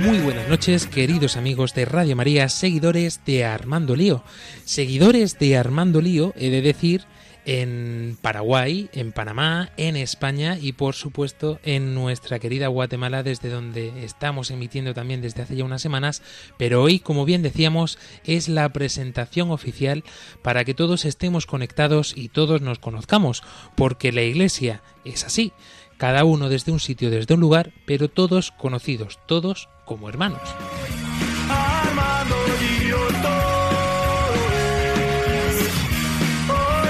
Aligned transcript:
Muy 0.00 0.20
buenas 0.20 0.48
noches, 0.48 0.86
queridos 0.86 1.36
amigos 1.36 1.74
de 1.74 1.84
Radio 1.84 2.14
María, 2.14 2.48
seguidores 2.48 3.20
de 3.26 3.44
Armando 3.44 3.96
Lío. 3.96 4.22
Seguidores 4.64 5.40
de 5.40 5.56
Armando 5.56 6.00
Lío, 6.00 6.32
he 6.36 6.50
de 6.50 6.62
decir, 6.62 7.04
en 7.44 8.16
Paraguay, 8.22 8.88
en 8.92 9.10
Panamá, 9.10 9.70
en 9.76 9.96
España 9.96 10.56
y 10.60 10.72
por 10.72 10.94
supuesto 10.94 11.58
en 11.64 11.94
nuestra 11.94 12.38
querida 12.38 12.68
Guatemala 12.68 13.24
desde 13.24 13.48
donde 13.48 14.04
estamos 14.04 14.52
emitiendo 14.52 14.94
también 14.94 15.20
desde 15.20 15.42
hace 15.42 15.56
ya 15.56 15.64
unas 15.64 15.82
semanas, 15.82 16.22
pero 16.58 16.80
hoy, 16.82 17.00
como 17.00 17.24
bien 17.24 17.42
decíamos, 17.42 17.98
es 18.24 18.48
la 18.48 18.72
presentación 18.72 19.50
oficial 19.50 20.04
para 20.42 20.64
que 20.64 20.74
todos 20.74 21.06
estemos 21.06 21.46
conectados 21.46 22.12
y 22.16 22.28
todos 22.28 22.60
nos 22.60 22.78
conozcamos, 22.78 23.42
porque 23.74 24.12
la 24.12 24.22
Iglesia 24.22 24.80
es 25.04 25.24
así, 25.24 25.52
cada 25.96 26.22
uno 26.24 26.48
desde 26.48 26.70
un 26.70 26.78
sitio, 26.78 27.10
desde 27.10 27.34
un 27.34 27.40
lugar, 27.40 27.72
pero 27.84 28.08
todos 28.08 28.52
conocidos, 28.52 29.18
todos 29.26 29.68
como 29.88 30.08
hermanos. 30.08 30.40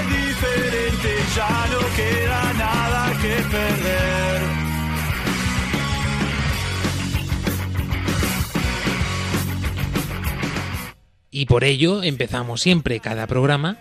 Diferente, 0.09 1.11
ya 1.35 1.67
no 1.71 1.79
queda 1.95 2.53
nada 2.53 3.11
que 3.21 3.35
perder. 3.53 4.39
Y 11.31 11.45
por 11.45 11.63
ello 11.63 12.01
empezamos 12.03 12.61
siempre 12.61 12.99
cada 12.99 13.27
programa 13.27 13.77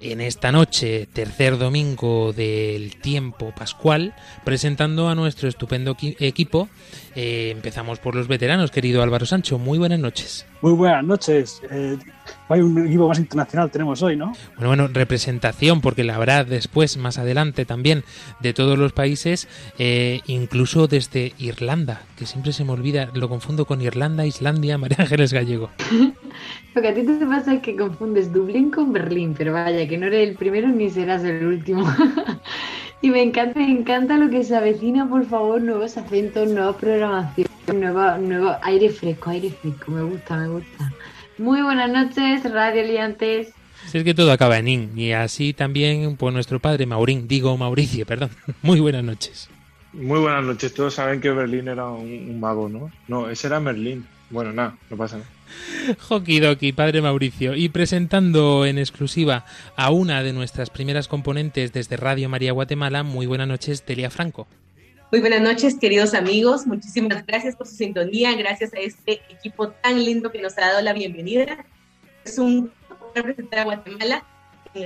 en 0.00 0.20
esta 0.20 0.50
noche, 0.50 1.06
tercer 1.12 1.58
domingo 1.58 2.32
del 2.32 2.96
tiempo 3.00 3.52
pascual, 3.56 4.14
presentando 4.44 5.08
a 5.08 5.14
nuestro 5.14 5.48
estupendo 5.48 5.94
equi- 5.96 6.16
equipo. 6.18 6.68
Eh, 7.14 7.50
empezamos 7.50 7.98
por 7.98 8.14
los 8.14 8.28
veteranos, 8.28 8.70
querido 8.70 9.02
Álvaro 9.02 9.26
Sancho. 9.26 9.58
Muy 9.58 9.78
buenas 9.78 9.98
noches. 9.98 10.46
Muy 10.62 10.72
buenas 10.72 11.04
noches. 11.04 11.60
Eh, 11.70 11.98
hay 12.48 12.60
un 12.60 12.86
equipo 12.86 13.08
más 13.08 13.18
internacional 13.18 13.70
tenemos 13.70 14.02
hoy, 14.02 14.16
¿no? 14.16 14.32
Bueno, 14.56 14.68
bueno, 14.68 14.88
representación, 14.88 15.80
porque 15.80 16.04
la 16.04 16.16
habrá 16.16 16.44
después, 16.44 16.96
más 16.96 17.18
adelante 17.18 17.64
también, 17.64 18.04
de 18.40 18.52
todos 18.52 18.78
los 18.78 18.92
países, 18.92 19.48
eh, 19.78 20.20
incluso 20.26 20.86
desde 20.86 21.32
Irlanda, 21.38 22.02
que 22.16 22.26
siempre 22.26 22.52
se 22.52 22.64
me 22.64 22.72
olvida, 22.72 23.10
lo 23.14 23.28
confundo 23.28 23.64
con 23.64 23.80
Irlanda, 23.80 24.26
Islandia, 24.26 24.78
María 24.78 24.98
Ángeles 25.00 25.32
Gallego. 25.32 25.70
Lo 26.74 26.80
que 26.80 26.88
a 26.88 26.94
ti 26.94 27.02
te 27.02 27.26
pasa 27.26 27.54
es 27.54 27.60
que 27.60 27.76
confundes 27.76 28.32
Dublín 28.32 28.70
con 28.70 28.92
Berlín, 28.92 29.34
pero 29.36 29.52
vaya, 29.52 29.86
que 29.86 29.98
no 29.98 30.06
eres 30.06 30.28
el 30.28 30.36
primero 30.36 30.68
ni 30.68 30.88
serás 30.88 31.22
el 31.22 31.44
último. 31.44 31.84
y 33.02 33.10
me 33.10 33.20
encanta, 33.20 33.58
me 33.58 33.70
encanta 33.70 34.16
lo 34.16 34.30
que 34.30 34.44
se 34.44 34.56
avecina, 34.56 35.08
por 35.08 35.26
favor, 35.26 35.60
nuevos 35.60 35.96
acentos, 35.96 36.48
nuevas 36.48 36.76
programaciones, 36.76 37.50
nuevo, 37.74 38.16
nuevo 38.18 38.56
aire 38.62 38.90
fresco, 38.90 39.30
aire 39.30 39.50
fresco, 39.50 39.90
me 39.90 40.02
gusta, 40.02 40.36
me 40.36 40.48
gusta. 40.48 40.92
Muy 41.36 41.60
buenas 41.62 41.90
noches, 41.90 42.50
Radio 42.50 42.84
Liantes. 42.84 43.52
Si 43.88 43.98
es 43.98 44.04
que 44.04 44.14
todo 44.14 44.30
acaba 44.30 44.58
en 44.58 44.68
in, 44.68 44.92
y 44.96 45.10
así 45.10 45.52
también, 45.52 46.16
pues 46.16 46.32
nuestro 46.32 46.60
padre 46.60 46.86
Maurín, 46.86 47.26
digo 47.26 47.56
Mauricio, 47.58 48.06
perdón. 48.06 48.30
Muy 48.62 48.78
buenas 48.78 49.02
noches. 49.02 49.50
Muy 49.92 50.20
buenas 50.20 50.44
noches. 50.44 50.72
Todos 50.72 50.94
saben 50.94 51.20
que 51.20 51.30
Berlín 51.30 51.66
era 51.66 51.86
un, 51.86 52.06
un 52.06 52.40
mago, 52.40 52.68
¿no? 52.68 52.90
No, 53.08 53.28
ese 53.28 53.48
era 53.48 53.58
Merlín. 53.58 54.06
Bueno, 54.30 54.52
nada, 54.52 54.78
no 54.88 54.96
pasa 54.96 55.18
nada. 55.18 55.28
Hokidoki, 56.08 56.72
padre 56.72 57.02
Mauricio, 57.02 57.54
y 57.54 57.68
presentando 57.68 58.64
en 58.66 58.78
exclusiva 58.78 59.44
a 59.76 59.90
una 59.90 60.22
de 60.22 60.32
nuestras 60.32 60.70
primeras 60.70 61.08
componentes 61.08 61.72
desde 61.72 61.96
Radio 61.96 62.28
María 62.28 62.52
Guatemala, 62.52 63.02
muy 63.02 63.26
buenas 63.26 63.48
noches, 63.48 63.84
Delia 63.86 64.10
Franco. 64.10 64.46
Muy 65.10 65.20
buenas 65.20 65.42
noches, 65.42 65.76
queridos 65.78 66.14
amigos. 66.14 66.66
Muchísimas 66.66 67.26
gracias 67.26 67.54
por 67.54 67.66
su 67.66 67.74
sintonía. 67.74 68.34
Gracias 68.34 68.72
a 68.72 68.78
este 68.78 69.20
equipo 69.28 69.68
tan 69.68 70.02
lindo 70.02 70.32
que 70.32 70.40
nos 70.40 70.56
ha 70.56 70.62
dado 70.62 70.80
la 70.80 70.94
bienvenida. 70.94 71.66
Es 72.24 72.38
un 72.38 72.72
honor 72.88 73.24
presentar 73.24 73.58
a 73.58 73.64
Guatemala 73.64 74.24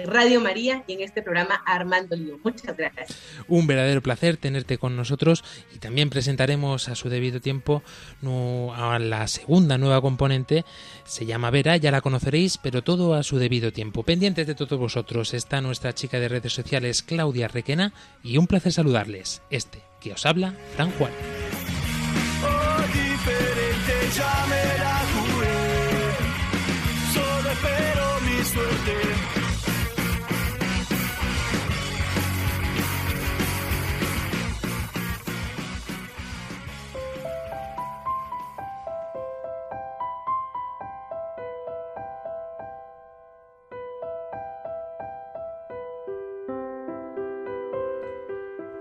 Radio 0.07 0.41
María 0.41 0.85
y 0.87 0.95
en 0.95 1.01
este 1.01 1.23
programa 1.23 1.63
Armando 1.67 2.17
Lío. 2.17 2.39
Muchas 2.43 2.77
gracias. 2.77 3.17
Un 3.49 3.67
verdadero 3.67 4.03
placer 4.03 4.37
tenerte 4.37 4.79
con 4.79 4.97
nosotros 4.97 5.45
y 5.75 5.79
también 5.79 6.11
presentaremos 6.11 6.89
a 6.89 6.95
su 6.95 7.09
debido 7.09 7.41
tiempo 7.41 7.83
a 8.75 8.99
la 8.99 9.27
segunda 9.29 9.79
nueva 9.79 10.01
componente. 10.01 10.65
Se 11.05 11.27
llama 11.27 11.51
Vera, 11.51 11.77
ya 11.77 11.91
la 11.91 12.01
conoceréis, 12.01 12.59
pero 12.59 12.83
todo 12.83 13.15
a 13.15 13.23
su 13.23 13.39
debido 13.39 13.73
tiempo. 13.73 14.03
Pendientes 14.03 14.47
de 14.47 14.55
todos 14.55 14.79
vosotros 14.79 15.35
está 15.35 15.61
nuestra 15.61 15.95
chica 15.95 16.19
de 16.19 16.29
redes 16.29 16.53
sociales, 16.53 17.03
Claudia 17.03 17.49
Requena, 17.49 17.93
y 18.23 18.39
un 18.39 18.47
placer 18.47 18.73
saludarles. 18.73 19.43
Este 19.51 19.83
que 20.01 20.13
os 20.13 20.27
habla, 20.27 20.55
Fran 20.75 20.91
Juan. 20.93 21.13
Hoy 24.19 24.96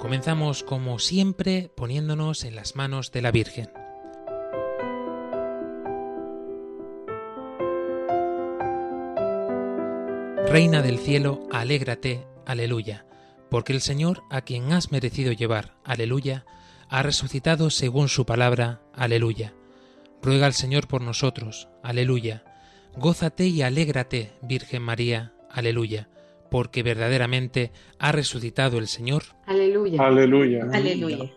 Comenzamos 0.06 0.64
como 0.64 1.00
siempre 1.00 1.72
poniéndonos 1.76 2.44
en 2.44 2.56
las 2.56 2.76
manos 2.76 3.12
de 3.12 3.24
la 3.24 3.32
Virgen. 3.32 3.72
Reina 10.48 10.84
del 10.84 11.00
cielo, 11.00 11.48
alégrate, 11.52 12.28
aleluya, 12.46 13.08
porque 13.50 13.74
el 13.74 13.82
Señor 13.82 14.22
a 14.30 14.42
quien 14.42 14.74
has 14.74 14.92
merecido 14.92 15.32
llevar, 15.32 15.74
aleluya, 15.84 16.46
ha 16.88 17.02
resucitado 17.02 17.72
según 17.72 18.08
su 18.08 18.28
palabra, 18.28 18.82
aleluya. 18.94 19.56
Ruega 20.22 20.46
al 20.46 20.54
Señor 20.54 20.88
por 20.88 21.02
nosotros, 21.02 21.68
aleluya. 21.82 22.44
Gózate 22.96 23.48
y 23.48 23.64
alégrate, 23.64 24.34
Virgen 24.44 24.84
María, 24.84 25.34
aleluya, 25.50 26.10
porque 26.56 26.84
verdaderamente 26.84 27.72
ha 28.00 28.14
resucitado 28.14 28.78
el 28.78 28.88
Señor, 28.88 29.24
Aleluya. 29.46 30.02
Aleluya. 30.02 30.66
Aleluya. 30.72 31.30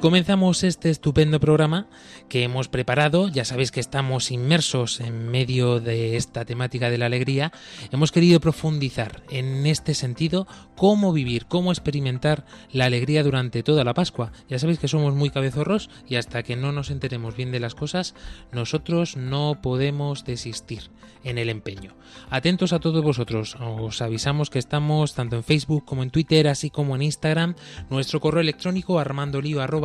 Comenzamos 0.00 0.64
este 0.64 0.88
estupendo 0.88 1.40
programa 1.40 1.86
que 2.30 2.42
hemos 2.42 2.68
preparado. 2.68 3.28
Ya 3.28 3.44
sabéis 3.44 3.70
que 3.70 3.80
estamos 3.80 4.30
inmersos 4.30 4.98
en 5.00 5.28
medio 5.28 5.78
de 5.78 6.16
esta 6.16 6.46
temática 6.46 6.88
de 6.88 6.96
la 6.96 7.06
alegría. 7.06 7.52
Hemos 7.92 8.10
querido 8.10 8.40
profundizar 8.40 9.22
en 9.30 9.66
este 9.66 9.92
sentido, 9.92 10.46
cómo 10.74 11.12
vivir, 11.12 11.44
cómo 11.46 11.70
experimentar 11.70 12.46
la 12.72 12.86
alegría 12.86 13.22
durante 13.22 13.62
toda 13.62 13.84
la 13.84 13.92
Pascua. 13.92 14.32
Ya 14.48 14.58
sabéis 14.58 14.78
que 14.78 14.88
somos 14.88 15.14
muy 15.14 15.28
cabezorros 15.28 15.90
y 16.08 16.16
hasta 16.16 16.42
que 16.42 16.56
no 16.56 16.72
nos 16.72 16.90
enteremos 16.90 17.36
bien 17.36 17.52
de 17.52 17.60
las 17.60 17.74
cosas, 17.74 18.14
nosotros 18.52 19.16
no 19.16 19.60
podemos 19.60 20.24
desistir 20.24 20.90
en 21.24 21.38
el 21.38 21.50
empeño. 21.50 21.94
Atentos 22.30 22.72
a 22.72 22.80
todos 22.80 23.04
vosotros. 23.04 23.56
Os 23.60 24.00
avisamos 24.00 24.50
que 24.50 24.58
estamos 24.58 25.14
tanto 25.14 25.36
en 25.36 25.44
Facebook 25.44 25.84
como 25.84 26.02
en 26.02 26.10
Twitter, 26.10 26.48
así 26.48 26.70
como 26.70 26.96
en 26.96 27.02
Instagram. 27.02 27.54
Nuestro 27.90 28.20
correo 28.20 28.40
electrónico 28.40 28.98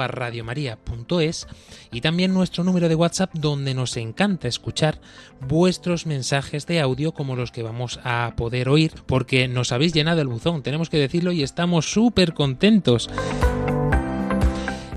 armandolio@radiomaria.es 0.05 1.47
y 1.91 2.01
también 2.01 2.33
nuestro 2.33 2.63
número 2.63 2.89
de 2.89 2.95
WhatsApp 2.95 3.31
donde 3.33 3.73
nos 3.73 3.97
encanta 3.97 4.47
escuchar 4.47 4.99
vuestros 5.47 6.05
mensajes 6.05 6.65
de 6.65 6.79
audio 6.79 7.11
como 7.11 7.35
los 7.35 7.51
que 7.51 7.63
vamos 7.63 7.99
a 8.03 8.33
poder 8.35 8.69
oír 8.69 8.93
porque 9.05 9.47
nos 9.47 9.71
habéis 9.71 9.93
llenado 9.93 10.21
el 10.21 10.27
buzón, 10.27 10.63
tenemos 10.63 10.89
que 10.89 10.97
decirlo 10.97 11.31
y 11.31 11.43
estamos 11.43 11.91
súper 11.91 12.33
contentos. 12.33 13.09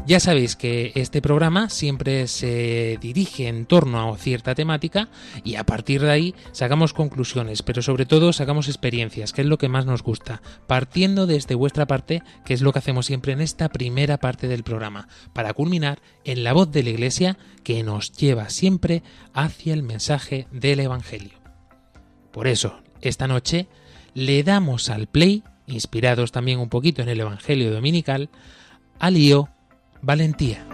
Ya 0.09 0.21
sabéis 0.21 0.57
que 0.57 0.93
este 0.95 1.21
programa 1.21 1.69
siempre 1.69 2.29
se 2.29 2.97
dirige 2.99 3.47
en 3.47 3.67
torno 3.67 4.11
a 4.11 4.17
cierta 4.17 4.55
temática 4.55 5.11
y 5.45 5.57
a 5.57 5.65
partir 5.65 6.01
de 6.01 6.11
ahí 6.11 6.35
sacamos 6.53 6.95
conclusiones, 6.95 7.61
pero 7.61 7.83
sobre 7.83 8.07
todo 8.07 8.33
sacamos 8.33 8.69
experiencias, 8.69 9.35
que 9.35 9.43
es 9.43 9.47
lo 9.47 9.59
que 9.59 9.69
más 9.69 9.85
nos 9.85 10.03
gusta, 10.03 10.41
partiendo 10.67 11.27
desde 11.27 11.55
vuestra 11.55 11.87
parte, 11.87 12.23
que 12.47 12.55
es 12.55 12.63
lo 12.63 12.73
que 12.73 12.79
hacemos 12.79 13.05
siempre 13.05 13.35
en 13.35 13.43
esta 13.43 13.69
primera 13.69 14.17
parte 14.17 14.49
del 14.49 14.63
programa, 14.63 15.09
para 15.35 15.53
culminar 15.53 16.01
en 16.25 16.43
la 16.43 16.55
voz 16.55 16.73
de 16.73 16.85
la 16.85 16.89
Iglesia 16.89 17.37
que 17.63 17.83
nos 17.83 18.11
lleva 18.13 18.49
siempre 18.49 19.03
hacia 19.35 19.75
el 19.75 19.83
mensaje 19.83 20.47
del 20.51 20.81
Evangelio. 20.81 21.39
Por 22.33 22.47
eso, 22.47 22.81
esta 23.03 23.29
noche 23.29 23.69
le 24.15 24.43
damos 24.43 24.89
al 24.89 25.07
play, 25.07 25.43
inspirados 25.67 26.33
también 26.33 26.61
un 26.61 26.71
poquito 26.71 27.03
en 27.03 27.11
el 27.11 27.21
Evangelio 27.21 27.71
Dominical, 27.71 28.31
al 29.01 29.13
lío 29.13 29.51
valentía. 30.03 30.65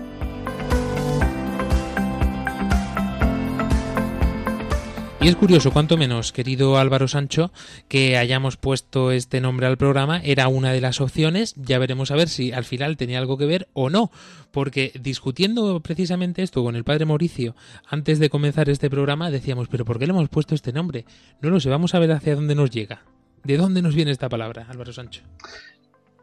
Y 5.25 5.29
es 5.29 5.37
curioso, 5.37 5.71
cuanto 5.71 5.97
menos, 5.97 6.33
querido 6.33 6.77
Álvaro 6.77 7.09
Sancho, 7.09 7.51
que 7.89 8.19
hayamos 8.19 8.59
puesto 8.59 9.11
este 9.11 9.41
nombre 9.41 9.67
al 9.67 9.79
programa. 9.79 10.21
Era 10.23 10.49
una 10.49 10.71
de 10.71 10.83
las 10.83 11.01
opciones. 11.01 11.55
Ya 11.57 11.79
veremos 11.79 12.11
a 12.11 12.17
ver 12.17 12.29
si 12.29 12.53
al 12.53 12.65
final 12.65 12.99
tenía 12.99 13.21
algo 13.21 13.39
que 13.39 13.47
ver 13.47 13.67
o 13.73 13.89
no. 13.89 14.11
Porque 14.51 14.93
discutiendo 15.01 15.81
precisamente 15.81 16.43
esto 16.43 16.63
con 16.63 16.77
el 16.77 16.85
padre 16.85 17.07
Mauricio 17.07 17.57
antes 17.89 18.19
de 18.19 18.29
comenzar 18.29 18.69
este 18.69 18.91
programa, 18.91 19.31
decíamos, 19.31 19.69
pero 19.69 19.87
¿por 19.87 19.99
qué 19.99 20.07
le 20.07 20.13
hemos 20.13 20.29
puesto 20.29 20.55
este 20.55 20.75
nombre? 20.75 21.07
No 21.41 21.49
lo 21.49 21.59
sé, 21.59 21.71
vamos 21.71 21.95
a 21.95 22.01
ver 22.01 22.13
hacia 22.13 22.35
dónde 22.35 22.55
nos 22.55 22.69
llega. 22.69 23.05
¿De 23.45 23.57
dónde 23.57 23.81
nos 23.81 23.95
viene 23.95 24.11
esta 24.11 24.29
palabra, 24.29 24.67
Álvaro 24.69 24.93
Sancho? 24.93 25.23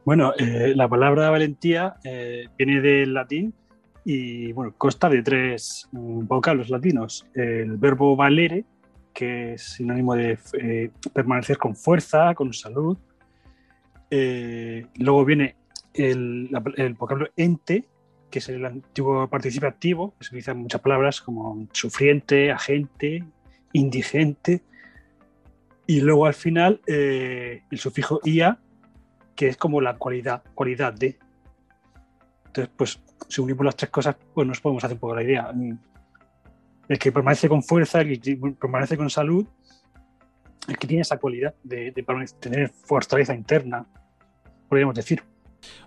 Bueno, 0.04 0.34
eh, 0.36 0.74
la 0.76 0.88
palabra 0.88 1.30
valentía 1.30 1.96
eh, 2.04 2.48
viene 2.58 2.82
del 2.82 3.14
latín 3.14 3.54
y 4.04 4.52
bueno, 4.52 4.74
consta 4.76 5.08
de 5.10 5.22
tres 5.22 5.88
mm, 5.92 6.26
vocablos 6.26 6.70
latinos. 6.70 7.28
El 7.36 7.78
verbo 7.78 8.16
valere, 8.16 8.66
que 9.14 9.54
es 9.54 9.76
sinónimo 9.76 10.16
de 10.16 10.40
eh, 10.60 10.90
permanecer 11.14 11.58
con 11.58 11.76
fuerza, 11.76 12.34
con 12.34 12.52
salud. 12.52 12.98
luego 14.10 15.24
viene 15.24 15.56
el, 15.94 16.50
vocablo 16.98 17.28
ente, 17.36 17.86
que 18.32 18.40
es 18.40 18.50
el 18.50 18.66
antiguo 18.66 19.28
participio 19.28 19.70
activo, 19.70 20.16
que 20.18 20.24
se 20.26 20.30
utiliza 20.30 20.52
en 20.52 20.58
muchas 20.58 20.82
palabras 20.82 21.22
como 21.22 21.68
sufriente, 21.74 22.52
agente, 22.52 23.24
indigente. 23.72 24.64
Y 25.86 26.02
luego 26.02 26.26
al 26.26 26.34
final 26.34 26.82
el 26.88 27.78
sufijo 27.78 28.20
ia, 28.24 28.58
que 29.42 29.48
es 29.48 29.58
como 29.58 29.82
la 29.82 29.98
cualidad, 29.98 30.44
cualidad 30.54 30.94
de. 30.94 31.18
Entonces, 32.46 32.72
pues, 32.78 33.00
si 33.28 33.42
unimos 33.42 33.66
las 33.66 33.76
tres 33.76 33.90
cosas, 33.90 34.16
pues 34.36 34.48
nos 34.48 34.62
podemos 34.62 34.84
hacer 34.84 34.94
un 34.94 35.00
poco 35.00 35.16
la 35.16 35.24
idea. 35.24 35.52
El 36.88 37.00
que 37.00 37.12
permanece 37.12 37.50
con 37.50 37.64
fuerza, 37.64 38.02
el 38.02 38.22
que 38.22 38.38
permanece 38.38 38.98
con 38.98 39.10
salud, 39.10 39.48
el 40.68 40.78
que 40.78 40.86
tiene 40.86 41.02
esa 41.02 41.18
cualidad 41.18 41.56
de, 41.64 41.92
tener 42.40 42.70
fortaleza 42.70 43.34
interna, 43.34 43.84
podríamos 44.70 44.94
decir. 44.94 45.24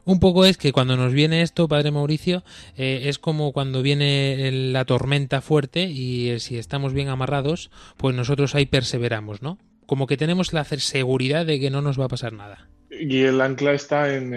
Un 0.04 0.18
poco 0.18 0.44
es 0.44 0.58
que 0.58 0.72
cuando 0.72 0.96
nos 0.96 1.12
viene 1.12 1.42
esto, 1.42 1.68
Padre 1.68 1.92
Mauricio, 1.92 2.42
eh, 2.76 3.02
es 3.04 3.20
como 3.20 3.52
cuando 3.52 3.82
viene 3.82 4.50
la 4.50 4.84
tormenta 4.84 5.42
fuerte 5.42 5.84
y 5.84 6.30
eh, 6.30 6.40
si 6.40 6.58
estamos 6.58 6.92
bien 6.92 7.08
amarrados, 7.08 7.70
pues 7.98 8.16
nosotros 8.16 8.56
ahí 8.56 8.66
perseveramos, 8.66 9.42
¿no? 9.42 9.58
Como 9.86 10.08
que 10.08 10.16
tenemos 10.16 10.52
la 10.52 10.64
seguridad 10.64 11.46
de 11.46 11.60
que 11.60 11.70
no 11.70 11.82
nos 11.82 12.00
va 12.00 12.06
a 12.06 12.08
pasar 12.08 12.32
nada 12.32 12.73
y 12.98 13.22
el 13.22 13.40
ancla 13.40 13.72
está 13.72 14.14
en, 14.14 14.34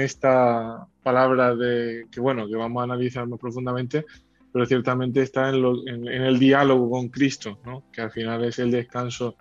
esta 0.00 0.86
palabra 1.02 1.54
de 1.54 2.06
que 2.10 2.20
bueno 2.20 2.46
que 2.48 2.56
vamos 2.56 2.80
a 2.80 2.84
analizar 2.84 3.26
más 3.26 3.38
profundamente 3.38 4.04
pero 4.52 4.66
ciertamente 4.66 5.22
está 5.22 5.50
en, 5.50 6.06
el 6.06 6.38
diálogo 6.38 6.90
con 6.90 7.08
Cristo 7.08 7.58
¿no? 7.64 7.84
que 7.92 8.00
al 8.00 8.10
final 8.10 8.44
es 8.44 8.58
el 8.58 8.70
descanso 8.70 9.36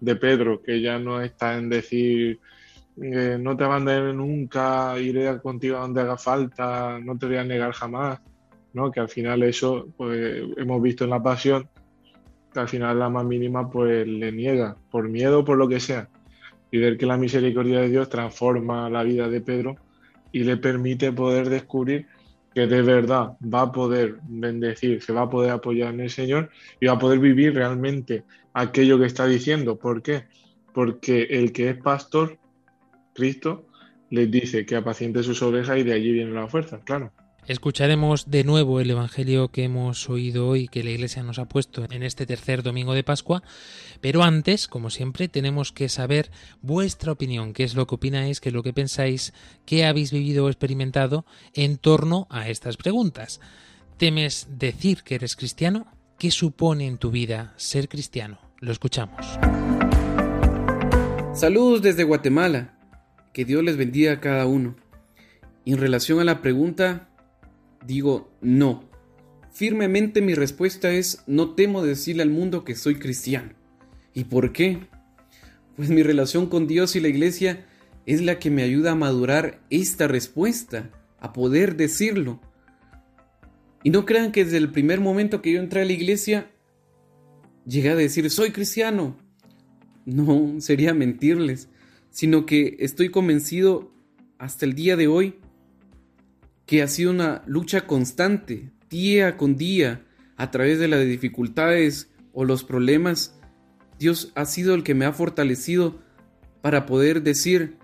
de 0.00 0.16
Pedro 0.16 0.62
que 0.62 0.80
ya 0.80 0.98
no 0.98 1.20
está 1.20 1.56
en 1.56 1.68
decir 1.68 2.40
eh, 3.00 3.38
no 3.40 3.56
te 3.56 3.64
abandones 3.64 4.14
nunca 4.14 4.98
iré 4.98 5.40
contigo 5.40 5.78
donde 5.78 6.02
haga 6.02 6.16
falta 6.16 6.98
no 6.98 7.18
te 7.18 7.26
voy 7.26 7.36
a 7.36 7.44
negar 7.44 7.72
jamás 7.72 8.20
¿no? 8.72 8.90
que 8.90 9.00
al 9.00 9.08
final 9.08 9.42
eso 9.42 9.88
pues 9.96 10.42
hemos 10.56 10.82
visto 10.82 11.04
en 11.04 11.10
la 11.10 11.22
pasión 11.22 11.68
que 12.52 12.60
al 12.60 12.68
final 12.68 12.98
la 12.98 13.08
más 13.08 13.24
mínima 13.24 13.70
pues 13.70 14.06
le 14.06 14.32
niega 14.32 14.76
por 14.90 15.08
miedo 15.08 15.44
por 15.44 15.56
lo 15.56 15.68
que 15.68 15.80
sea 15.80 16.08
y 16.72 16.78
ver 16.78 16.98
que 16.98 17.06
la 17.06 17.16
misericordia 17.16 17.80
de 17.80 17.90
Dios 17.90 18.08
transforma 18.08 18.90
la 18.90 19.04
vida 19.04 19.28
de 19.28 19.40
Pedro 19.40 19.76
y 20.32 20.42
le 20.42 20.56
permite 20.56 21.12
poder 21.12 21.48
descubrir 21.50 22.06
que 22.54 22.66
de 22.66 22.82
verdad 22.82 23.36
va 23.42 23.62
a 23.62 23.72
poder 23.72 24.16
bendecir, 24.24 25.02
se 25.02 25.12
va 25.12 25.22
a 25.22 25.30
poder 25.30 25.52
apoyar 25.52 25.94
en 25.94 26.00
el 26.00 26.10
Señor 26.10 26.50
y 26.80 26.86
va 26.86 26.94
a 26.94 26.98
poder 26.98 27.18
vivir 27.18 27.54
realmente 27.54 28.24
aquello 28.54 28.98
que 28.98 29.06
está 29.06 29.26
diciendo. 29.26 29.78
¿Por 29.78 30.02
qué? 30.02 30.24
Porque 30.72 31.24
el 31.30 31.52
que 31.52 31.70
es 31.70 31.76
pastor, 31.76 32.38
Cristo, 33.14 33.66
les 34.10 34.30
dice 34.30 34.64
que 34.64 34.76
apaciente 34.76 35.22
sus 35.22 35.42
ovejas 35.42 35.78
y 35.78 35.82
de 35.82 35.92
allí 35.92 36.12
viene 36.12 36.32
la 36.32 36.48
fuerza, 36.48 36.80
claro. 36.84 37.12
Escucharemos 37.48 38.30
de 38.30 38.44
nuevo 38.44 38.78
el 38.78 38.88
Evangelio 38.92 39.48
que 39.48 39.64
hemos 39.64 40.08
oído 40.08 40.46
hoy, 40.46 40.68
que 40.68 40.84
la 40.84 40.90
Iglesia 40.90 41.24
nos 41.24 41.40
ha 41.40 41.46
puesto 41.46 41.84
en 41.90 42.04
este 42.04 42.24
tercer 42.24 42.62
domingo 42.62 42.94
de 42.94 43.02
Pascua, 43.02 43.42
pero 44.00 44.22
antes, 44.22 44.68
como 44.68 44.90
siempre, 44.90 45.26
tenemos 45.26 45.72
que 45.72 45.88
saber 45.88 46.30
vuestra 46.60 47.10
opinión, 47.10 47.52
qué 47.52 47.64
es 47.64 47.74
lo 47.74 47.88
que 47.88 47.96
opináis, 47.96 48.38
qué 48.40 48.50
es 48.50 48.54
lo 48.54 48.62
que 48.62 48.72
pensáis, 48.72 49.34
qué 49.66 49.84
habéis 49.86 50.12
vivido 50.12 50.44
o 50.44 50.48
experimentado 50.48 51.26
en 51.52 51.78
torno 51.78 52.28
a 52.30 52.48
estas 52.48 52.76
preguntas. 52.76 53.40
¿Temes 53.96 54.46
decir 54.48 55.02
que 55.02 55.16
eres 55.16 55.34
cristiano? 55.34 55.88
¿Qué 56.20 56.30
supone 56.30 56.86
en 56.86 56.98
tu 56.98 57.10
vida 57.10 57.54
ser 57.56 57.88
cristiano? 57.88 58.38
Lo 58.60 58.70
escuchamos. 58.70 59.26
Saludos 61.34 61.82
desde 61.82 62.04
Guatemala. 62.04 62.78
Que 63.32 63.44
Dios 63.44 63.64
les 63.64 63.76
bendiga 63.76 64.12
a 64.12 64.20
cada 64.20 64.46
uno. 64.46 64.76
en 65.64 65.78
relación 65.78 66.20
a 66.20 66.24
la 66.24 66.42
pregunta, 66.42 67.11
digo 67.86 68.30
no. 68.40 68.88
Firmemente 69.52 70.22
mi 70.22 70.34
respuesta 70.34 70.90
es 70.90 71.22
no 71.26 71.54
temo 71.54 71.82
decirle 71.82 72.22
al 72.22 72.30
mundo 72.30 72.64
que 72.64 72.74
soy 72.74 72.96
cristiano. 72.96 73.52
¿Y 74.14 74.24
por 74.24 74.52
qué? 74.52 74.86
Pues 75.76 75.90
mi 75.90 76.02
relación 76.02 76.46
con 76.46 76.66
Dios 76.66 76.96
y 76.96 77.00
la 77.00 77.08
iglesia 77.08 77.66
es 78.06 78.22
la 78.22 78.38
que 78.38 78.50
me 78.50 78.62
ayuda 78.62 78.92
a 78.92 78.96
madurar 78.96 79.60
esta 79.70 80.08
respuesta, 80.08 80.90
a 81.18 81.32
poder 81.32 81.76
decirlo. 81.76 82.40
Y 83.84 83.90
no 83.90 84.04
crean 84.06 84.32
que 84.32 84.44
desde 84.44 84.58
el 84.58 84.70
primer 84.70 85.00
momento 85.00 85.42
que 85.42 85.52
yo 85.52 85.60
entré 85.60 85.82
a 85.82 85.84
la 85.84 85.92
iglesia, 85.92 86.50
llegué 87.66 87.90
a 87.90 87.96
decir 87.96 88.30
soy 88.30 88.50
cristiano. 88.50 89.16
No, 90.04 90.60
sería 90.60 90.94
mentirles, 90.94 91.68
sino 92.10 92.44
que 92.46 92.76
estoy 92.80 93.10
convencido 93.10 93.92
hasta 94.38 94.66
el 94.66 94.74
día 94.74 94.96
de 94.96 95.06
hoy 95.08 95.36
que 96.72 96.82
ha 96.82 96.88
sido 96.88 97.10
una 97.10 97.42
lucha 97.44 97.86
constante, 97.86 98.70
día 98.88 99.36
con 99.36 99.58
día, 99.58 100.06
a 100.38 100.50
través 100.50 100.78
de 100.78 100.88
las 100.88 101.04
dificultades 101.04 102.10
o 102.32 102.46
los 102.46 102.64
problemas. 102.64 103.38
Dios 103.98 104.32
ha 104.36 104.46
sido 104.46 104.74
el 104.74 104.82
que 104.82 104.94
me 104.94 105.04
ha 105.04 105.12
fortalecido 105.12 105.98
para 106.62 106.86
poder 106.86 107.22
decir, 107.22 107.76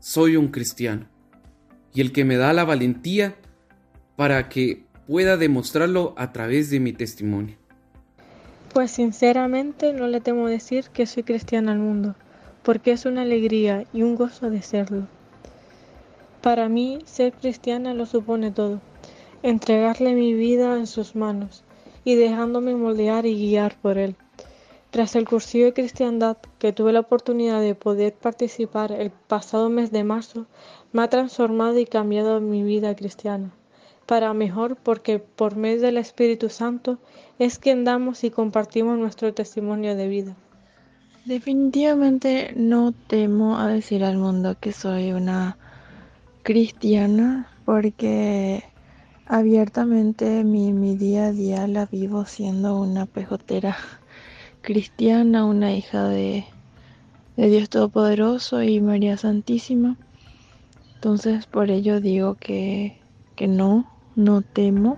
soy 0.00 0.36
un 0.36 0.48
cristiano. 0.48 1.06
Y 1.92 2.00
el 2.00 2.12
que 2.12 2.24
me 2.24 2.38
da 2.38 2.54
la 2.54 2.64
valentía 2.64 3.36
para 4.16 4.48
que 4.48 4.86
pueda 5.06 5.36
demostrarlo 5.36 6.14
a 6.16 6.32
través 6.32 6.70
de 6.70 6.80
mi 6.80 6.94
testimonio. 6.94 7.58
Pues 8.72 8.92
sinceramente 8.92 9.92
no 9.92 10.06
le 10.06 10.22
temo 10.22 10.48
decir 10.48 10.86
que 10.94 11.04
soy 11.04 11.24
cristiana 11.24 11.72
al 11.72 11.78
mundo, 11.78 12.14
porque 12.62 12.92
es 12.92 13.04
una 13.04 13.20
alegría 13.20 13.84
y 13.92 14.00
un 14.00 14.16
gozo 14.16 14.48
de 14.48 14.62
serlo. 14.62 15.08
Para 16.44 16.68
mí, 16.68 16.98
ser 17.06 17.32
cristiana 17.32 17.94
lo 17.94 18.04
supone 18.04 18.50
todo, 18.50 18.82
entregarle 19.42 20.12
mi 20.12 20.34
vida 20.34 20.76
en 20.76 20.86
sus 20.86 21.16
manos 21.16 21.64
y 22.04 22.16
dejándome 22.16 22.74
moldear 22.74 23.24
y 23.24 23.34
guiar 23.34 23.78
por 23.80 23.96
él. 23.96 24.14
Tras 24.90 25.16
el 25.16 25.26
cursillo 25.26 25.64
de 25.64 25.72
cristiandad 25.72 26.36
que 26.58 26.74
tuve 26.74 26.92
la 26.92 27.00
oportunidad 27.00 27.62
de 27.62 27.74
poder 27.74 28.12
participar 28.12 28.92
el 28.92 29.10
pasado 29.10 29.70
mes 29.70 29.90
de 29.90 30.04
marzo, 30.04 30.44
me 30.92 31.00
ha 31.00 31.08
transformado 31.08 31.78
y 31.78 31.86
cambiado 31.86 32.42
mi 32.42 32.62
vida 32.62 32.94
cristiana. 32.94 33.50
Para 34.04 34.34
mejor 34.34 34.76
porque 34.76 35.20
por 35.20 35.56
medio 35.56 35.80
del 35.80 35.96
Espíritu 35.96 36.50
Santo 36.50 36.98
es 37.38 37.58
que 37.58 37.70
andamos 37.70 38.22
y 38.22 38.28
compartimos 38.28 38.98
nuestro 38.98 39.32
testimonio 39.32 39.96
de 39.96 40.08
vida. 40.08 40.36
Definitivamente 41.24 42.52
no 42.54 42.92
temo 42.92 43.58
a 43.58 43.68
decir 43.68 44.04
al 44.04 44.18
mundo 44.18 44.56
que 44.60 44.72
soy 44.72 45.12
una 45.12 45.56
cristiana 46.44 47.48
porque 47.64 48.62
abiertamente 49.26 50.44
mi, 50.44 50.72
mi 50.72 50.96
día 50.96 51.26
a 51.26 51.32
día 51.32 51.66
la 51.66 51.86
vivo 51.86 52.26
siendo 52.26 52.80
una 52.80 53.06
pejotera 53.06 53.76
cristiana, 54.62 55.46
una 55.46 55.74
hija 55.74 56.08
de, 56.08 56.44
de 57.36 57.48
Dios 57.48 57.68
Todopoderoso 57.70 58.62
y 58.62 58.80
María 58.80 59.16
Santísima. 59.16 59.98
Entonces 60.96 61.46
por 61.46 61.70
ello 61.70 62.00
digo 62.00 62.36
que 62.36 63.00
que 63.34 63.48
no, 63.48 63.90
no 64.14 64.42
temo. 64.42 64.96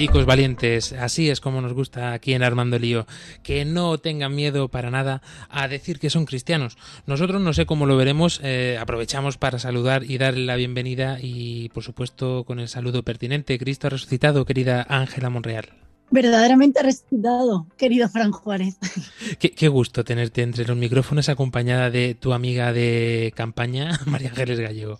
Chicos 0.00 0.24
valientes, 0.24 0.94
así 0.94 1.28
es 1.28 1.42
como 1.42 1.60
nos 1.60 1.74
gusta 1.74 2.14
aquí 2.14 2.32
en 2.32 2.42
Armando 2.42 2.78
Lío, 2.78 3.06
que 3.42 3.66
no 3.66 3.98
tengan 3.98 4.34
miedo 4.34 4.68
para 4.68 4.90
nada 4.90 5.20
a 5.50 5.68
decir 5.68 5.98
que 5.98 6.08
son 6.08 6.24
cristianos. 6.24 6.78
Nosotros 7.04 7.42
no 7.42 7.52
sé 7.52 7.66
cómo 7.66 7.84
lo 7.84 7.98
veremos, 7.98 8.40
eh, 8.42 8.78
aprovechamos 8.80 9.36
para 9.36 9.58
saludar 9.58 10.04
y 10.04 10.16
darle 10.16 10.46
la 10.46 10.56
bienvenida 10.56 11.18
y 11.20 11.68
por 11.74 11.82
supuesto 11.82 12.44
con 12.44 12.60
el 12.60 12.68
saludo 12.68 13.02
pertinente. 13.02 13.58
Cristo 13.58 13.88
ha 13.88 13.90
resucitado, 13.90 14.46
querida 14.46 14.86
Ángela 14.88 15.28
Monreal. 15.28 15.68
Verdaderamente 16.10 16.82
resucitado, 16.82 17.66
querido 17.76 18.08
Fran 18.08 18.32
Juárez. 18.32 18.78
Qué, 19.38 19.50
qué, 19.50 19.68
gusto 19.68 20.02
tenerte 20.02 20.40
entre 20.40 20.64
los 20.64 20.78
micrófonos 20.78 21.28
acompañada 21.28 21.90
de 21.90 22.14
tu 22.14 22.32
amiga 22.32 22.72
de 22.72 23.34
campaña, 23.36 24.00
María 24.06 24.30
Ángeles 24.30 24.60
Gallego. 24.60 24.98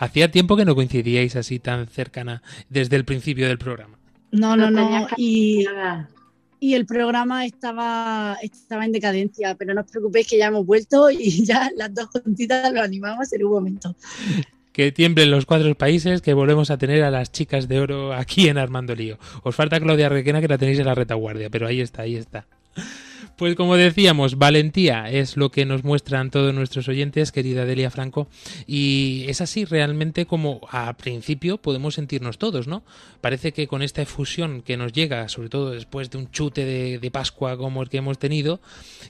Hacía 0.00 0.30
tiempo 0.30 0.54
que 0.54 0.66
no 0.66 0.74
coincidíais 0.74 1.34
así 1.34 1.60
tan 1.60 1.86
cercana 1.86 2.42
desde 2.68 2.96
el 2.96 3.06
principio 3.06 3.48
del 3.48 3.56
programa. 3.56 4.03
No, 4.34 4.56
no, 4.56 4.70
no. 4.70 5.06
Y, 5.16 5.64
y, 6.58 6.74
el 6.74 6.86
programa 6.86 7.46
estaba, 7.46 8.36
estaba 8.42 8.84
en 8.84 8.92
decadencia, 8.92 9.54
pero 9.54 9.74
no 9.74 9.82
os 9.82 9.90
preocupéis 9.90 10.26
que 10.26 10.38
ya 10.38 10.46
hemos 10.46 10.66
vuelto 10.66 11.10
y 11.10 11.44
ya 11.44 11.70
las 11.76 11.94
dos 11.94 12.06
juntitas 12.06 12.72
lo 12.72 12.82
animamos 12.82 13.32
en 13.32 13.44
un 13.44 13.52
momento. 13.52 13.94
Que 14.72 14.90
tiemblen 14.90 15.30
los 15.30 15.46
cuatro 15.46 15.72
países, 15.76 16.20
que 16.20 16.34
volvemos 16.34 16.70
a 16.72 16.78
tener 16.78 17.04
a 17.04 17.10
las 17.10 17.30
chicas 17.30 17.68
de 17.68 17.78
oro 17.78 18.12
aquí 18.12 18.48
en 18.48 18.58
Armando 18.58 18.96
Lío. 18.96 19.18
Os 19.44 19.54
falta 19.54 19.78
Claudia 19.78 20.08
Requena, 20.08 20.40
que 20.40 20.48
la 20.48 20.58
tenéis 20.58 20.80
en 20.80 20.86
la 20.86 20.96
retaguardia, 20.96 21.48
pero 21.48 21.68
ahí 21.68 21.80
está, 21.80 22.02
ahí 22.02 22.16
está. 22.16 22.46
Pues 23.36 23.56
como 23.56 23.76
decíamos, 23.76 24.38
valentía 24.38 25.10
es 25.10 25.36
lo 25.36 25.50
que 25.50 25.64
nos 25.66 25.82
muestran 25.82 26.30
todos 26.30 26.54
nuestros 26.54 26.86
oyentes, 26.86 27.32
querida 27.32 27.64
Delia 27.64 27.90
Franco, 27.90 28.28
y 28.64 29.24
es 29.26 29.40
así 29.40 29.64
realmente 29.64 30.24
como 30.24 30.60
a 30.70 30.92
principio 30.92 31.58
podemos 31.58 31.94
sentirnos 31.94 32.38
todos, 32.38 32.68
¿no? 32.68 32.84
Parece 33.20 33.52
que 33.52 33.66
con 33.66 33.82
esta 33.82 34.02
efusión 34.02 34.62
que 34.62 34.76
nos 34.76 34.92
llega, 34.92 35.28
sobre 35.28 35.48
todo 35.48 35.72
después 35.72 36.10
de 36.10 36.18
un 36.18 36.30
chute 36.30 36.64
de, 36.64 37.10
Pascua 37.10 37.56
como 37.56 37.82
el 37.82 37.88
que 37.88 37.98
hemos 37.98 38.18
tenido, 38.18 38.60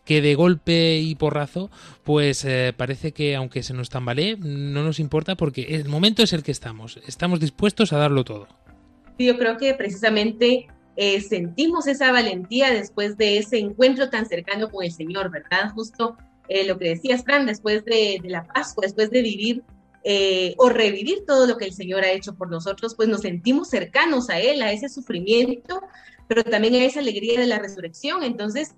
que 0.04 0.22
de 0.22 0.34
golpe 0.34 0.98
y 0.98 1.14
porrazo, 1.14 1.70
pues 2.02 2.44
eh, 2.44 2.72
parece 2.76 3.12
que 3.12 3.36
aunque 3.36 3.62
se 3.62 3.74
nos 3.74 3.90
tambalee, 3.90 4.36
no 4.38 4.82
nos 4.84 5.00
importa 5.00 5.34
porque 5.36 5.76
el 5.76 5.88
momento 5.88 6.22
es 6.22 6.32
el 6.32 6.42
que 6.42 6.52
estamos, 6.52 6.98
estamos 7.06 7.40
dispuestos 7.40 7.92
a 7.92 7.98
darlo 7.98 8.24
todo. 8.24 8.48
Yo 9.18 9.38
creo 9.38 9.56
que 9.58 9.74
precisamente 9.74 10.66
eh, 10.96 11.20
sentimos 11.20 11.86
esa 11.86 12.12
valentía 12.12 12.72
después 12.72 13.16
de 13.16 13.38
ese 13.38 13.58
encuentro 13.58 14.10
tan 14.10 14.26
cercano 14.26 14.70
con 14.70 14.84
el 14.84 14.92
Señor, 14.92 15.30
¿verdad? 15.30 15.72
Justo 15.74 16.16
eh, 16.48 16.66
lo 16.66 16.78
que 16.78 16.90
decías, 16.90 17.24
Fran, 17.24 17.46
después 17.46 17.84
de, 17.84 18.20
la 18.24 18.46
Pascua, 18.46 18.82
después 18.82 19.10
de 19.10 19.22
vivir 19.22 19.62
eh, 20.04 20.54
o 20.58 20.68
revivir 20.68 21.24
todo 21.26 21.46
lo 21.46 21.56
que 21.56 21.64
el 21.64 21.72
Señor 21.72 22.04
ha 22.04 22.12
hecho 22.12 22.34
por 22.34 22.50
nosotros, 22.50 22.94
pues 22.94 23.08
nos 23.08 23.22
sentimos 23.22 23.68
cercanos 23.70 24.30
a 24.30 24.38
Él, 24.38 24.62
a 24.62 24.70
ese 24.70 24.88
sufrimiento, 24.88 25.80
pero 26.28 26.44
también 26.44 26.74
a 26.74 26.84
esa 26.84 27.00
alegría 27.00 27.40
de 27.40 27.46
la 27.46 27.58
resurrección. 27.58 28.22
Entonces, 28.22 28.74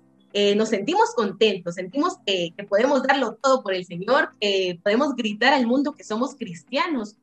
nos 0.55 0.69
sentimos 0.69 1.15
contentos, 1.15 1.73
sentimos 1.75 2.17
que 2.23 2.53
podemos 2.69 3.01
darlo 3.01 3.39
todo 3.41 3.63
por 3.63 3.73
el 3.73 3.85
Señor, 3.85 4.29
que 4.39 4.79
podemos 4.83 5.15
gritar 5.15 5.51
al 5.53 5.65
mundo 5.65 5.93
que 5.93 6.03
somos 6.03 6.35
cristianos, 6.35 7.15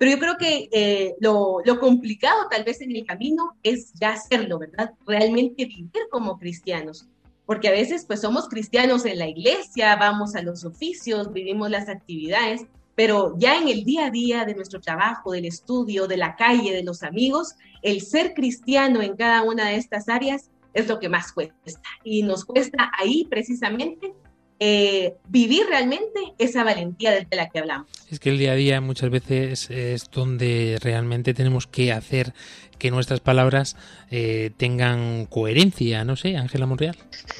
pero 0.00 0.12
yo 0.12 0.18
creo 0.18 0.38
que 0.38 0.70
eh, 0.72 1.14
lo, 1.20 1.58
lo, 1.62 1.78
complicado 1.78 2.48
tal 2.50 2.64
vez 2.64 2.80
en 2.80 2.96
el 2.96 3.04
camino 3.04 3.54
es 3.62 3.92
ya 4.00 4.14
hacerlo, 4.14 4.58
¿verdad? 4.58 4.94
Realmente 5.06 5.66
vivir 5.66 5.90
como 6.10 6.38
cristianos. 6.38 7.06
Porque 7.44 7.68
a 7.68 7.72
veces 7.72 8.06
pues 8.06 8.22
somos 8.22 8.48
cristianos 8.48 9.04
en 9.04 9.18
la 9.18 9.28
iglesia, 9.28 9.94
vamos 9.96 10.34
a 10.36 10.40
los 10.40 10.64
oficios, 10.64 11.34
vivimos 11.34 11.68
las 11.68 11.90
actividades, 11.90 12.62
pero 12.94 13.34
ya 13.36 13.58
en 13.58 13.68
el 13.68 13.84
día 13.84 14.06
a 14.06 14.10
día 14.10 14.46
de 14.46 14.54
nuestro 14.54 14.80
trabajo, 14.80 15.32
del 15.32 15.44
estudio, 15.44 16.06
de 16.06 16.16
la 16.16 16.34
calle, 16.34 16.72
de 16.72 16.82
los 16.82 17.02
amigos, 17.02 17.56
el 17.82 18.00
ser 18.00 18.32
cristiano 18.32 19.02
en 19.02 19.16
cada 19.16 19.42
una 19.42 19.68
de 19.68 19.76
estas 19.76 20.08
áreas 20.08 20.48
es 20.72 20.88
lo 20.88 20.98
que 20.98 21.10
más 21.10 21.30
cuesta. 21.30 21.82
Y 22.04 22.22
nos 22.22 22.46
cuesta 22.46 22.90
ahí 22.98 23.26
precisamente 23.28 24.14
eh, 24.60 25.16
vivir 25.28 25.62
realmente 25.68 26.20
esa 26.38 26.64
valentía 26.64 27.12
de 27.12 27.26
la 27.36 27.48
que 27.48 27.58
hablamos. 27.58 27.88
Es 28.10 28.20
que 28.20 28.28
el 28.28 28.38
día 28.38 28.52
a 28.52 28.54
día 28.54 28.80
muchas 28.80 29.10
veces 29.10 29.70
es 29.70 30.10
donde 30.10 30.78
realmente 30.82 31.32
tenemos 31.32 31.66
que 31.66 31.92
hacer 31.92 32.34
que 32.78 32.90
nuestras 32.90 33.20
palabras 33.20 33.76
eh, 34.10 34.50
tengan 34.56 35.26
coherencia, 35.26 36.04
no 36.04 36.16
sé, 36.16 36.36
Ángela 36.36 36.66
Monreal. 36.66 36.96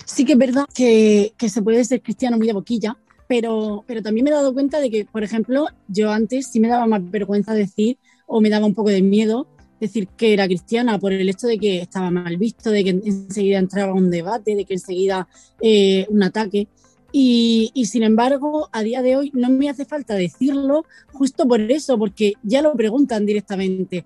Sí 0.06 0.24
que 0.24 0.32
es 0.32 0.38
verdad 0.38 0.64
que, 0.74 1.34
que, 1.36 1.48
se 1.48 1.62
puede 1.62 1.84
ser 1.84 2.02
cristiano 2.02 2.36
muy 2.36 2.46
de 2.46 2.52
boquilla, 2.52 2.96
pero, 3.28 3.84
pero 3.86 4.02
también 4.02 4.24
me 4.24 4.30
he 4.30 4.34
dado 4.34 4.52
cuenta 4.52 4.80
de 4.80 4.90
que, 4.90 5.04
por 5.04 5.22
ejemplo, 5.22 5.66
yo 5.88 6.10
antes 6.10 6.46
sí 6.50 6.58
me 6.58 6.68
daba 6.68 6.86
más 6.86 7.08
vergüenza 7.10 7.54
decir 7.54 7.98
o 8.26 8.40
me 8.40 8.48
daba 8.48 8.66
un 8.66 8.74
poco 8.74 8.90
de 8.90 9.02
miedo 9.02 9.46
decir 9.80 10.08
que 10.08 10.32
era 10.32 10.46
cristiana 10.46 10.98
por 10.98 11.12
el 11.12 11.28
hecho 11.28 11.46
de 11.46 11.58
que 11.58 11.80
estaba 11.80 12.10
mal 12.10 12.36
visto, 12.36 12.70
de 12.70 12.84
que 12.84 12.90
enseguida 12.90 13.58
entraba 13.58 13.94
un 13.94 14.10
debate, 14.10 14.54
de 14.54 14.64
que 14.64 14.74
enseguida 14.74 15.26
eh, 15.60 16.06
un 16.10 16.22
ataque. 16.22 16.68
Y, 17.12 17.70
y, 17.74 17.86
sin 17.86 18.02
embargo, 18.02 18.68
a 18.72 18.82
día 18.82 19.02
de 19.02 19.16
hoy 19.16 19.30
no 19.34 19.50
me 19.50 19.68
hace 19.68 19.84
falta 19.84 20.14
decirlo 20.14 20.84
justo 21.12 21.46
por 21.46 21.60
eso, 21.60 21.98
porque 21.98 22.34
ya 22.42 22.62
lo 22.62 22.72
preguntan 22.74 23.26
directamente. 23.26 24.04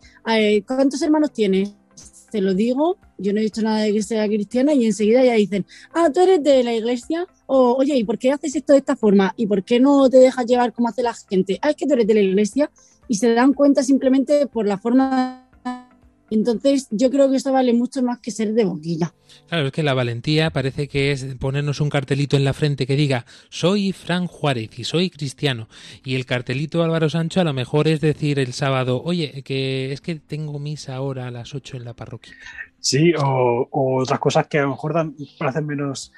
¿Cuántos 0.66 1.02
hermanos 1.02 1.32
tienes? 1.32 1.75
Te 2.30 2.40
lo 2.40 2.52
digo, 2.54 2.96
yo 3.16 3.32
no 3.32 3.38
he 3.38 3.44
dicho 3.44 3.62
nada 3.62 3.82
de 3.82 3.92
que 3.92 4.02
sea 4.02 4.26
cristiana 4.26 4.75
y 4.75 4.87
enseguida 4.87 5.25
ya 5.25 5.34
dicen, 5.34 5.64
ah, 5.92 6.11
tú 6.12 6.20
eres 6.20 6.42
de 6.42 6.64
la 6.64 6.75
iglesia, 6.75 7.28
o 7.46 7.75
oye, 7.75 7.96
¿y 7.96 8.02
por 8.02 8.18
qué 8.18 8.32
haces 8.32 8.56
esto 8.56 8.73
de 8.73 8.80
esta 8.80 8.96
forma? 8.96 9.32
¿Y 9.37 9.46
por 9.46 9.62
qué 9.62 9.78
no 9.78 10.11
te 10.11 10.16
dejas 10.16 10.44
llevar 10.44 10.73
como 10.73 10.88
hace 10.88 11.04
la 11.04 11.14
gente? 11.14 11.61
Ah, 11.62 11.70
es 11.70 11.76
que 11.76 11.87
tú 11.87 11.94
eres 11.94 12.08
de 12.08 12.14
la 12.14 12.23
iglesia 12.23 12.73
y 13.06 13.16
se 13.16 13.34
dan 13.34 13.52
cuenta 13.52 13.84
simplemente 13.84 14.46
por 14.49 14.66
la 14.66 14.78
forma 14.78 15.43
entonces, 16.30 16.88
yo 16.90 17.10
creo 17.10 17.30
que 17.30 17.36
esto 17.36 17.52
vale 17.52 17.72
mucho 17.72 18.02
más 18.02 18.18
que 18.18 18.30
ser 18.30 18.54
de 18.54 18.64
boquilla. 18.64 19.12
Claro, 19.48 19.66
es 19.66 19.72
que 19.72 19.82
la 19.82 19.94
valentía 19.94 20.50
parece 20.50 20.88
que 20.88 21.12
es 21.12 21.24
ponernos 21.38 21.80
un 21.80 21.90
cartelito 21.90 22.36
en 22.36 22.44
la 22.44 22.54
frente 22.54 22.86
que 22.86 22.96
diga 22.96 23.26
soy 23.50 23.92
Fran 23.92 24.26
Juárez 24.26 24.78
y 24.78 24.84
soy 24.84 25.10
cristiano. 25.10 25.68
Y 26.04 26.14
el 26.14 26.26
cartelito 26.26 26.82
Álvaro 26.82 27.10
Sancho 27.10 27.40
a 27.40 27.44
lo 27.44 27.52
mejor 27.52 27.88
es 27.88 28.00
decir 28.00 28.38
el 28.38 28.52
sábado, 28.52 29.02
oye, 29.04 29.42
que 29.42 29.92
es 29.92 30.00
que 30.00 30.16
tengo 30.16 30.58
misa 30.58 30.96
ahora 30.96 31.26
a 31.26 31.30
las 31.30 31.54
8 31.54 31.76
en 31.76 31.84
la 31.84 31.94
parroquia. 31.94 32.34
Sí, 32.80 33.12
o, 33.18 33.68
o 33.70 34.02
otras 34.02 34.18
cosas 34.18 34.46
que 34.46 34.58
a 34.58 34.62
lo 34.62 34.70
mejor 34.70 34.94
dan, 34.94 35.14
parecen 35.38 35.66
menos, 35.66 36.12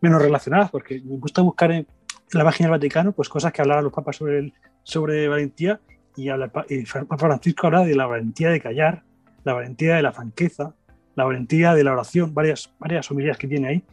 menos 0.00 0.22
relacionadas, 0.22 0.70
porque 0.70 1.00
me 1.00 1.16
gusta 1.16 1.42
buscar 1.42 1.72
en 1.72 1.86
la 2.32 2.44
página 2.44 2.68
del 2.68 2.78
Vaticano 2.78 3.12
pues 3.12 3.28
cosas 3.28 3.52
que 3.52 3.62
hablaban 3.62 3.84
los 3.84 3.92
papas 3.92 4.16
sobre, 4.16 4.38
el, 4.38 4.52
sobre 4.82 5.28
valentía 5.28 5.80
y, 6.16 6.28
habla, 6.28 6.50
y 6.68 6.84
Papa 6.84 7.18
Francisco 7.18 7.66
habla 7.66 7.84
de 7.84 7.94
la 7.94 8.06
valentía 8.06 8.50
de 8.50 8.60
callar 8.60 9.04
la 9.44 9.54
valentía 9.54 9.96
de 9.96 10.02
la 10.02 10.12
franqueza, 10.12 10.74
la 11.14 11.24
valentía 11.24 11.74
de 11.74 11.84
la 11.84 11.92
oración, 11.92 12.34
varias, 12.34 12.72
varias 12.78 13.10
homilías 13.10 13.38
que 13.38 13.48
tiene 13.48 13.68
ahí, 13.68 13.84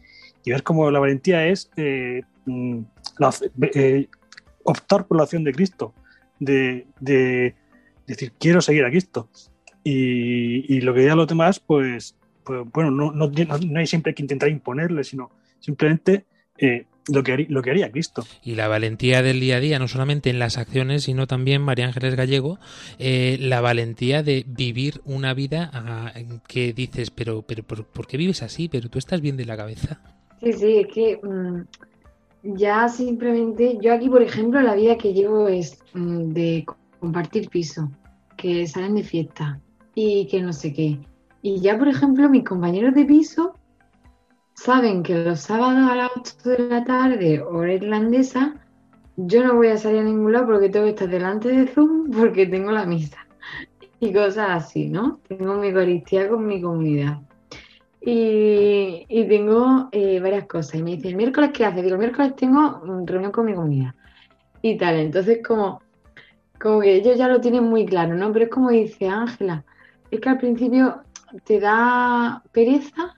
y 0.44 0.50
ver 0.50 0.62
cómo 0.62 0.90
la 0.90 0.98
valentía 0.98 1.46
es 1.46 1.70
eh, 1.76 2.22
mm, 2.46 2.80
eh, 3.74 4.08
optar 4.64 5.06
por 5.06 5.16
la 5.16 5.24
acción 5.24 5.44
de 5.44 5.52
Cristo, 5.52 5.94
de, 6.38 6.86
de, 7.00 7.54
decir, 8.06 8.32
quiero 8.38 8.60
seguir 8.60 8.84
a 8.84 8.90
Cristo. 8.90 9.28
Y, 9.84 10.80
lo 10.82 10.92
que 10.92 11.00
digan 11.00 11.16
los 11.16 11.26
demás, 11.26 11.60
pues, 11.60 12.14
pues 12.44 12.60
bueno, 12.72 12.90
no, 12.90 13.10
no, 13.12 13.30
no, 13.30 13.78
hay 13.78 13.86
siempre 13.86 14.14
que 14.14 14.22
intentar 14.22 14.50
imponerle, 14.50 15.02
sino 15.02 15.30
simplemente 15.60 16.26
eh, 16.58 16.84
lo 17.08 17.22
que, 17.22 17.46
lo 17.48 17.62
que 17.62 17.70
haría 17.70 17.90
Cristo. 17.90 18.24
Y 18.42 18.54
la 18.54 18.68
valentía 18.68 19.22
del 19.22 19.40
día 19.40 19.56
a 19.56 19.60
día, 19.60 19.78
no 19.78 19.88
solamente 19.88 20.30
en 20.30 20.38
las 20.38 20.58
acciones, 20.58 21.04
sino 21.04 21.26
también, 21.26 21.62
María 21.62 21.86
Ángeles 21.86 22.14
Gallego, 22.14 22.58
eh, 22.98 23.36
la 23.40 23.60
valentía 23.60 24.22
de 24.22 24.44
vivir 24.46 25.00
una 25.04 25.34
vida 25.34 25.70
a, 25.72 26.12
que 26.46 26.72
dices, 26.72 27.10
pero, 27.10 27.42
pero 27.42 27.62
¿por, 27.62 27.84
¿por, 27.84 28.06
qué 28.06 28.16
vives 28.16 28.42
así? 28.42 28.68
Pero 28.68 28.88
tú 28.88 28.98
estás 28.98 29.20
bien 29.20 29.36
de 29.36 29.44
la 29.44 29.56
cabeza. 29.56 30.00
Sí, 30.40 30.52
sí, 30.52 30.78
es 30.78 30.86
que 30.92 31.20
mmm, 31.22 31.62
ya 32.42 32.88
simplemente, 32.88 33.78
yo 33.80 33.92
aquí, 33.92 34.08
por 34.08 34.22
ejemplo, 34.22 34.60
la 34.60 34.74
vida 34.74 34.96
que 34.96 35.12
llevo 35.12 35.48
es 35.48 35.78
mmm, 35.94 36.32
de 36.32 36.64
compartir 37.00 37.48
piso, 37.48 37.90
que 38.36 38.66
salen 38.66 38.94
de 38.94 39.04
fiesta 39.04 39.60
y 39.94 40.26
que 40.26 40.40
no 40.40 40.52
sé 40.52 40.72
qué. 40.72 40.98
Y 41.42 41.60
ya, 41.60 41.78
por 41.78 41.88
ejemplo, 41.88 42.28
mis 42.28 42.44
compañeros 42.44 42.94
de 42.94 43.04
piso 43.04 43.54
saben 44.58 45.04
que 45.04 45.14
los 45.14 45.40
sábados 45.40 45.88
a 45.90 45.94
las 45.94 46.10
8 46.16 46.50
de 46.50 46.68
la 46.68 46.84
tarde, 46.84 47.40
hora 47.40 47.72
irlandesa, 47.72 48.56
yo 49.16 49.44
no 49.44 49.54
voy 49.54 49.68
a 49.68 49.78
salir 49.78 50.00
a 50.00 50.04
ningún 50.04 50.32
lado 50.32 50.46
porque 50.46 50.68
tengo 50.68 50.86
que 50.86 50.90
estar 50.90 51.08
delante 51.08 51.48
de 51.48 51.68
Zoom 51.68 52.10
porque 52.10 52.46
tengo 52.46 52.72
la 52.72 52.84
misa. 52.84 53.18
Y 54.00 54.12
cosas 54.12 54.50
así, 54.50 54.88
¿no? 54.88 55.20
Tengo 55.28 55.54
mi 55.54 55.68
Eucaristía 55.68 56.28
con 56.28 56.46
mi 56.46 56.60
comunidad. 56.60 57.18
Y, 58.00 59.06
y 59.08 59.28
tengo 59.28 59.88
eh, 59.92 60.20
varias 60.20 60.46
cosas. 60.46 60.76
Y 60.76 60.82
me 60.82 60.96
dice, 60.96 61.08
¿el 61.08 61.16
miércoles 61.16 61.50
qué 61.52 61.64
hace? 61.64 61.82
Digo, 61.82 61.94
el 61.94 62.00
miércoles 62.00 62.34
tengo 62.36 62.80
reunión 63.06 63.32
con 63.32 63.46
mi 63.46 63.54
comunidad. 63.54 63.94
Y 64.62 64.76
tal. 64.76 64.96
Entonces, 64.96 65.40
como, 65.46 65.80
como 66.60 66.80
que 66.80 66.94
ellos 66.94 67.16
ya 67.16 67.28
lo 67.28 67.40
tienen 67.40 67.64
muy 67.64 67.86
claro, 67.86 68.14
¿no? 68.14 68.32
Pero 68.32 68.46
es 68.46 68.50
como 68.50 68.70
dice 68.70 69.08
Ángela, 69.08 69.64
es 70.10 70.20
que 70.20 70.28
al 70.28 70.38
principio 70.38 71.02
te 71.44 71.60
da 71.60 72.42
pereza 72.52 73.17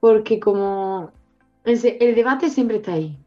porque 0.00 0.40
como 0.40 1.10
el, 1.64 1.80
debate 2.14 2.50
siempre 2.50 2.76
está 2.78 2.94
ahí. 2.94 3.18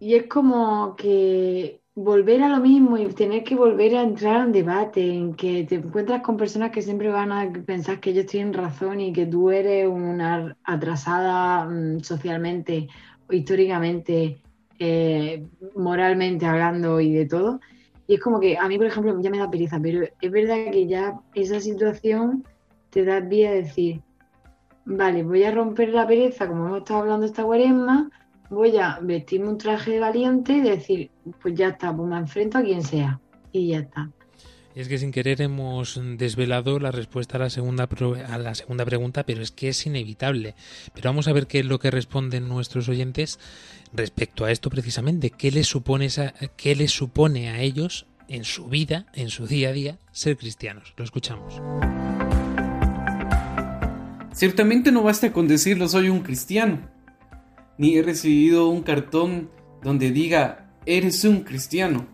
y 0.00 0.14
es 0.14 0.26
como 0.26 0.94
que 0.96 1.80
volver 1.98 2.42
a 2.42 2.48
lo 2.48 2.60
mismo 2.60 2.96
y 2.96 3.06
tener 3.08 3.42
que 3.42 3.56
volver 3.56 3.96
a 3.96 4.02
entrar 4.02 4.46
en 4.46 4.52
debate, 4.52 5.12
en 5.12 5.34
que 5.34 5.64
te 5.64 5.76
encuentras 5.76 6.22
con 6.22 6.36
personas 6.36 6.70
que 6.70 6.80
siempre 6.80 7.08
van 7.08 7.32
a 7.32 7.52
pensar 7.66 7.98
que 7.98 8.10
ellos 8.10 8.26
tienen 8.26 8.54
razón 8.54 9.00
y 9.00 9.12
que 9.12 9.26
tú 9.26 9.50
eres 9.50 9.88
una 9.88 10.56
atrasada 10.62 11.64
mm, 11.64 12.00
socialmente 12.00 12.86
históricamente, 13.30 14.40
eh, 14.78 15.44
moralmente 15.74 16.46
hablando 16.46 17.00
y 17.00 17.12
de 17.12 17.26
todo. 17.26 17.60
Y 18.06 18.14
es 18.14 18.20
como 18.20 18.38
que 18.38 18.56
a 18.56 18.68
mí, 18.68 18.78
por 18.78 18.86
ejemplo, 18.86 19.20
ya 19.20 19.30
me 19.30 19.38
da 19.38 19.50
pereza, 19.50 19.80
pero 19.82 20.06
es 20.20 20.30
verdad 20.30 20.70
que 20.70 20.86
ya 20.86 21.20
esa 21.34 21.58
situación 21.60 22.44
te 22.90 23.04
da 23.04 23.18
vía 23.18 23.50
a 23.50 23.54
decir, 23.54 24.02
vale, 24.88 25.22
voy 25.22 25.44
a 25.44 25.50
romper 25.50 25.90
la 25.90 26.06
pereza, 26.06 26.48
como 26.48 26.66
hemos 26.66 26.78
estado 26.78 27.00
hablando 27.00 27.26
esta 27.26 27.44
cuaresma, 27.44 28.10
voy 28.50 28.76
a 28.78 28.98
vestirme 29.00 29.48
un 29.48 29.58
traje 29.58 30.00
valiente 30.00 30.54
y 30.54 30.60
decir, 30.62 31.10
pues 31.42 31.54
ya 31.54 31.68
está, 31.68 31.94
pues 31.94 32.08
me 32.08 32.16
enfrento 32.16 32.58
a 32.58 32.62
quien 32.62 32.82
sea. 32.82 33.20
Y 33.52 33.68
ya 33.68 33.80
está. 33.80 34.10
Es 34.74 34.88
que 34.88 34.98
sin 34.98 35.10
querer 35.10 35.42
hemos 35.42 36.00
desvelado 36.18 36.78
la 36.78 36.92
respuesta 36.92 37.36
a 37.36 37.40
la 37.40 37.50
segunda 37.50 37.88
a 38.28 38.38
la 38.38 38.54
segunda 38.54 38.84
pregunta, 38.84 39.24
pero 39.24 39.42
es 39.42 39.50
que 39.50 39.70
es 39.70 39.86
inevitable. 39.86 40.54
Pero 40.94 41.10
vamos 41.10 41.26
a 41.26 41.32
ver 41.32 41.46
qué 41.46 41.60
es 41.60 41.66
lo 41.66 41.80
que 41.80 41.90
responden 41.90 42.48
nuestros 42.48 42.88
oyentes 42.88 43.40
respecto 43.92 44.44
a 44.44 44.52
esto 44.52 44.70
precisamente. 44.70 45.30
¿Qué 45.30 45.50
les 45.50 45.66
supone 45.66 46.06
esa, 46.06 46.32
qué 46.56 46.76
les 46.76 46.92
supone 46.92 47.50
a 47.50 47.60
ellos 47.60 48.06
en 48.28 48.44
su 48.44 48.68
vida, 48.68 49.06
en 49.14 49.30
su 49.30 49.46
día 49.46 49.70
a 49.70 49.72
día, 49.72 49.98
ser 50.12 50.36
cristianos? 50.36 50.94
Lo 50.96 51.02
escuchamos. 51.02 51.60
Ciertamente 54.38 54.92
no 54.92 55.02
basta 55.02 55.32
con 55.32 55.48
decirlo 55.48 55.88
soy 55.88 56.08
un 56.08 56.20
cristiano 56.20 56.78
ni 57.78 57.96
he 57.96 58.02
recibido 58.02 58.68
un 58.68 58.82
cartón 58.82 59.48
donde 59.82 60.10
diga 60.10 60.72
eres 60.84 61.24
un 61.24 61.40
cristiano. 61.40 62.06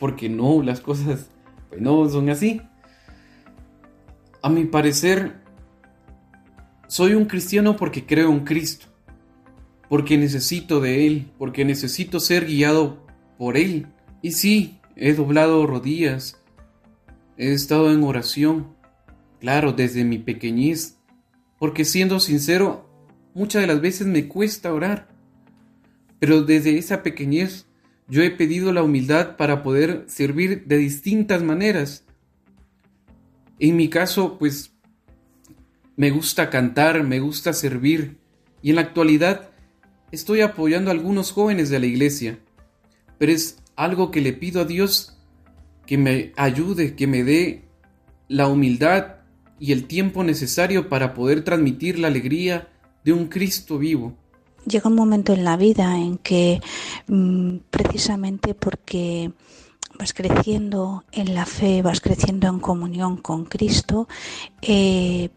Porque 0.00 0.28
no, 0.28 0.62
las 0.62 0.80
cosas 0.80 1.28
pues 1.68 1.80
no 1.80 2.08
son 2.08 2.30
así. 2.30 2.60
A 4.42 4.48
mi 4.48 4.64
parecer, 4.64 5.36
soy 6.88 7.14
un 7.14 7.26
cristiano 7.26 7.76
porque 7.76 8.04
creo 8.04 8.32
en 8.32 8.40
Cristo. 8.40 8.86
Porque 9.88 10.18
necesito 10.18 10.80
de 10.80 11.06
Él. 11.06 11.30
Porque 11.38 11.64
necesito 11.64 12.18
ser 12.18 12.46
guiado 12.46 13.06
por 13.38 13.56
Él. 13.56 13.86
Y 14.22 14.32
sí, 14.32 14.80
he 14.96 15.12
doblado 15.12 15.66
rodillas. 15.66 16.42
He 17.36 17.52
estado 17.52 17.92
en 17.92 18.02
oración. 18.02 18.74
Claro, 19.38 19.72
desde 19.72 20.04
mi 20.04 20.18
pequeñez. 20.18 20.93
Porque 21.64 21.86
siendo 21.86 22.20
sincero, 22.20 22.86
muchas 23.32 23.62
de 23.62 23.66
las 23.66 23.80
veces 23.80 24.06
me 24.06 24.28
cuesta 24.28 24.74
orar. 24.74 25.08
Pero 26.18 26.42
desde 26.42 26.76
esa 26.76 27.02
pequeñez 27.02 27.64
yo 28.06 28.22
he 28.22 28.30
pedido 28.30 28.70
la 28.70 28.82
humildad 28.82 29.38
para 29.38 29.62
poder 29.62 30.04
servir 30.06 30.66
de 30.66 30.76
distintas 30.76 31.42
maneras. 31.42 32.04
En 33.58 33.76
mi 33.76 33.88
caso, 33.88 34.36
pues 34.38 34.74
me 35.96 36.10
gusta 36.10 36.50
cantar, 36.50 37.02
me 37.02 37.18
gusta 37.18 37.54
servir 37.54 38.18
y 38.60 38.68
en 38.68 38.76
la 38.76 38.82
actualidad 38.82 39.48
estoy 40.12 40.42
apoyando 40.42 40.90
a 40.90 40.92
algunos 40.92 41.32
jóvenes 41.32 41.70
de 41.70 41.80
la 41.80 41.86
iglesia. 41.86 42.40
Pero 43.16 43.32
es 43.32 43.62
algo 43.74 44.10
que 44.10 44.20
le 44.20 44.34
pido 44.34 44.60
a 44.60 44.66
Dios 44.66 45.16
que 45.86 45.96
me 45.96 46.34
ayude, 46.36 46.94
que 46.94 47.06
me 47.06 47.24
dé 47.24 47.64
la 48.28 48.48
humildad 48.48 49.23
y 49.64 49.72
el 49.72 49.86
tiempo 49.86 50.22
necesario 50.24 50.90
para 50.90 51.14
poder 51.14 51.42
transmitir 51.42 51.98
la 51.98 52.08
alegría 52.08 52.68
de 53.02 53.14
un 53.14 53.28
Cristo 53.28 53.78
vivo. 53.78 54.12
Llega 54.66 54.90
un 54.90 54.94
momento 54.94 55.32
en 55.32 55.42
la 55.42 55.56
vida 55.56 55.98
en 55.98 56.18
que 56.18 56.60
mm, 57.06 57.56
precisamente 57.70 58.52
porque 58.52 59.32
vas 59.98 60.12
creciendo 60.12 61.04
en 61.12 61.34
la 61.34 61.46
fe, 61.46 61.80
vas 61.80 62.02
creciendo 62.02 62.46
en 62.46 62.58
comunión 62.60 63.16
con 63.16 63.46
Cristo, 63.46 64.06
eh, 64.60 65.30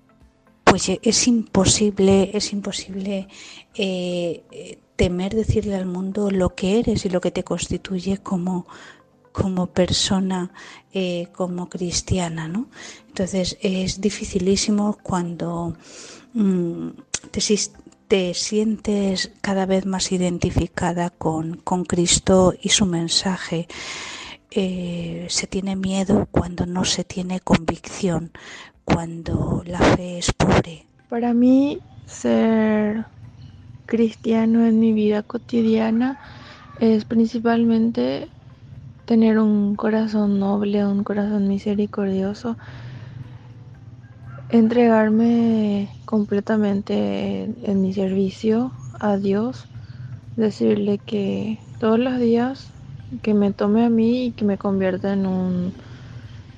pues 0.65 0.89
es 1.01 1.27
imposible, 1.29 2.31
es 2.33 2.51
imposible 2.51 3.29
eh, 3.75 4.77
temer 4.97 5.35
decirle 5.35 5.75
al 5.75 5.85
mundo 5.85 6.31
lo 6.31 6.53
que 6.53 6.79
eres 6.79 7.05
y 7.05 7.09
lo 7.09 7.21
que 7.21 7.31
te 7.31 7.45
constituye 7.45 8.17
como, 8.17 8.67
como 9.37 9.67
persona, 9.67 10.49
eh, 10.91 11.27
como 11.31 11.69
cristiana, 11.69 12.47
¿no? 12.47 12.65
Entonces 13.07 13.55
es 13.61 14.01
dificilísimo 14.01 14.97
cuando 15.03 15.77
mm, 16.33 16.87
te, 18.07 18.33
sientes 18.33 19.31
cada 19.41 19.67
vez 19.67 19.85
más 19.85 20.11
identificada 20.11 21.11
con, 21.11 21.61
Cristo 21.87 22.55
y 22.59 22.69
su 22.69 22.87
mensaje. 22.87 23.67
Eh, 24.49 25.27
se 25.29 25.45
tiene 25.45 25.75
miedo 25.75 26.27
cuando 26.31 26.65
no 26.65 26.83
se 26.83 27.03
tiene 27.03 27.39
convicción, 27.39 28.31
cuando 28.85 29.61
la 29.67 29.79
fe 29.79 30.17
es 30.17 30.33
pobre. 30.33 30.85
Para 31.09 31.35
mí, 31.35 31.79
ser 32.07 33.05
cristiano 33.85 34.65
en 34.65 34.79
mi 34.79 34.93
vida 34.93 35.21
cotidiana 35.21 36.19
es 36.79 37.05
principalmente 37.05 38.29
tener 39.07 39.39
un 39.39 39.75
corazón 39.75 40.39
noble, 40.39 40.85
un 40.85 41.03
corazón 41.03 41.47
misericordioso 41.47 42.57
entregarme 44.49 45.89
completamente 46.05 47.43
en, 47.63 47.81
mi 47.81 47.93
servicio 47.93 48.71
a 48.99 49.17
Dios, 49.17 49.65
decirle 50.35 50.99
que 50.99 51.57
todos 51.79 51.99
los 51.99 52.19
días 52.19 52.69
que 53.21 53.33
me 53.33 53.51
tome 53.51 53.85
a 53.85 53.89
mí 53.89 54.25
y 54.25 54.31
que 54.31 54.45
me 54.45 54.57
convierta 54.57 55.13
en 55.13 55.25
un 55.25 55.73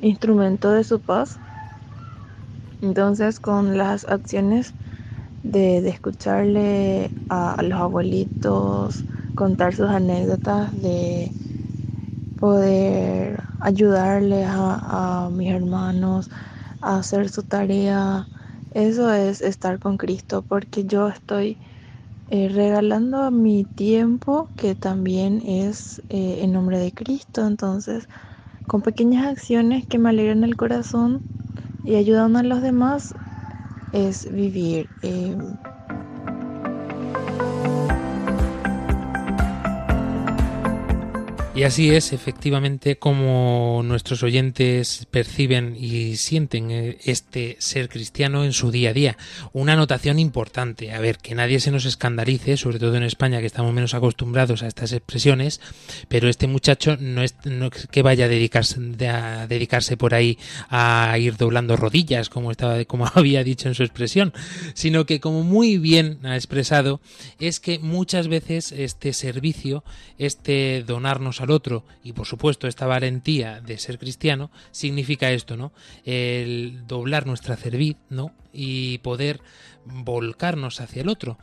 instrumento 0.02 0.72
de 0.72 0.84
su 0.84 1.00
paz. 1.00 1.38
Entonces 2.82 3.40
con 3.40 3.78
las 3.78 4.06
acciones 4.08 4.74
de, 5.44 5.88
escucharle 5.90 7.12
a, 7.28 7.62
los 7.64 7.80
abuelitos, 7.80 9.04
contar 9.36 9.74
sus 9.74 9.90
anécdotas, 9.90 10.80
de 10.82 11.32
poder 12.40 13.44
ayudarles 13.60 14.48
a 14.50 15.30
mis 15.32 15.52
hermanos, 15.54 16.30
hacer 16.82 17.30
su 17.30 17.44
tarea. 17.44 18.30
Eso 18.72 19.14
es 19.14 19.42
estar 19.42 19.80
con 19.80 19.98
Cristo, 19.98 20.44
porque 20.48 20.86
yo 20.86 21.10
estoy 21.10 21.60
eh, 22.28 22.50
regalando 22.50 23.32
mi 23.32 23.66
tiempo, 23.66 24.52
que 24.56 24.76
también 24.76 25.42
es 25.46 26.00
eh, 26.10 26.40
en 26.44 26.54
nombre 26.54 26.80
de 26.80 26.94
Cristo. 26.94 27.46
Entonces, 27.48 28.08
con 28.68 28.82
pequeñas 28.84 29.28
acciones 29.28 29.88
que 29.88 30.00
me 30.00 30.10
alegran 30.10 30.44
el 30.46 30.58
corazón 30.58 31.24
y 31.84 31.96
ayudando 31.98 32.40
a 32.40 32.44
los 32.44 32.62
demás, 32.64 33.14
es 33.92 34.32
vivir. 34.32 34.92
Eh, 35.02 35.38
Y 41.60 41.66
así 41.66 41.90
es 41.90 42.14
efectivamente 42.14 43.00
como 43.00 43.82
nuestros 43.84 44.24
oyentes 44.24 45.06
perciben 45.12 45.76
y 45.78 46.16
sienten 46.16 46.72
eh, 46.72 46.98
este 47.04 47.58
ser 47.60 47.90
cristiano 47.90 48.46
en 48.46 48.54
su 48.54 48.72
día 48.72 48.92
a 48.92 48.94
día. 48.94 49.18
Una 49.52 49.74
anotación 49.74 50.20
importante, 50.20 50.94
a 50.94 51.02
ver, 51.02 51.18
que 51.18 51.36
nadie 51.36 51.60
se 51.60 51.72
nos 51.72 51.84
escandalice, 51.84 52.56
sobre 52.56 52.80
todo 52.80 52.96
en 52.96 53.04
España 53.04 53.42
que 53.42 53.46
estamos 53.46 53.74
menos 53.74 53.94
acostumbrados 53.94 54.64
a 54.64 54.68
estas 54.68 54.94
expresiones, 54.94 55.60
pero 56.08 56.30
este 56.30 56.48
muchacho 56.48 56.96
no 56.98 57.24
es, 57.24 57.36
que 57.92 58.04
vaya 58.04 58.24
a 58.24 58.30
dedicarse, 58.30 58.80
a 59.06 59.46
dedicarse 59.46 59.98
por 59.98 60.14
ahí 60.14 60.38
a 60.70 61.14
ir 61.20 61.36
doblando 61.36 61.76
rodillas, 61.76 62.30
como, 62.30 62.52
estaba, 62.52 62.86
como 62.86 63.06
había 63.14 63.44
dicho 63.44 63.68
en 63.68 63.76
su 63.76 63.84
expresión, 63.84 64.32
sino 64.76 65.06
que 65.06 65.20
como 65.20 65.44
muy 65.44 65.78
bien 65.78 66.20
ha 66.24 66.38
expresado, 66.38 67.02
es 67.38 67.60
que 67.60 67.80
muchas 67.80 68.30
veces 68.30 68.72
este 68.72 69.12
servicio, 69.12 69.84
este 70.18 70.86
donarnos 70.88 71.42
a 71.42 71.49
otro 71.52 71.86
y 72.04 72.14
por 72.14 72.26
supuesto 72.26 72.68
esta 72.68 72.88
valentía 72.88 73.62
de 73.62 73.78
ser 73.78 74.00
cristiano 74.00 74.52
significa 74.72 75.32
esto, 75.32 75.58
¿no? 75.58 75.72
El 76.06 76.88
doblar 76.88 77.26
nuestra 77.28 77.56
cerviz, 77.56 77.98
¿no? 78.10 78.34
Y 78.54 79.00
poder 79.00 79.42
volcarnos 79.86 80.82
hacia 80.82 81.02
el 81.02 81.10
otro, 81.10 81.38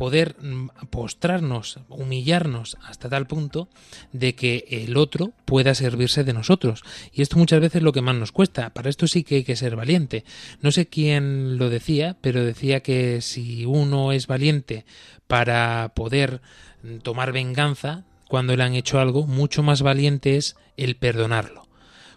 poder 0.00 0.34
mm, 0.40 0.68
postrarnos, 0.88 1.78
humillarnos 1.90 2.78
hasta 2.86 3.10
tal 3.10 3.26
punto 3.26 3.68
de 4.12 4.34
que 4.34 4.64
el 4.70 4.96
otro 4.96 5.34
pueda 5.44 5.74
servirse 5.74 6.24
de 6.24 6.32
nosotros. 6.32 6.82
Y 7.12 7.20
esto 7.20 7.36
muchas 7.36 7.60
veces 7.60 7.76
es 7.76 7.82
lo 7.82 7.92
que 7.92 8.00
más 8.00 8.14
nos 8.14 8.32
cuesta. 8.32 8.70
Para 8.70 8.88
esto 8.88 9.06
sí 9.06 9.24
que 9.24 9.36
hay 9.36 9.44
que 9.44 9.56
ser 9.56 9.76
valiente. 9.76 10.24
No 10.62 10.72
sé 10.72 10.86
quién 10.86 11.58
lo 11.58 11.68
decía, 11.68 12.16
pero 12.22 12.42
decía 12.42 12.80
que 12.80 13.20
si 13.20 13.66
uno 13.66 14.12
es 14.12 14.26
valiente 14.26 14.86
para 15.26 15.92
poder 15.94 16.40
mm, 16.82 17.00
tomar 17.00 17.32
venganza, 17.32 18.04
cuando 18.30 18.56
le 18.56 18.62
han 18.62 18.74
hecho 18.74 19.00
algo, 19.00 19.26
mucho 19.26 19.64
más 19.64 19.82
valiente 19.82 20.36
es 20.36 20.56
el 20.76 20.94
perdonarlo. 20.94 21.66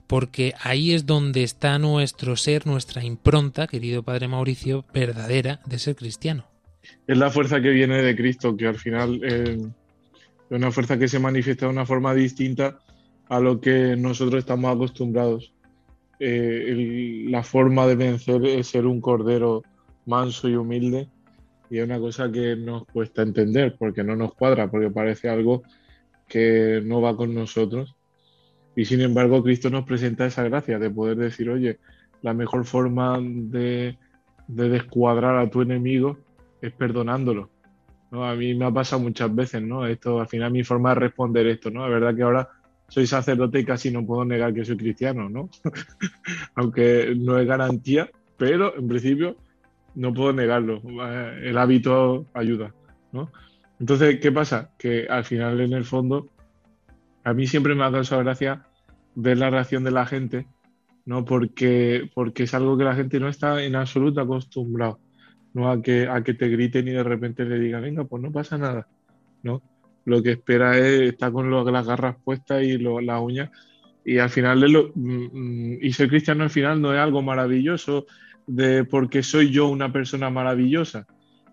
Porque 0.06 0.54
ahí 0.62 0.94
es 0.94 1.08
donde 1.08 1.42
está 1.42 1.80
nuestro 1.80 2.36
ser, 2.36 2.68
nuestra 2.68 3.04
impronta, 3.04 3.66
querido 3.66 4.04
Padre 4.04 4.28
Mauricio, 4.28 4.86
verdadera 4.94 5.60
de 5.66 5.80
ser 5.80 5.96
cristiano. 5.96 6.46
Es 7.08 7.18
la 7.18 7.32
fuerza 7.32 7.60
que 7.62 7.72
viene 7.72 8.04
de 8.04 8.16
Cristo, 8.16 8.56
que 8.56 8.68
al 8.68 8.78
final 8.78 9.22
eh, 9.24 9.58
Es 10.50 10.56
una 10.56 10.72
fuerza 10.72 11.00
que 11.00 11.08
se 11.08 11.18
manifiesta 11.18 11.66
de 11.66 11.72
una 11.72 11.88
forma 11.88 12.14
distinta 12.14 12.78
a 13.28 13.40
lo 13.40 13.60
que 13.60 13.96
nosotros 13.98 14.38
estamos 14.38 14.72
acostumbrados. 14.72 15.52
Eh, 16.20 17.26
la 17.28 17.42
forma 17.42 17.88
de 17.88 17.96
vencer 17.96 18.46
es 18.46 18.68
ser 18.68 18.86
un 18.86 19.02
cordero 19.02 19.64
manso 20.06 20.48
y 20.48 20.56
humilde 20.56 21.08
y 21.72 21.80
es 21.80 21.86
una 21.86 21.98
cosa 21.98 22.32
que 22.32 22.56
nos 22.56 22.86
cuesta 22.86 23.24
entender 23.24 23.76
porque 23.80 24.04
no 24.04 24.16
nos 24.16 24.36
cuadra, 24.36 24.70
porque 24.70 24.92
parece 24.92 25.28
algo 25.28 25.64
que 26.28 26.82
no 26.84 27.02
va 27.02 27.16
con 27.16 27.34
nosotros. 27.34 27.96
Y 28.76 28.86
sin 28.86 29.02
embargo, 29.02 29.44
Cristo 29.44 29.70
nos 29.70 29.86
presenta 29.86 30.26
esa 30.26 30.44
gracia 30.44 30.80
de 30.80 30.90
poder 30.90 31.18
decir, 31.18 31.50
oye, 31.50 31.80
la 32.22 32.34
mejor 32.34 32.66
forma 32.66 33.20
de, 33.22 33.98
de 34.48 34.70
descuadrar 34.70 35.38
a 35.38 35.50
tu 35.50 35.62
enemigo 35.62 36.18
es 36.62 36.72
perdonándolo. 36.72 37.50
¿no? 38.12 38.26
A 38.26 38.36
mí 38.36 38.54
me 38.54 38.66
ha 38.66 38.72
pasado 38.72 39.02
muchas 39.02 39.34
veces, 39.34 39.62
¿no? 39.62 39.86
Esto, 39.86 40.20
al 40.22 40.28
final, 40.28 40.52
mi 40.52 40.64
forma 40.64 40.90
de 40.90 40.96
responder 40.96 41.48
esto, 41.48 41.70
¿no? 41.72 41.86
Es 41.86 41.92
verdad 41.92 42.16
que 42.16 42.24
ahora 42.24 42.50
soy 42.88 43.08
sacerdote 43.08 43.60
y 43.60 43.66
casi 43.66 43.92
no 43.92 44.06
puedo 44.06 44.24
negar 44.24 44.54
que 44.54 44.64
soy 44.64 44.78
cristiano, 44.78 45.30
¿no? 45.30 45.50
Aunque 46.56 47.14
no 47.18 47.40
es 47.40 47.48
garantía, 47.48 48.10
pero 48.38 48.78
en 48.78 48.88
principio 48.88 49.36
no 49.96 50.14
puedo 50.14 50.32
negarlo. 50.32 50.82
Eh, 50.86 51.50
El 51.50 51.58
hábito 51.58 52.28
ayuda, 52.34 52.74
¿no? 53.12 53.32
Entonces, 53.84 54.18
¿qué 54.22 54.32
pasa? 54.32 54.70
Que 54.80 55.08
al 55.10 55.26
final, 55.26 55.60
en 55.60 55.74
el 55.74 55.84
fondo, 55.84 56.30
a 57.26 57.34
mí 57.34 57.48
siempre 57.48 57.76
me 57.76 57.84
ha 57.84 57.92
causado 57.92 58.24
gracia 58.24 58.66
ver 59.14 59.38
la 59.38 59.50
reacción 59.50 59.84
de 59.84 59.92
la 59.92 60.06
gente, 60.06 60.48
¿no? 61.06 61.26
Porque, 61.26 62.10
porque 62.16 62.44
es 62.44 62.54
algo 62.54 62.78
que 62.78 62.86
la 62.86 62.96
gente 62.96 63.20
no 63.20 63.28
está 63.28 63.62
en 63.62 63.76
absoluto 63.76 64.22
acostumbrado, 64.22 65.02
¿no? 65.54 65.70
A 65.70 65.82
que, 65.82 66.08
a 66.08 66.24
que 66.24 66.34
te 66.34 66.48
griten 66.48 66.88
y 66.88 66.92
de 66.92 67.04
repente 67.04 67.44
le 67.44 67.60
digan, 67.60 67.82
venga, 67.82 68.06
pues 68.06 68.24
no 68.24 68.32
pasa 68.32 68.58
nada, 68.58 68.88
¿no? 69.42 69.62
Lo 70.06 70.24
que 70.24 70.32
espera 70.32 70.78
es 70.78 71.02
estar 71.12 71.34
con 71.34 71.52
las 71.74 71.86
garras 71.86 72.16
puestas 72.24 72.64
y 72.64 72.78
lo- 72.78 73.02
las 73.02 73.20
uñas. 73.22 73.50
Y 74.06 74.18
al 74.18 74.30
final, 74.30 74.62
de 74.62 74.70
lo- 74.70 74.92
mm, 74.96 75.28
mm, 75.74 75.78
y 75.82 75.92
ser 75.92 76.08
cristiano 76.08 76.46
al 76.46 76.52
final 76.52 76.82
no 76.82 76.94
es 76.94 77.00
algo 77.02 77.22
maravilloso 77.22 78.06
de 78.48 78.86
porque 78.86 79.24
soy 79.24 79.52
yo 79.52 79.68
una 79.68 79.92
persona 79.92 80.30
maravillosa, 80.30 81.06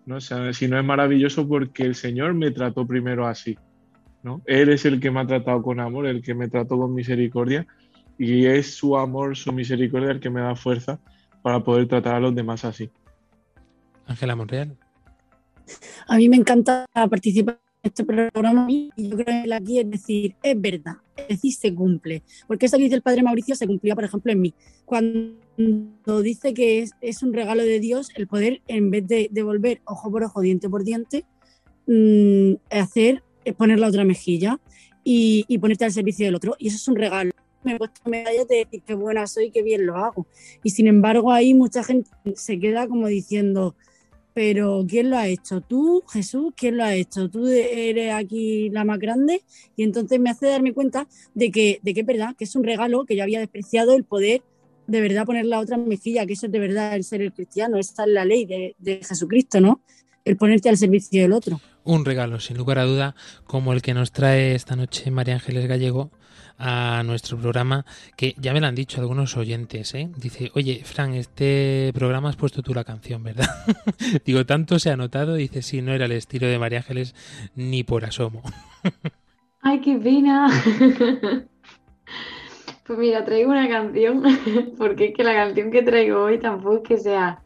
¿no? 0.05 0.17
O 0.17 0.21
sea, 0.21 0.53
sino 0.53 0.77
es 0.77 0.85
maravilloso 0.85 1.47
porque 1.47 1.83
el 1.83 1.95
Señor 1.95 2.33
me 2.33 2.51
trató 2.51 2.85
primero 2.85 3.27
así, 3.27 3.57
¿no? 4.23 4.41
Él 4.45 4.69
es 4.69 4.85
el 4.85 4.99
que 4.99 5.11
me 5.11 5.21
ha 5.21 5.27
tratado 5.27 5.61
con 5.61 5.79
amor, 5.79 6.07
el 6.07 6.21
que 6.21 6.33
me 6.33 6.47
trató 6.47 6.77
con 6.77 6.93
misericordia 6.93 7.65
y 8.17 8.45
es 8.45 8.75
su 8.75 8.97
amor, 8.97 9.35
su 9.35 9.51
misericordia 9.51 10.11
el 10.11 10.19
que 10.19 10.29
me 10.29 10.41
da 10.41 10.55
fuerza 10.55 10.99
para 11.41 11.63
poder 11.63 11.87
tratar 11.87 12.15
a 12.15 12.19
los 12.19 12.35
demás 12.35 12.65
así. 12.65 12.91
Ángela 14.05 14.35
Monreal. 14.35 14.77
A 16.07 16.17
mí 16.17 16.29
me 16.29 16.35
encanta 16.35 16.85
participar 16.93 17.59
este 17.83 18.03
programa 18.03 18.67
y 18.69 18.91
yo 18.95 19.17
creo 19.17 19.43
que 19.43 19.53
aquí 19.53 19.79
es 19.79 19.89
decir, 19.89 20.35
es 20.43 20.59
verdad, 20.59 20.97
es 21.15 21.27
decir, 21.27 21.53
se 21.53 21.73
cumple. 21.73 22.23
Porque 22.47 22.65
esto 22.65 22.77
que 22.77 22.83
dice 22.83 22.95
el 22.95 23.01
padre 23.01 23.23
Mauricio 23.23 23.55
se 23.55 23.67
cumplía, 23.67 23.95
por 23.95 24.03
ejemplo, 24.03 24.31
en 24.31 24.41
mí. 24.41 24.53
Cuando 24.85 26.21
dice 26.21 26.53
que 26.53 26.87
es, 27.01 27.23
un 27.23 27.33
regalo 27.33 27.63
de 27.63 27.79
Dios 27.79 28.09
el 28.15 28.27
poder, 28.27 28.61
en 28.67 28.91
vez 28.91 29.07
de 29.07 29.29
devolver 29.31 29.81
ojo 29.85 30.11
por 30.11 30.23
ojo, 30.23 30.41
diente 30.41 30.69
por 30.69 30.83
diente, 30.83 31.25
mm, 31.87 32.53
hacer, 32.69 33.23
es 33.45 33.55
poner 33.55 33.79
la 33.79 33.87
otra 33.87 34.03
mejilla 34.03 34.59
y, 35.03 35.45
y 35.47 35.57
ponerte 35.57 35.85
al 35.85 35.91
servicio 35.91 36.25
del 36.25 36.35
otro. 36.35 36.55
Y 36.59 36.67
eso 36.67 36.77
es 36.77 36.87
un 36.87 36.95
regalo. 36.95 37.31
Me 37.63 37.73
he 37.73 37.77
puesto 37.77 38.09
medallas 38.09 38.47
de 38.47 38.57
decir 38.57 38.81
qué 38.85 38.93
buena 38.95 39.27
soy, 39.27 39.51
qué 39.51 39.61
bien 39.61 39.85
lo 39.85 39.97
hago. 39.97 40.27
Y 40.63 40.71
sin 40.71 40.87
embargo, 40.87 41.31
ahí 41.31 41.53
mucha 41.53 41.83
gente 41.83 42.09
se 42.35 42.59
queda 42.59 42.87
como 42.87 43.07
diciendo, 43.07 43.75
pero 44.33 44.85
¿quién 44.87 45.09
lo 45.09 45.17
ha 45.17 45.27
hecho? 45.27 45.61
¿Tú, 45.61 46.03
Jesús? 46.11 46.53
¿Quién 46.55 46.77
lo 46.77 46.83
ha 46.83 46.93
hecho? 46.93 47.29
¿Tú 47.29 47.47
eres 47.47 48.13
aquí 48.13 48.69
la 48.69 48.83
más 48.83 48.99
grande? 48.99 49.43
Y 49.75 49.83
entonces 49.83 50.19
me 50.19 50.29
hace 50.29 50.47
darme 50.47 50.73
cuenta 50.73 51.07
de 51.33 51.51
que, 51.51 51.79
de 51.83 51.93
que 51.93 52.01
es 52.01 52.05
verdad, 52.05 52.35
que 52.37 52.45
es 52.45 52.55
un 52.55 52.63
regalo 52.63 53.05
que 53.05 53.15
yo 53.15 53.23
había 53.23 53.39
despreciado 53.39 53.95
el 53.95 54.03
poder 54.03 54.41
de 54.87 55.01
verdad 55.01 55.25
poner 55.25 55.45
la 55.45 55.59
otra 55.59 55.77
mejilla, 55.77 56.25
que 56.25 56.33
eso 56.33 56.47
es 56.47 56.51
de 56.51 56.59
verdad 56.59 56.95
el 56.95 57.03
ser 57.03 57.21
el 57.21 57.31
cristiano, 57.31 57.77
esta 57.77 58.03
es 58.03 58.09
la 58.09 58.25
ley 58.25 58.45
de, 58.45 58.75
de 58.77 59.01
Jesucristo, 59.03 59.61
¿no? 59.61 59.81
El 60.25 60.37
ponerte 60.37 60.69
al 60.69 60.77
servicio 60.77 61.21
del 61.21 61.31
otro. 61.31 61.61
Un 61.83 62.03
regalo, 62.03 62.39
sin 62.39 62.57
lugar 62.57 62.77
a 62.79 62.83
duda, 62.83 63.15
como 63.45 63.73
el 63.73 63.81
que 63.81 63.93
nos 63.93 64.11
trae 64.11 64.53
esta 64.53 64.75
noche 64.75 65.09
María 65.09 65.35
Ángeles 65.35 65.67
Gallego 65.67 66.11
a 66.63 67.01
nuestro 67.03 67.39
programa, 67.39 67.85
que 68.15 68.35
ya 68.37 68.53
me 68.53 68.61
lo 68.61 68.67
han 68.67 68.75
dicho 68.75 69.01
algunos 69.01 69.35
oyentes, 69.35 69.95
¿eh? 69.95 70.11
Dice, 70.15 70.51
oye, 70.53 70.83
Fran, 70.85 71.15
este 71.15 71.91
programa 71.95 72.29
has 72.29 72.35
puesto 72.35 72.61
tú 72.61 72.75
la 72.75 72.83
canción, 72.83 73.23
¿verdad? 73.23 73.49
Digo, 74.25 74.45
tanto 74.45 74.77
se 74.77 74.91
ha 74.91 74.95
notado, 74.95 75.33
dice, 75.33 75.63
sí, 75.63 75.81
no 75.81 75.91
era 75.91 76.05
el 76.05 76.11
estilo 76.11 76.45
de 76.45 76.59
María 76.59 76.79
Ángeles 76.79 77.15
ni 77.55 77.83
por 77.83 78.05
asomo. 78.05 78.43
Ay, 79.61 79.81
qué 79.81 79.97
pena. 79.97 80.49
Pues 82.83 82.99
mira, 82.99 83.23
traigo 83.23 83.51
una 83.51 83.69
canción, 83.69 84.21
porque 84.77 85.05
es 85.05 85.13
que 85.15 85.23
la 85.23 85.33
canción 85.33 85.71
que 85.71 85.81
traigo 85.81 86.23
hoy 86.23 86.39
tampoco 86.39 86.77
es 86.77 86.81
que 86.81 86.97
sea 86.97 87.41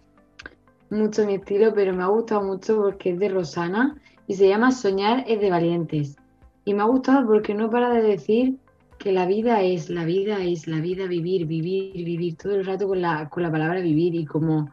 mucho 0.90 1.24
mi 1.26 1.36
estilo, 1.36 1.72
pero 1.76 1.94
me 1.94 2.02
ha 2.02 2.08
gustado 2.08 2.42
mucho 2.42 2.78
porque 2.78 3.12
es 3.12 3.20
de 3.20 3.30
Rosana 3.30 3.96
y 4.26 4.34
se 4.34 4.48
llama 4.48 4.72
Soñar 4.72 5.24
es 5.28 5.40
de 5.42 5.52
valientes. 5.52 6.18
Y 6.64 6.74
me 6.74 6.82
ha 6.82 6.86
gustado 6.86 7.28
porque 7.28 7.54
no 7.54 7.70
para 7.70 7.92
de 7.92 8.02
decir 8.02 8.58
que 9.06 9.12
la 9.12 9.28
vida 9.28 9.62
es, 9.62 9.92
la 9.92 10.04
vida 10.04 10.44
es, 10.44 10.66
la 10.66 10.80
vida 10.80 11.06
vivir, 11.06 11.46
vivir, 11.46 11.94
vivir, 11.94 12.38
todo 12.38 12.56
el 12.56 12.66
rato 12.66 12.88
con 12.88 13.04
la, 13.04 13.30
con 13.30 13.44
la 13.44 13.52
palabra 13.52 13.80
vivir 13.80 14.16
y 14.16 14.26
como 14.26 14.72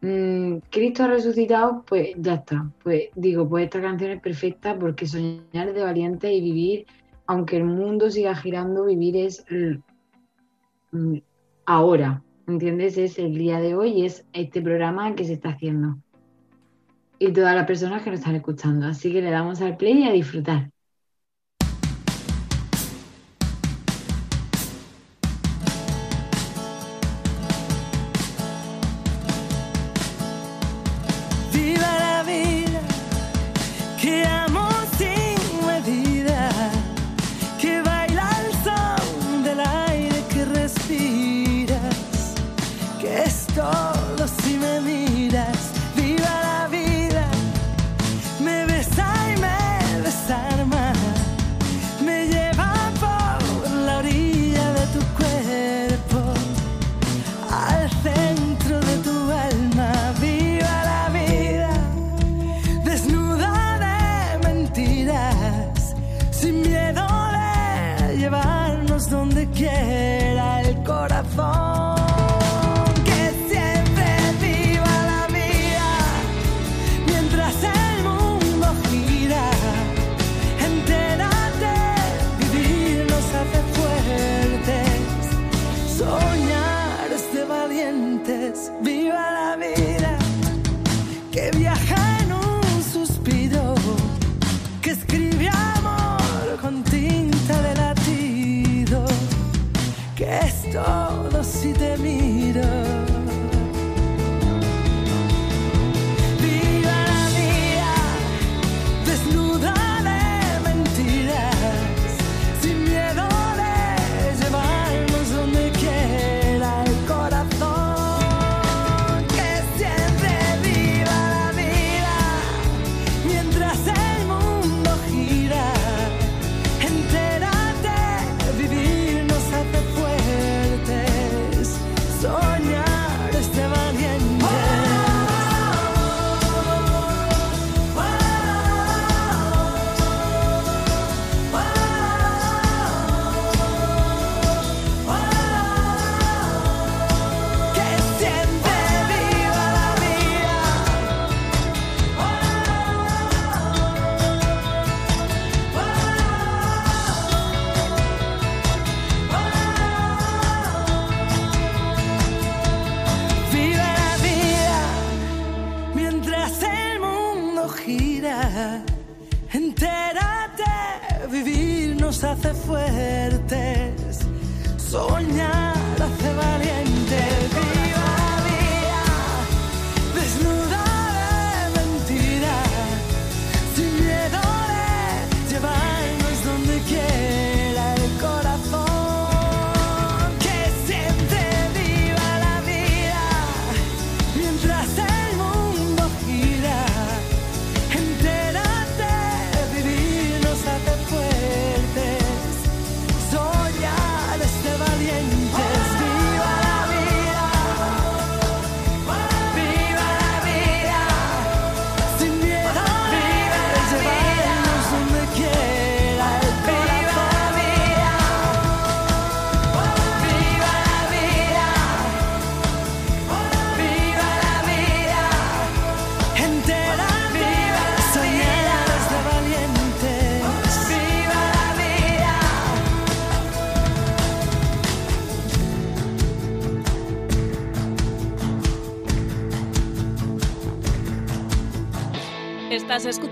mm, 0.00 0.60
Cristo 0.70 1.04
ha 1.04 1.08
resucitado, 1.08 1.84
pues 1.86 2.14
ya 2.16 2.36
está. 2.36 2.72
Pues 2.82 3.10
digo, 3.14 3.46
pues 3.46 3.64
esta 3.64 3.82
canción 3.82 4.12
es 4.12 4.22
perfecta 4.22 4.78
porque 4.78 5.06
soñar 5.06 5.74
de 5.74 5.82
valientes 5.82 6.32
y 6.32 6.40
vivir, 6.40 6.86
aunque 7.26 7.58
el 7.58 7.64
mundo 7.64 8.10
siga 8.10 8.34
girando, 8.34 8.86
vivir 8.86 9.14
es 9.18 9.44
mm, 9.50 11.16
ahora, 11.66 12.22
¿entiendes? 12.48 12.96
Es 12.96 13.18
el 13.18 13.36
día 13.36 13.60
de 13.60 13.74
hoy 13.74 14.06
es 14.06 14.24
este 14.32 14.62
programa 14.62 15.14
que 15.14 15.24
se 15.24 15.34
está 15.34 15.50
haciendo. 15.50 15.98
Y 17.18 17.30
todas 17.30 17.54
las 17.54 17.66
personas 17.66 18.02
que 18.02 18.08
nos 18.08 18.20
están 18.20 18.36
escuchando. 18.36 18.86
Así 18.86 19.12
que 19.12 19.20
le 19.20 19.30
damos 19.30 19.60
al 19.60 19.76
play 19.76 19.98
y 19.98 20.08
a 20.08 20.12
disfrutar. 20.12 20.70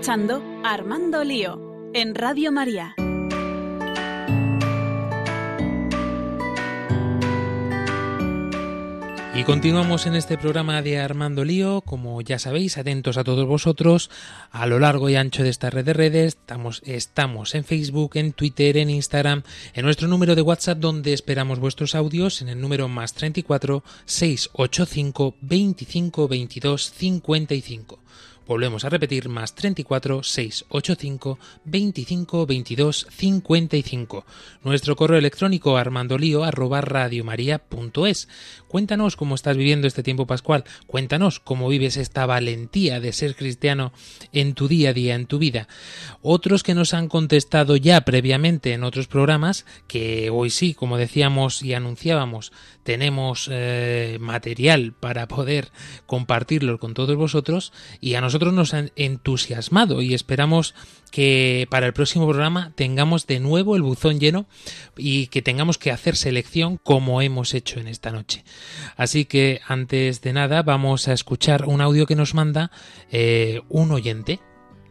Armando 0.07 1.23
Lío 1.23 1.89
en 1.95 2.13
Radio 2.13 2.51
María. 2.51 2.93
Y 9.33 9.43
continuamos 9.45 10.05
en 10.05 10.13
este 10.13 10.37
programa 10.37 10.83
de 10.83 10.99
Armando 10.99 11.43
Lío, 11.43 11.81
como 11.81 12.21
ya 12.21 12.37
sabéis, 12.37 12.77
atentos 12.77 13.17
a 13.17 13.23
todos 13.23 13.47
vosotros, 13.47 14.11
a 14.51 14.67
lo 14.67 14.77
largo 14.77 15.09
y 15.09 15.15
ancho 15.15 15.41
de 15.41 15.49
esta 15.49 15.71
red 15.71 15.83
de 15.83 15.93
redes, 15.93 16.35
estamos, 16.35 16.83
estamos 16.85 17.55
en 17.55 17.63
Facebook, 17.63 18.11
en 18.13 18.33
Twitter, 18.33 18.77
en 18.77 18.91
Instagram, 18.91 19.41
en 19.73 19.85
nuestro 19.85 20.07
número 20.07 20.35
de 20.35 20.43
WhatsApp 20.43 20.77
donde 20.77 21.13
esperamos 21.13 21.57
vuestros 21.57 21.95
audios 21.95 22.43
en 22.43 22.49
el 22.49 22.61
número 22.61 22.87
más 22.87 23.15
34 23.15 23.83
685 24.05 25.35
25 25.41 26.27
22 26.27 26.91
55. 26.91 28.04
Volvemos 28.47 28.85
a 28.85 28.89
repetir 28.89 29.27
más 29.27 29.55
34 29.55 30.21
685 30.21 31.39
25 31.63 32.45
22 32.45 33.07
55. 33.09 34.25
Nuestro 34.63 34.95
correo 34.95 35.17
electrónico 35.17 35.77
armandolío 35.77 36.43
arroba 36.43 36.81
radiomaria.es. 36.81 38.27
Cuéntanos 38.67 39.15
cómo 39.15 39.33
estás 39.33 39.57
viviendo 39.57 39.87
este 39.87 40.03
tiempo 40.03 40.27
pascual. 40.27 40.63
Cuéntanos 40.85 41.39
cómo 41.39 41.67
vives 41.69 41.97
esta 41.97 42.27
valentía 42.27 42.99
de 42.99 43.13
ser 43.13 43.35
cristiano 43.35 43.93
en 44.31 44.53
tu 44.53 44.67
día 44.67 44.91
a 44.91 44.93
día, 44.93 45.15
en 45.15 45.25
tu 45.25 45.39
vida. 45.39 45.67
Otros 46.21 46.61
que 46.61 46.75
nos 46.75 46.93
han 46.93 47.07
contestado 47.07 47.77
ya 47.77 48.01
previamente 48.01 48.73
en 48.73 48.83
otros 48.83 49.07
programas, 49.07 49.65
que 49.87 50.29
hoy 50.29 50.51
sí, 50.51 50.75
como 50.75 50.97
decíamos 50.97 51.63
y 51.63 51.73
anunciábamos, 51.73 52.51
tenemos 52.85 53.49
eh, 53.51 54.17
material 54.21 54.93
para 54.97 55.27
poder 55.27 55.69
compartirlo 56.05 56.77
con 56.77 56.93
todos 56.93 57.15
vosotros 57.15 57.73
y 57.99 58.13
a 58.13 58.21
nosotros 58.21 58.53
nos 58.53 58.75
han 58.75 58.91
entusiasmado 58.95 60.03
y 60.03 60.13
esperamos 60.13 60.75
que 61.11 61.67
para 61.71 61.87
el 61.87 61.93
próximo 61.93 62.27
programa 62.27 62.73
tengamos 62.75 63.25
de 63.25 63.39
nuevo 63.39 63.75
el 63.75 63.81
buzón 63.81 64.19
lleno 64.19 64.45
y 64.95 65.27
que 65.27 65.41
tengamos 65.41 65.79
que 65.79 65.91
hacer 65.91 66.15
selección 66.15 66.77
como 66.77 67.23
hemos 67.23 67.55
hecho 67.55 67.79
en 67.79 67.87
esta 67.87 68.11
noche. 68.11 68.45
Así 68.97 69.25
que 69.25 69.61
antes 69.67 70.21
de 70.21 70.33
nada 70.33 70.61
vamos 70.61 71.07
a 71.07 71.13
escuchar 71.13 71.65
un 71.65 71.81
audio 71.81 72.05
que 72.05 72.15
nos 72.15 72.35
manda 72.35 72.69
eh, 73.11 73.61
un 73.67 73.91
oyente. 73.91 74.39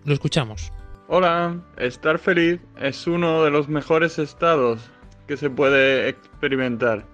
Lo 0.05 0.15
escuchamos. 0.15 0.73
Hola, 1.07 1.63
estar 1.79 2.19
feliz 2.19 2.61
es 2.81 3.07
uno 3.07 3.45
de 3.45 3.53
los 3.53 3.69
mejores 3.69 4.19
estados 4.19 4.81
que 5.29 5.37
se 5.37 5.49
puede 5.49 6.09
experimentar. 6.09 7.14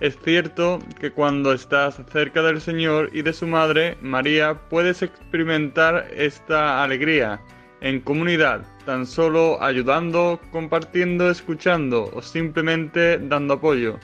Es 0.00 0.18
cierto 0.24 0.78
que 0.98 1.10
cuando 1.10 1.52
estás 1.52 2.00
cerca 2.10 2.40
del 2.42 2.62
Señor 2.62 3.10
y 3.12 3.20
de 3.20 3.34
su 3.34 3.46
Madre, 3.46 3.98
María, 4.00 4.58
puedes 4.70 5.02
experimentar 5.02 6.08
esta 6.16 6.82
alegría 6.82 7.38
en 7.82 8.00
comunidad, 8.00 8.62
tan 8.86 9.04
solo 9.04 9.62
ayudando, 9.62 10.40
compartiendo, 10.52 11.30
escuchando 11.30 12.10
o 12.14 12.22
simplemente 12.22 13.18
dando 13.18 13.54
apoyo. 13.54 13.98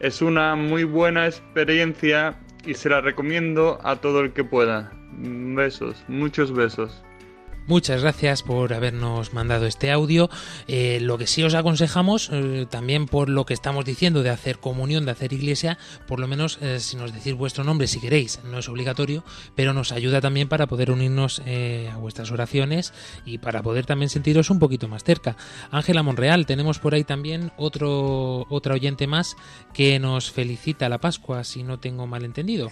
Es 0.00 0.22
una 0.22 0.56
muy 0.56 0.84
buena 0.84 1.26
experiencia 1.26 2.38
y 2.64 2.72
se 2.72 2.88
la 2.88 3.02
recomiendo 3.02 3.78
a 3.84 3.96
todo 3.96 4.20
el 4.20 4.32
que 4.32 4.44
pueda. 4.44 4.90
Besos, 5.18 6.02
muchos 6.08 6.50
besos. 6.50 7.05
Muchas 7.68 8.00
gracias 8.02 8.44
por 8.44 8.72
habernos 8.72 9.34
mandado 9.34 9.66
este 9.66 9.90
audio. 9.90 10.30
Eh, 10.68 11.00
lo 11.02 11.18
que 11.18 11.26
sí 11.26 11.42
os 11.42 11.54
aconsejamos, 11.54 12.30
eh, 12.32 12.64
también 12.70 13.06
por 13.06 13.28
lo 13.28 13.44
que 13.44 13.54
estamos 13.54 13.84
diciendo 13.84 14.22
de 14.22 14.30
hacer 14.30 14.60
comunión, 14.60 15.04
de 15.04 15.10
hacer 15.10 15.32
iglesia, 15.32 15.76
por 16.06 16.20
lo 16.20 16.28
menos 16.28 16.58
eh, 16.60 16.78
si 16.78 16.96
nos 16.96 17.12
decís 17.12 17.34
vuestro 17.34 17.64
nombre 17.64 17.88
si 17.88 17.98
queréis, 17.98 18.38
no 18.44 18.60
es 18.60 18.68
obligatorio, 18.68 19.24
pero 19.56 19.72
nos 19.72 19.90
ayuda 19.90 20.20
también 20.20 20.48
para 20.48 20.68
poder 20.68 20.92
unirnos 20.92 21.42
a 21.92 21.96
vuestras 21.96 22.30
oraciones 22.30 22.92
y 23.24 23.38
para 23.38 23.64
poder 23.64 23.84
también 23.84 24.10
sentiros 24.10 24.48
un 24.50 24.60
poquito 24.60 24.86
más 24.86 25.02
cerca. 25.02 25.36
Ángela 25.72 26.04
Monreal, 26.04 26.46
tenemos 26.46 26.78
por 26.78 26.94
ahí 26.94 27.02
también 27.02 27.50
otro, 27.56 28.46
otra 28.48 28.74
oyente 28.74 29.08
más 29.08 29.36
que 29.74 29.98
nos 29.98 30.30
felicita 30.30 30.88
la 30.88 30.98
Pascua, 30.98 31.42
si 31.42 31.64
no 31.64 31.80
tengo 31.80 32.06
mal 32.06 32.24
entendido. 32.24 32.70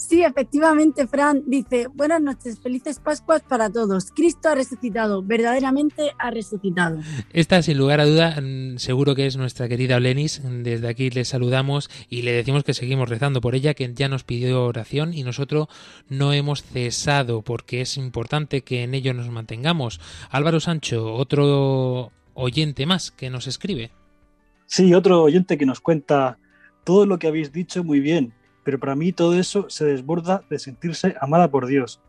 Sí, 0.00 0.24
efectivamente, 0.24 1.06
Fran 1.06 1.42
dice, 1.46 1.86
buenas 1.88 2.22
noches, 2.22 2.58
felices 2.58 2.98
Pascuas 2.98 3.42
para 3.42 3.68
todos. 3.68 4.10
Cristo 4.12 4.48
ha 4.48 4.54
resucitado, 4.54 5.22
verdaderamente 5.22 6.12
ha 6.18 6.30
resucitado. 6.30 7.00
Esta, 7.34 7.60
sin 7.60 7.76
lugar 7.76 8.00
a 8.00 8.06
duda, 8.06 8.40
mm, 8.40 8.78
seguro 8.78 9.14
que 9.14 9.26
es 9.26 9.36
nuestra 9.36 9.68
querida 9.68 9.96
Olenis. 9.96 10.40
Desde 10.42 10.88
aquí 10.88 11.10
le 11.10 11.26
saludamos 11.26 11.90
y 12.08 12.22
le 12.22 12.32
decimos 12.32 12.64
que 12.64 12.72
seguimos 12.72 13.10
rezando 13.10 13.42
por 13.42 13.54
ella, 13.54 13.74
que 13.74 13.92
ya 13.92 14.08
nos 14.08 14.24
pidió 14.24 14.64
oración 14.64 15.12
y 15.12 15.22
nosotros 15.22 15.68
no 16.08 16.32
hemos 16.32 16.62
cesado 16.62 17.42
porque 17.42 17.82
es 17.82 17.98
importante 17.98 18.62
que 18.62 18.84
en 18.84 18.94
ello 18.94 19.12
nos 19.12 19.28
mantengamos. 19.28 20.00
Álvaro 20.30 20.60
Sancho, 20.60 21.12
otro 21.12 22.10
oyente 22.32 22.86
más 22.86 23.10
que 23.10 23.28
nos 23.28 23.46
escribe. 23.46 23.90
Sí, 24.64 24.94
otro 24.94 25.22
oyente 25.22 25.58
que 25.58 25.66
nos 25.66 25.80
cuenta 25.80 26.38
todo 26.84 27.04
lo 27.04 27.18
que 27.18 27.28
habéis 27.28 27.52
dicho 27.52 27.84
muy 27.84 28.00
bien 28.00 28.32
pero 28.64 28.78
para 28.78 28.96
mí 28.96 29.12
todo 29.12 29.38
eso 29.38 29.68
se 29.68 29.84
desborda 29.84 30.42
de 30.50 30.58
sentirse 30.58 31.16
amada 31.20 31.50
por 31.50 31.66
Dios, 31.66 32.00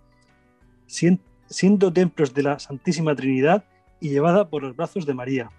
siendo 0.85 1.93
templos 1.93 2.33
de 2.33 2.43
la 2.43 2.59
Santísima 2.59 3.15
Trinidad 3.15 3.63
y 3.99 4.09
llevada 4.09 4.49
por 4.49 4.63
los 4.63 4.75
brazos 4.75 5.05
de 5.05 5.13
María, 5.13 5.51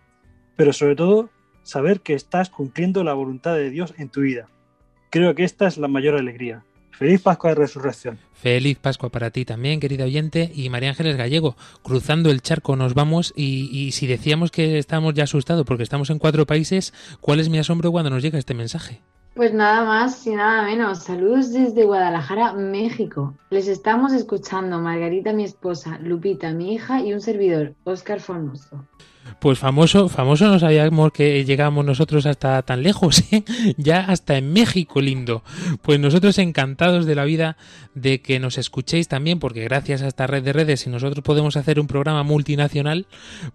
pero 0.57 0.73
sobre 0.73 0.97
todo 0.97 1.31
saber 1.63 2.01
que 2.01 2.15
estás 2.15 2.51
cumpliendo 2.51 3.05
la 3.05 3.15
voluntad 3.15 3.55
de 3.55 3.71
Dios 3.71 3.95
en 3.99 4.09
tu 4.09 4.23
vida. 4.23 4.49
Creo 5.11 5.35
que 5.35 5.45
esta 5.45 5.67
es 5.67 5.79
la 5.79 5.89
mayor 5.89 6.17
alegría. 6.17 6.65
Feliz 6.91 7.23
Pascua 7.23 7.51
de 7.51 7.57
Resurrección. 7.57 8.19
Feliz 8.33 8.79
Pascua 8.79 9.11
para 9.11 9.31
ti 9.31 9.45
también, 9.45 9.81
querida 9.81 10.05
oyente. 10.05 10.51
Y 10.55 10.69
María 10.69 10.91
Ángeles 10.91 11.17
Gallego, 11.17 11.57
cruzando 11.83 12.31
el 12.31 12.43
charco 12.43 12.77
nos 12.77 12.95
vamos 12.95 13.33
y, 13.35 13.69
y 13.73 13.93
si 13.93 14.07
decíamos 14.07 14.51
que 14.51 14.79
estamos 14.79 15.15
ya 15.15 15.25
asustados 15.25 15.65
porque 15.67 15.83
estamos 15.83 16.11
en 16.11 16.19
cuatro 16.19 16.47
países, 16.47 16.93
¿cuál 17.21 17.41
es 17.41 17.49
mi 17.49 17.59
asombro 17.59 17.91
cuando 17.91 18.11
nos 18.11 18.23
llega 18.23 18.39
este 18.39 18.55
mensaje? 18.55 19.01
Pues 19.35 19.55
nada 19.55 19.87
más 19.87 20.27
y 20.27 20.35
nada 20.35 20.63
menos. 20.63 21.05
Saludos 21.05 21.53
desde 21.53 21.87
Guadalajara, 21.87 22.53
México. 22.53 23.33
Les 23.49 23.67
estamos 23.67 24.13
escuchando 24.13 24.79
Margarita, 24.79 25.33
mi 25.33 25.45
esposa, 25.45 25.99
Lupita, 26.03 26.53
mi 26.53 26.75
hija 26.75 27.01
y 27.01 27.15
un 27.15 27.23
servidor, 27.23 27.75
Óscar 27.85 28.21
Formoso. 28.21 28.85
Pues 29.39 29.59
famoso, 29.59 30.09
famoso 30.09 30.47
no 30.47 30.59
sabíamos 30.59 31.13
que 31.13 31.45
llegamos 31.45 31.85
nosotros 31.85 32.27
hasta 32.27 32.63
tan 32.63 32.83
lejos, 32.83 33.25
¿eh? 33.33 33.43
ya 33.77 34.01
hasta 34.01 34.37
en 34.37 34.53
México, 34.53 35.01
lindo. 35.01 35.43
Pues 35.83 35.99
nosotros 35.99 36.39
encantados 36.39 37.07
de 37.07 37.15
la 37.15 37.25
vida 37.25 37.57
de 37.95 38.21
que 38.21 38.39
nos 38.39 38.59
escuchéis 38.59 39.09
también, 39.09 39.39
porque 39.39 39.65
gracias 39.65 40.03
a 40.03 40.09
esta 40.09 40.27
red 40.27 40.43
de 40.43 40.53
redes, 40.53 40.81
si 40.81 40.91
nosotros 40.91 41.25
podemos 41.25 41.57
hacer 41.57 41.81
un 41.81 41.87
programa 41.87 42.23
multinacional, 42.23 43.07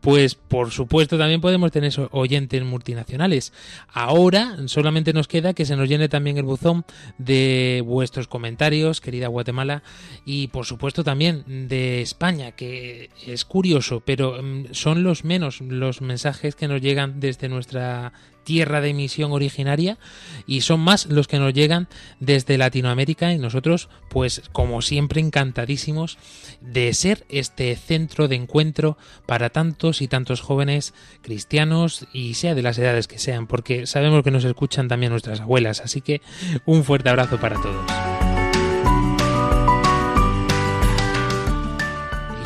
pues 0.02 0.36
por 0.36 0.72
supuesto 0.72 1.18
también 1.18 1.42
podemos 1.42 1.72
tener 1.72 1.94
oyentes 2.12 2.64
multinacionales. 2.64 3.54
Ahora 3.88 4.58
solamente 4.66 5.14
nos 5.14 5.28
queda 5.28 5.54
que 5.54 5.66
se 5.66 5.76
nos 5.76 5.90
llene 5.90 6.10
también 6.10 6.38
el 6.38 6.44
buzón 6.44 6.86
de 7.18 7.84
vuestros 7.86 8.28
comentarios, 8.28 9.02
querida 9.02 9.28
Guatemala, 9.28 9.84
y 10.26 10.48
por 10.48 10.66
supuesto 10.66 11.04
también 11.04 11.68
de 11.68 12.02
España, 12.02 12.52
que 12.52 13.10
es 13.26 13.46
curioso, 13.46 14.02
pero 14.06 14.42
mm, 14.42 14.66
son 14.72 15.04
los 15.04 15.24
menos 15.24 15.57
los 15.62 16.02
mensajes 16.02 16.56
que 16.56 16.67
nos 16.67 16.82
llegan 16.82 17.20
desde 17.20 17.50
nuestra 17.50 18.13
tierra 18.43 18.80
de 18.80 18.91
emisión 18.91 19.34
originaria 19.34 19.98
y 20.46 20.62
son 20.62 20.80
más 20.80 21.08
los 21.08 21.28
que 21.28 21.38
nos 21.38 21.54
llegan 21.54 21.89
desde 22.22 22.58
Latinoamérica 22.58 23.34
y 23.34 23.38
nosotros 23.38 23.89
pues 24.08 24.41
como 24.54 24.82
siempre 24.82 25.20
encantadísimos 25.20 26.17
de 26.62 26.93
ser 26.93 27.26
este 27.28 27.76
centro 27.76 28.30
de 28.30 28.38
encuentro 28.38 28.98
para 29.26 29.50
tantos 29.50 30.02
y 30.02 30.08
tantos 30.08 30.39
jóvenes 30.39 30.93
cristianos 31.22 32.08
y 32.13 32.36
sea 32.36 32.56
de 32.56 32.62
las 32.62 32.78
edades 32.78 33.10
que 33.10 33.20
sean 33.20 33.48
porque 33.48 33.86
sabemos 33.86 34.24
que 34.24 34.32
nos 34.32 34.46
escuchan 34.46 34.88
también 34.88 35.12
nuestras 35.12 35.41
abuelas 35.41 35.82
así 35.82 36.00
que 36.00 36.22
un 36.65 36.86
fuerte 36.86 37.10
abrazo 37.10 37.38
para 37.41 37.62
todos. 37.62 37.86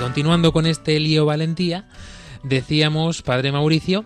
Continuando 0.01 0.51
con 0.51 0.65
este 0.65 0.99
lío 0.99 1.27
valentía 1.27 1.85
Decíamos, 2.43 3.21
Padre 3.21 3.51
Mauricio, 3.51 4.05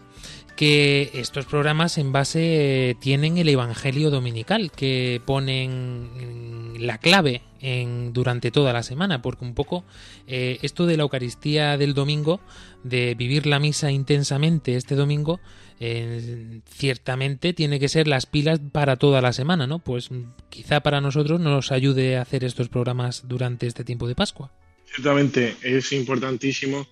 que 0.55 1.11
estos 1.13 1.45
programas 1.45 1.97
en 1.97 2.11
base 2.11 2.89
eh, 2.89 2.95
tienen 2.95 3.37
el 3.37 3.49
Evangelio 3.49 4.09
Dominical, 4.09 4.71
que 4.71 5.21
ponen 5.25 6.75
la 6.79 6.97
clave 6.97 7.41
en, 7.61 8.13
durante 8.13 8.51
toda 8.51 8.71
la 8.73 8.83
semana, 8.83 9.21
porque 9.21 9.45
un 9.45 9.53
poco 9.53 9.83
eh, 10.27 10.59
esto 10.61 10.85
de 10.85 10.97
la 10.97 11.03
Eucaristía 11.03 11.77
del 11.77 11.93
domingo, 11.93 12.39
de 12.83 13.15
vivir 13.15 13.45
la 13.47 13.59
misa 13.59 13.91
intensamente 13.91 14.75
este 14.75 14.95
domingo, 14.95 15.39
eh, 15.79 16.61
ciertamente 16.69 17.53
tiene 17.53 17.79
que 17.79 17.89
ser 17.89 18.07
las 18.07 18.25
pilas 18.25 18.59
para 18.71 18.95
toda 18.95 19.21
la 19.21 19.33
semana, 19.33 19.67
¿no? 19.67 19.79
Pues 19.79 20.09
quizá 20.49 20.79
para 20.79 21.01
nosotros 21.01 21.41
nos 21.41 21.71
ayude 21.71 22.17
a 22.17 22.21
hacer 22.21 22.43
estos 22.45 22.69
programas 22.69 23.23
durante 23.27 23.67
este 23.67 23.83
tiempo 23.83 24.07
de 24.07 24.15
Pascua. 24.15 24.51
Ciertamente 24.85 25.57
es 25.63 25.91
importantísimo 25.91 26.87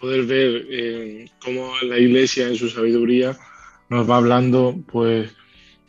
poder 0.00 0.24
ver 0.24 0.66
eh, 0.70 1.28
cómo 1.42 1.72
la 1.82 1.98
Iglesia 1.98 2.48
en 2.48 2.56
su 2.56 2.68
sabiduría 2.68 3.36
nos 3.88 4.08
va 4.08 4.16
hablando 4.16 4.74
pues 4.90 5.30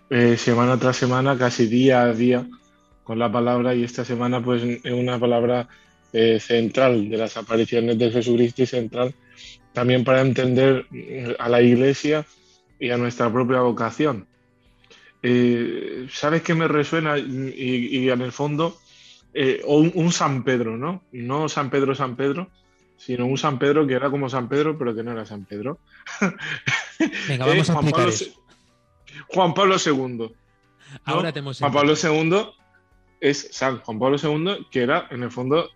eh, 0.10 0.38
semana 0.38 0.80
tras 0.80 0.96
semana, 0.96 1.38
casi 1.38 1.68
día 1.68 2.04
a 2.04 2.14
día 2.14 2.48
con 3.04 3.20
la 3.20 3.32
palabra 3.32 3.76
y 3.76 3.84
esta 3.84 4.06
semana 4.06 4.42
pues 4.42 4.64
es 4.64 4.94
una 4.94 5.20
palabra 5.20 5.68
eh, 6.14 6.40
central 6.40 7.10
de 7.10 7.18
las 7.18 7.36
apariciones 7.36 7.98
de 7.98 8.12
Jesucristo 8.12 8.64
y 8.64 8.68
central 8.68 9.14
también 9.74 10.04
para 10.04 10.22
entender 10.22 10.86
eh, 10.94 11.36
a 11.38 11.50
la 11.50 11.62
iglesia 11.62 12.26
y 12.80 12.90
a 12.90 12.98
nuestra 12.98 13.32
propia 13.32 13.60
vocación. 13.62 14.28
¿Sabes 16.10 16.42
qué 16.42 16.54
me 16.54 16.70
resuena? 16.70 17.18
Y, 17.18 18.08
en 18.10 18.22
el 18.22 18.32
fondo, 18.32 18.78
un, 19.66 20.12
San 20.14 20.44
Pedro, 20.44 20.78
¿no? 20.78 21.04
No 21.12 21.50
San 21.50 21.70
Pedro, 21.70 21.96
San 21.96 22.16
Pedro, 22.16 22.50
sino 22.98 23.26
un 23.26 23.38
San 23.38 23.60
Pedro 23.60 23.88
que 23.88 23.94
era 23.94 24.10
como 24.10 24.30
San 24.30 24.50
Pedro, 24.50 24.78
pero 24.78 24.94
que 24.94 25.04
no 25.04 25.12
era 25.12 25.26
San 25.26 25.46
Pedro. 25.46 25.80
Venga, 27.28 27.46
vamos 27.46 27.70
a 27.70 27.74
Juan 27.74 27.92
Pablo, 27.92 28.12
Juan 29.28 29.54
Pablo 29.54 29.76
II. 29.84 30.32
Ahora 31.06 31.32
Juan 31.32 31.74
Pablo 31.74 31.94
II 32.02 32.48
es 33.20 33.50
San 33.52 33.80
Juan 33.80 34.00
Pablo 34.00 34.18
II, 34.22 34.68
que 34.72 34.82
era 34.82 35.08
en 35.12 35.24
el 35.24 35.32
fondo 35.32 35.70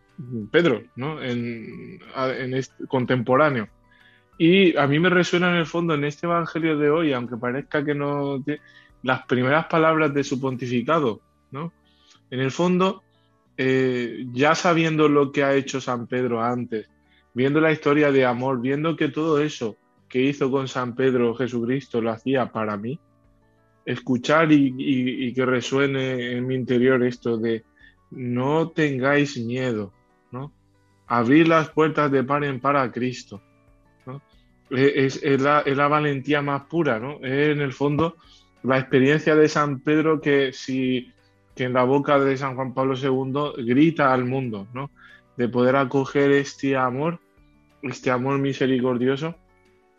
Pedro, 0.51 0.83
¿no? 0.95 1.21
En, 1.21 1.99
este, 2.53 2.87
contemporáneo. 2.87 3.69
Y 4.37 4.75
a 4.77 4.87
mí 4.87 4.99
me 4.99 5.09
resuena 5.09 5.51
en 5.51 5.57
el 5.57 5.65
fondo 5.65 5.93
en 5.93 6.03
este 6.03 6.25
Evangelio 6.25 6.77
de 6.77 6.89
hoy, 6.89 7.13
aunque 7.13 7.37
parezca 7.37 7.83
que 7.83 7.95
no... 7.95 8.43
Las 9.03 9.25
primeras 9.25 9.65
palabras 9.65 10.13
de 10.13 10.23
su 10.23 10.39
pontificado, 10.39 11.21
¿no? 11.49 11.73
En 12.29 12.39
el 12.39 12.51
fondo, 12.51 13.01
eh, 13.57 14.25
ya 14.31 14.53
sabiendo 14.53 15.09
lo 15.09 15.31
que 15.31 15.43
ha 15.43 15.55
hecho 15.55 15.81
San 15.81 16.05
Pedro 16.05 16.43
antes, 16.43 16.87
viendo 17.33 17.61
la 17.61 17.71
historia 17.71 18.11
de 18.11 18.25
amor, 18.25 18.61
viendo 18.61 18.95
que 18.95 19.09
todo 19.09 19.41
eso 19.41 19.77
que 20.09 20.21
hizo 20.21 20.51
con 20.51 20.67
San 20.67 20.95
Pedro 20.95 21.33
Jesucristo 21.35 22.01
lo 22.01 22.11
hacía 22.11 22.51
para 22.51 22.75
mí, 22.75 22.99
escuchar 23.85 24.51
y, 24.51 25.33
que 25.33 25.45
resuene 25.45 26.33
en 26.33 26.45
mi 26.45 26.55
interior 26.55 27.03
esto 27.03 27.37
de 27.37 27.63
no 28.11 28.69
tengáis 28.69 29.37
miedo, 29.37 29.93
¿no? 30.31 30.51
Abrir 31.07 31.47
las 31.47 31.69
puertas 31.69 32.11
de 32.11 32.23
par 32.23 32.43
en 32.43 32.59
par 32.59 32.75
a 32.75 32.91
Cristo, 32.91 33.41
¿no? 34.05 34.21
Es, 34.69 35.21
la, 35.39 35.63
valentía 35.87 36.41
más 36.41 36.63
pura, 36.63 36.99
¿no? 36.99 37.19
Es 37.21 37.49
en 37.49 37.61
el 37.61 37.73
fondo 37.73 38.17
la 38.63 38.77
experiencia 38.77 39.35
de 39.35 39.47
San 39.47 39.79
Pedro 39.79 40.19
que 40.21 40.53
si 40.53 41.11
que 41.55 41.65
en 41.65 41.73
la 41.73 41.83
boca 41.83 42.17
de 42.19 42.37
San 42.37 42.55
Juan 42.55 42.73
Pablo 42.73 42.95
II 42.95 43.63
grita 43.65 44.13
al 44.13 44.25
mundo, 44.25 44.67
¿no? 44.73 44.89
De 45.37 45.47
poder 45.47 45.75
acoger 45.75 46.31
este 46.31 46.75
amor, 46.75 47.19
este 47.81 48.11
amor 48.11 48.39
misericordioso 48.39 49.35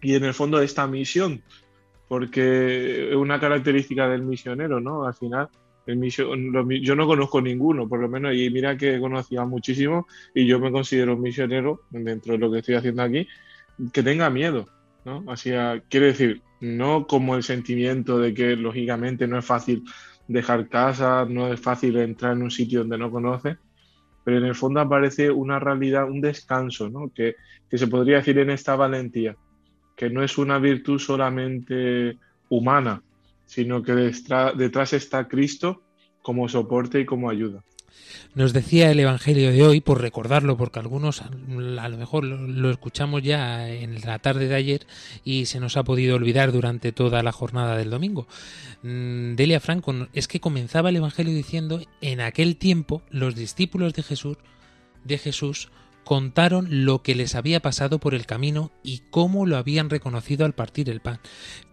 y 0.00 0.14
en 0.14 0.24
el 0.24 0.34
fondo 0.34 0.60
esta 0.60 0.86
misión 0.86 1.42
porque 2.12 3.08
es 3.08 3.16
una 3.16 3.40
característica 3.40 4.06
del 4.06 4.20
misionero, 4.20 4.80
¿no? 4.80 5.06
Al 5.06 5.14
final, 5.14 5.48
el 5.86 5.98
yo 6.82 6.94
no 6.94 7.06
conozco 7.06 7.40
ninguno, 7.40 7.88
por 7.88 8.00
lo 8.00 8.08
menos, 8.10 8.34
y 8.34 8.50
mira 8.50 8.76
que 8.76 8.96
he 8.96 9.00
conocido 9.00 9.46
muchísimo 9.46 10.06
y 10.34 10.44
yo 10.44 10.60
me 10.60 10.70
considero 10.70 11.14
un 11.14 11.22
misionero 11.22 11.80
dentro 11.88 12.34
de 12.34 12.38
lo 12.38 12.52
que 12.52 12.58
estoy 12.58 12.74
haciendo 12.74 13.02
aquí, 13.02 13.26
que 13.94 14.02
tenga 14.02 14.28
miedo, 14.28 14.66
¿no? 15.06 15.24
Así, 15.26 15.52
quiere 15.88 16.08
decir, 16.08 16.42
no 16.60 17.06
como 17.06 17.34
el 17.34 17.42
sentimiento 17.42 18.18
de 18.18 18.34
que 18.34 18.56
lógicamente 18.56 19.26
no 19.26 19.38
es 19.38 19.46
fácil 19.46 19.82
dejar 20.28 20.68
casa, 20.68 21.24
no 21.24 21.50
es 21.50 21.60
fácil 21.60 21.96
entrar 21.96 22.36
en 22.36 22.42
un 22.42 22.50
sitio 22.50 22.80
donde 22.80 22.98
no 22.98 23.10
conoce, 23.10 23.56
pero 24.24 24.38
en 24.38 24.44
el 24.44 24.54
fondo 24.54 24.80
aparece 24.80 25.30
una 25.30 25.58
realidad, 25.58 26.08
un 26.08 26.20
descanso, 26.20 26.88
¿no? 26.88 27.10
Que, 27.14 27.36
que 27.68 27.78
se 27.78 27.86
podría 27.86 28.16
decir 28.18 28.38
en 28.38 28.50
esta 28.50 28.76
valentía 28.76 29.36
que 29.96 30.10
no 30.10 30.22
es 30.22 30.38
una 30.38 30.58
virtud 30.58 30.98
solamente 30.98 32.18
humana, 32.48 33.02
sino 33.46 33.82
que 33.82 33.92
detrás 33.92 34.92
está 34.92 35.28
Cristo 35.28 35.82
como 36.22 36.48
soporte 36.48 37.00
y 37.00 37.04
como 37.04 37.30
ayuda. 37.30 37.62
Nos 38.34 38.54
decía 38.54 38.90
el 38.90 38.98
Evangelio 38.98 39.52
de 39.52 39.62
hoy, 39.62 39.82
por 39.82 40.00
recordarlo, 40.00 40.56
porque 40.56 40.78
algunos 40.78 41.20
a 41.20 41.88
lo 41.88 41.96
mejor 41.98 42.24
lo 42.24 42.70
escuchamos 42.70 43.22
ya 43.22 43.68
en 43.68 44.00
la 44.00 44.18
tarde 44.20 44.48
de 44.48 44.54
ayer 44.54 44.86
y 45.22 45.44
se 45.44 45.60
nos 45.60 45.76
ha 45.76 45.84
podido 45.84 46.16
olvidar 46.16 46.50
durante 46.50 46.92
toda 46.92 47.22
la 47.22 47.32
jornada 47.32 47.76
del 47.76 47.90
domingo. 47.90 48.26
Mm, 48.82 49.34
Delia 49.34 49.60
Franco, 49.60 50.08
es 50.14 50.28
que 50.28 50.40
comenzaba 50.40 50.88
el 50.88 50.96
Evangelio 50.96 51.34
diciendo, 51.34 51.82
en 52.00 52.22
aquel 52.22 52.56
tiempo 52.56 53.02
los 53.10 53.34
discípulos 53.34 53.92
de 53.92 54.02
Jesús, 54.02 54.38
de 55.04 55.18
Jesús 55.18 55.68
contaron 56.04 56.86
lo 56.86 57.02
que 57.02 57.14
les 57.14 57.34
había 57.34 57.60
pasado 57.60 57.98
por 57.98 58.14
el 58.14 58.24
camino 58.24 58.72
y 58.82 59.02
cómo 59.10 59.44
lo 59.44 59.58
habían 59.58 59.90
reconocido 59.90 60.46
al 60.46 60.54
partir 60.54 60.88
el 60.88 61.00
pan. 61.00 61.20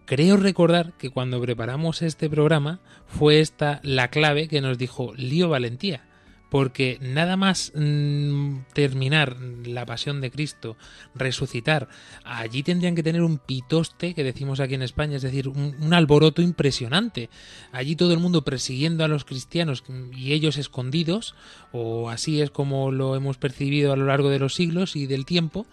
Creo 0.04 0.36
recordar 0.36 0.92
que 0.98 1.08
cuando 1.08 1.40
preparamos 1.40 2.02
este 2.02 2.28
programa 2.28 2.80
fue 3.06 3.40
esta 3.40 3.80
la 3.82 4.08
clave 4.08 4.46
que 4.46 4.60
nos 4.60 4.76
dijo 4.76 5.14
Lío 5.16 5.48
Valentía 5.48 6.09
porque 6.50 6.98
nada 7.00 7.36
más 7.36 7.72
mm, 7.74 8.58
terminar 8.74 9.36
la 9.64 9.86
pasión 9.86 10.20
de 10.20 10.30
Cristo, 10.30 10.76
resucitar, 11.14 11.88
allí 12.24 12.62
tendrían 12.62 12.96
que 12.96 13.04
tener 13.04 13.22
un 13.22 13.38
pitoste, 13.38 14.14
que 14.14 14.24
decimos 14.24 14.58
aquí 14.58 14.74
en 14.74 14.82
España, 14.82 15.16
es 15.16 15.22
decir, 15.22 15.48
un, 15.48 15.94
alboroto 15.94 16.42
impresionante. 16.42 17.30
Allí 17.72 17.96
todo 17.96 18.12
el 18.12 18.18
mundo 18.18 18.42
persiguiendo 18.42 19.04
a 19.04 19.08
los 19.08 19.24
cristianos 19.24 19.84
y 20.12 20.32
ellos 20.32 20.58
escondidos, 20.58 21.34
o 21.72 22.10
así 22.10 22.40
es 22.42 22.50
como 22.50 22.90
lo 22.90 23.14
hemos 23.14 23.38
percibido 23.38 23.92
a 23.92 23.96
lo 23.96 24.06
largo 24.06 24.28
de 24.28 24.40
los 24.40 24.54
siglos 24.54 24.96
y 24.96 25.06
del 25.06 25.24
tiempo, 25.24 25.66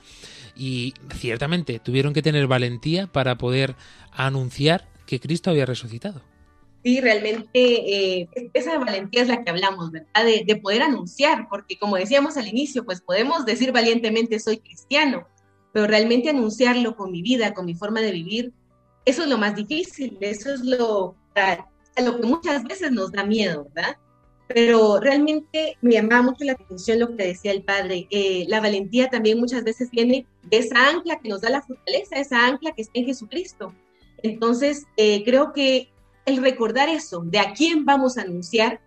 y 0.56 0.94
ciertamente 1.16 1.80
tuvieron 1.80 2.14
que 2.14 2.22
tener 2.22 2.48
valentía 2.48 3.08
para 3.08 3.38
poder 3.38 3.76
anunciar 4.12 4.88
que 5.08 5.20
Cristo 5.20 5.50
había 5.50 5.66
resucitado. 5.66 6.22
Sí, 6.84 7.02
realmente 7.02 7.50
eh, 7.54 8.30
esa 8.54 8.78
valentía 8.78 9.24
es 9.24 9.28
la 9.28 9.44
que 9.44 9.50
hablamos, 9.50 9.92
¿verdad? 9.92 10.26
De, 10.46 10.56
poder 10.58 10.84
anunciar, 10.84 11.48
porque 11.50 11.78
como 11.78 11.98
decíamos 11.98 12.38
al 12.38 12.48
inicio, 12.48 12.86
pues 12.86 13.02
podemos 13.02 13.46
decir 13.46 13.72
valientemente 13.72 14.40
soy 14.40 14.60
cristiano, 14.60 15.28
pero 15.74 15.88
realmente 15.88 16.30
anunciarlo 16.30 16.96
con 16.96 17.12
mi 17.12 17.22
vida, 17.22 17.54
con 17.54 17.66
mi 17.66 17.76
forma 17.76 18.02
de 18.02 18.12
vivir, 18.12 18.54
eso 19.06 19.24
es 19.24 19.30
lo 19.30 19.38
más 19.38 19.56
difícil, 19.56 20.18
eso 20.22 20.54
es 20.54 20.62
lo, 20.62 21.16
a 21.36 22.02
lo 22.02 22.20
que 22.20 22.28
muchas 22.28 22.64
veces 22.64 22.92
nos 22.92 23.12
da 23.12 23.24
miedo, 23.24 23.70
¿verdad? 23.74 23.98
Pero 24.48 25.00
realmente 25.00 25.78
me 25.82 25.94
llamaba 25.94 26.22
mucho 26.22 26.46
la 26.46 26.54
atención 26.54 27.00
lo 27.00 27.16
que 27.16 27.28
decía 27.28 27.52
el 27.52 27.64
padre. 27.64 28.08
Eh, 28.12 28.46
la 28.48 28.62
valentía 28.62 29.10
también 29.10 29.40
muchas 29.40 29.64
veces 29.64 29.92
viene 29.92 30.26
de 30.44 30.58
esa 30.58 30.90
ancla 30.90 31.20
que 31.20 31.28
nos 31.30 31.42
da 31.42 31.50
la 31.50 31.62
fortaleza, 31.62 32.18
esa 32.18 32.46
ancla 32.46 32.72
que 32.72 32.84
está 32.84 33.00
en 33.00 33.06
Jesucristo. 33.06 33.74
Entonces, 34.24 34.86
eh, 34.96 35.24
creo 35.26 35.52
que 35.54 35.90
el 36.28 36.44
recordar 36.44 36.90
eso, 36.90 37.22
de 37.26 37.40
a 37.40 37.54
quién 37.54 37.86
vamos 37.86 38.18
a 38.18 38.22
anunciar, 38.22 38.82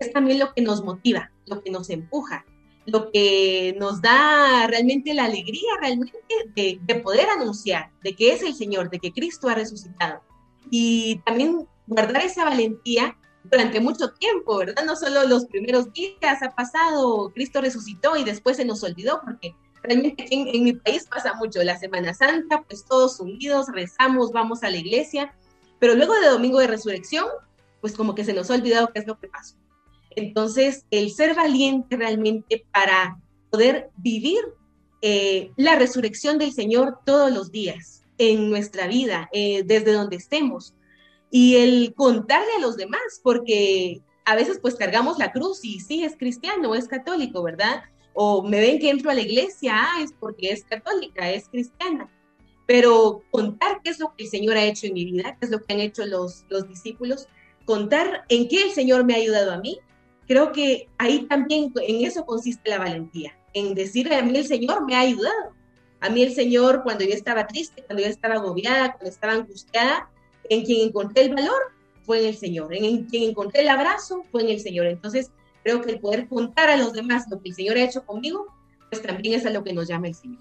es 0.00 0.12
también 0.12 0.40
lo 0.40 0.52
que 0.52 0.60
nos 0.60 0.82
motiva, 0.82 1.30
lo 1.46 1.62
que 1.62 1.70
nos 1.70 1.88
empuja, 1.88 2.44
lo 2.84 3.12
que 3.12 3.76
nos 3.78 4.02
da 4.02 4.66
realmente 4.66 5.14
la 5.14 5.24
alegría 5.24 5.70
realmente 5.80 6.18
de, 6.56 6.94
poder 6.96 7.28
anunciar 7.28 7.90
de 8.02 8.16
que 8.16 8.32
es 8.32 8.42
el 8.42 8.54
Señor, 8.54 8.90
de 8.90 8.98
que 8.98 9.12
Cristo 9.12 9.48
ha 9.48 9.54
resucitado. 9.54 10.20
Y 10.68 11.20
también 11.24 11.68
guardar 11.86 12.24
esa 12.24 12.44
valentía 12.44 13.16
durante 13.44 13.80
mucho 13.80 14.10
tiempo, 14.14 14.58
¿verdad? 14.58 14.84
No 14.84 14.96
solo 14.96 15.26
los 15.28 15.46
primeros 15.46 15.92
días 15.92 16.42
ha 16.42 16.50
pasado, 16.56 17.30
Cristo 17.32 17.60
resucitó 17.60 18.16
y 18.16 18.24
después 18.24 18.56
se 18.56 18.64
nos 18.64 18.82
olvidó, 18.82 19.20
porque 19.24 19.54
realmente 19.82 20.26
en, 20.30 20.48
en 20.48 20.64
mi 20.64 20.72
país 20.72 21.06
pasa 21.06 21.34
mucho, 21.34 21.62
la 21.62 21.78
Semana 21.78 22.14
Santa, 22.14 22.64
pues 22.68 22.84
todos 22.84 23.20
unidos, 23.20 23.68
rezamos, 23.72 24.32
vamos 24.32 24.64
a 24.64 24.70
la 24.70 24.78
iglesia, 24.78 25.32
pero 25.80 25.94
luego 25.94 26.14
de 26.14 26.28
Domingo 26.28 26.60
de 26.60 26.68
Resurrección, 26.68 27.26
pues 27.80 27.94
como 27.94 28.14
que 28.14 28.24
se 28.24 28.34
nos 28.34 28.50
ha 28.50 28.54
olvidado 28.54 28.90
qué 28.92 29.00
es 29.00 29.06
lo 29.06 29.18
que 29.18 29.26
pasó. 29.26 29.56
Entonces, 30.10 30.84
el 30.90 31.10
ser 31.10 31.34
valiente 31.34 31.96
realmente 31.96 32.64
para 32.72 33.18
poder 33.50 33.90
vivir 33.96 34.40
eh, 35.02 35.50
la 35.56 35.76
resurrección 35.76 36.38
del 36.38 36.52
Señor 36.52 36.98
todos 37.06 37.32
los 37.32 37.50
días 37.50 38.04
en 38.18 38.50
nuestra 38.50 38.86
vida, 38.86 39.30
eh, 39.32 39.62
desde 39.64 39.92
donde 39.92 40.16
estemos, 40.16 40.74
y 41.30 41.56
el 41.56 41.94
contarle 41.94 42.52
a 42.58 42.60
los 42.60 42.76
demás, 42.76 43.20
porque 43.22 44.02
a 44.26 44.34
veces 44.34 44.58
pues 44.60 44.74
cargamos 44.74 45.18
la 45.18 45.32
cruz 45.32 45.64
y 45.64 45.80
sí 45.80 46.04
es 46.04 46.16
cristiano, 46.16 46.74
es 46.74 46.86
católico, 46.86 47.42
¿verdad? 47.42 47.84
O 48.12 48.42
me 48.42 48.60
ven 48.60 48.78
que 48.78 48.90
entro 48.90 49.10
a 49.10 49.14
la 49.14 49.22
iglesia, 49.22 49.74
ah, 49.76 50.02
es 50.02 50.12
porque 50.12 50.50
es 50.50 50.64
católica, 50.64 51.30
es 51.30 51.48
cristiana 51.48 52.10
pero 52.70 53.24
contar 53.32 53.80
qué 53.82 53.90
es 53.90 53.98
lo 53.98 54.14
que 54.14 54.22
el 54.22 54.30
Señor 54.30 54.56
ha 54.56 54.62
hecho 54.62 54.86
en 54.86 54.94
mi 54.94 55.04
vida, 55.04 55.36
qué 55.40 55.46
es 55.46 55.50
lo 55.50 55.60
que 55.60 55.74
han 55.74 55.80
hecho 55.80 56.06
los, 56.06 56.44
los 56.48 56.68
discípulos, 56.68 57.26
contar 57.64 58.22
en 58.28 58.46
qué 58.46 58.62
el 58.62 58.70
Señor 58.70 59.04
me 59.04 59.12
ha 59.12 59.16
ayudado 59.16 59.50
a 59.50 59.58
mí, 59.58 59.80
creo 60.28 60.52
que 60.52 60.88
ahí 60.96 61.26
también 61.26 61.72
en 61.82 62.06
eso 62.06 62.24
consiste 62.24 62.70
la 62.70 62.78
valentía, 62.78 63.36
en 63.54 63.74
decirle 63.74 64.14
a 64.14 64.22
mí 64.22 64.38
el 64.38 64.46
Señor 64.46 64.86
me 64.86 64.94
ha 64.94 65.00
ayudado. 65.00 65.52
A 65.98 66.10
mí 66.10 66.22
el 66.22 66.32
Señor 66.32 66.84
cuando 66.84 67.02
yo 67.02 67.12
estaba 67.12 67.48
triste, 67.48 67.82
cuando 67.82 68.04
yo 68.04 68.08
estaba 68.08 68.36
agobiada, 68.36 68.92
cuando 68.92 69.10
estaba 69.10 69.32
angustiada, 69.32 70.08
en 70.48 70.64
quien 70.64 70.86
encontré 70.86 71.22
el 71.22 71.34
valor 71.34 71.72
fue 72.04 72.20
en 72.20 72.26
el 72.26 72.36
Señor, 72.36 72.72
en 72.72 73.04
quien 73.06 73.30
encontré 73.30 73.62
el 73.62 73.68
abrazo 73.68 74.22
fue 74.30 74.42
en 74.42 74.50
el 74.50 74.60
Señor. 74.60 74.86
Entonces 74.86 75.32
creo 75.64 75.80
que 75.80 75.90
el 75.90 75.98
poder 75.98 76.28
contar 76.28 76.70
a 76.70 76.76
los 76.76 76.92
demás 76.92 77.24
lo 77.28 77.42
que 77.42 77.48
el 77.48 77.56
Señor 77.56 77.78
ha 77.78 77.82
hecho 77.82 78.06
conmigo, 78.06 78.46
pues 78.90 79.02
también 79.02 79.34
es 79.34 79.44
a 79.44 79.50
lo 79.50 79.64
que 79.64 79.72
nos 79.72 79.88
llama 79.88 80.06
el 80.06 80.14
Señor. 80.14 80.38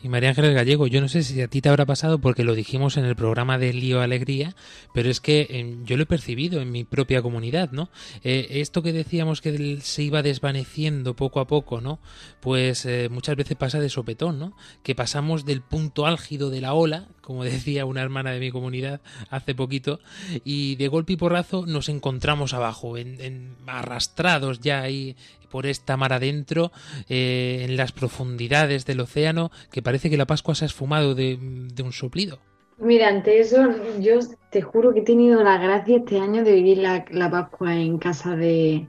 Y 0.00 0.08
María 0.08 0.28
Ángeles 0.28 0.54
Gallego, 0.54 0.86
yo 0.86 1.00
no 1.00 1.08
sé 1.08 1.24
si 1.24 1.42
a 1.42 1.48
ti 1.48 1.60
te 1.60 1.68
habrá 1.68 1.84
pasado 1.84 2.20
porque 2.20 2.44
lo 2.44 2.54
dijimos 2.54 2.96
en 2.96 3.04
el 3.04 3.16
programa 3.16 3.58
de 3.58 3.72
Lío 3.72 4.00
Alegría, 4.00 4.54
pero 4.94 5.10
es 5.10 5.20
que 5.20 5.46
eh, 5.50 5.76
yo 5.84 5.96
lo 5.96 6.04
he 6.04 6.06
percibido 6.06 6.60
en 6.60 6.70
mi 6.70 6.84
propia 6.84 7.20
comunidad, 7.20 7.72
¿no? 7.72 7.90
Eh, 8.22 8.46
esto 8.50 8.82
que 8.82 8.92
decíamos 8.92 9.40
que 9.40 9.80
se 9.80 10.02
iba 10.04 10.22
desvaneciendo 10.22 11.16
poco 11.16 11.40
a 11.40 11.48
poco, 11.48 11.80
¿no? 11.80 11.98
Pues 12.40 12.86
eh, 12.86 13.08
muchas 13.10 13.34
veces 13.34 13.56
pasa 13.56 13.80
de 13.80 13.88
sopetón, 13.88 14.38
¿no? 14.38 14.56
Que 14.84 14.94
pasamos 14.94 15.44
del 15.44 15.62
punto 15.62 16.06
álgido 16.06 16.48
de 16.50 16.60
la 16.60 16.74
ola, 16.74 17.08
como 17.28 17.44
decía 17.54 17.84
una 17.84 18.00
hermana 18.00 18.32
de 18.32 18.40
mi 18.40 18.50
comunidad 18.50 19.02
hace 19.28 19.54
poquito, 19.54 20.00
y 20.44 20.76
de 20.76 20.88
golpe 20.88 21.12
y 21.12 21.16
porrazo 21.16 21.66
nos 21.66 21.90
encontramos 21.90 22.54
abajo, 22.54 22.96
en, 22.96 23.54
arrastrados 23.66 24.60
ya 24.60 24.80
ahí 24.80 25.14
por 25.50 25.66
esta 25.66 25.98
mar 25.98 26.14
adentro, 26.14 26.72
en 27.08 27.76
las 27.76 27.92
profundidades 27.92 28.86
del 28.86 29.00
océano, 29.00 29.50
que 29.70 29.82
parece 29.82 30.08
que 30.08 30.16
la 30.16 30.26
Pascua 30.26 30.54
se 30.54 30.64
ha 30.64 30.66
esfumado 30.66 31.14
de, 31.14 31.38
un 31.82 31.92
soplido. 31.92 32.38
Mira, 32.78 33.08
ante 33.08 33.40
eso, 33.40 33.58
yo 34.00 34.20
te 34.50 34.62
juro 34.62 34.94
que 34.94 35.00
he 35.00 35.04
tenido 35.04 35.42
la 35.42 35.58
gracia 35.58 35.98
este 35.98 36.18
año 36.18 36.44
de 36.44 36.52
vivir 36.52 36.78
la, 36.78 37.30
Pascua 37.30 37.76
en 37.76 37.98
casa 37.98 38.36
de, 38.36 38.88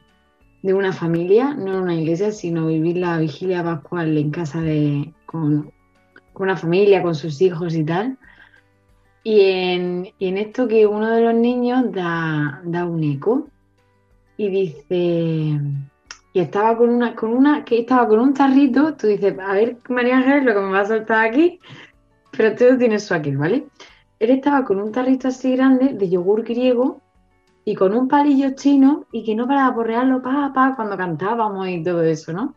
una 0.63 0.93
familia, 0.93 1.53
no 1.55 1.73
en 1.73 1.79
una 1.81 1.95
iglesia, 1.95 2.31
sino 2.31 2.67
vivir 2.67 2.97
la 2.97 3.17
vigilia 3.17 3.63
pascual 3.63 4.17
en 4.17 4.31
casa 4.31 4.61
de 4.61 5.13
con, 5.25 5.71
una 6.39 6.55
familia, 6.55 7.03
con 7.03 7.15
sus 7.15 7.41
hijos 7.41 7.75
y 7.75 7.83
tal. 7.83 8.17
Y 9.23 9.41
en, 9.41 10.13
esto 10.19 10.67
que 10.67 10.87
uno 10.87 11.09
de 11.09 11.21
los 11.21 11.33
niños 11.33 11.91
da, 11.91 12.61
un 12.63 13.03
eco 13.03 13.47
y 14.37 14.49
dice, 14.49 15.59
y 16.33 16.39
estaba 16.39 16.77
con 16.77 16.89
una, 16.89 17.15
con 17.15 17.33
una, 17.33 17.65
que 17.65 17.79
estaba 17.79 18.07
con 18.07 18.19
un 18.19 18.33
tarrito, 18.33 18.95
tú 18.95 19.07
dices, 19.07 19.37
a 19.37 19.53
ver, 19.53 19.77
María 19.89 20.17
Ángeles, 20.17 20.45
lo 20.45 20.53
que 20.53 20.61
me 20.61 20.71
va 20.71 20.81
a 20.81 20.85
soltar 20.85 21.27
aquí, 21.27 21.59
pero 22.31 22.55
tú 22.55 22.77
tienes 22.77 23.03
su 23.03 23.13
aquí, 23.13 23.35
¿vale? 23.35 23.67
Él 24.19 24.29
estaba 24.31 24.63
con 24.63 24.79
un 24.79 24.91
tarrito 24.91 25.27
así 25.27 25.55
grande 25.55 25.93
de 25.93 26.09
yogur 26.09 26.43
griego 26.43 27.01
y 27.65 27.75
con 27.75 27.93
un 27.93 28.07
palillo 28.07 28.51
chino 28.55 29.05
y 29.11 29.23
que 29.23 29.35
no 29.35 29.47
paraba 29.47 29.75
por 29.75 29.87
rearlo 29.87 30.21
pa, 30.21 30.51
pa, 30.53 30.75
cuando 30.75 30.97
cantábamos 30.97 31.67
y 31.67 31.83
todo 31.83 32.03
eso, 32.03 32.31
¿no? 32.31 32.55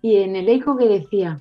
Y 0.00 0.16
en 0.16 0.34
el 0.36 0.48
eco 0.48 0.76
que 0.76 0.88
decía, 0.88 1.38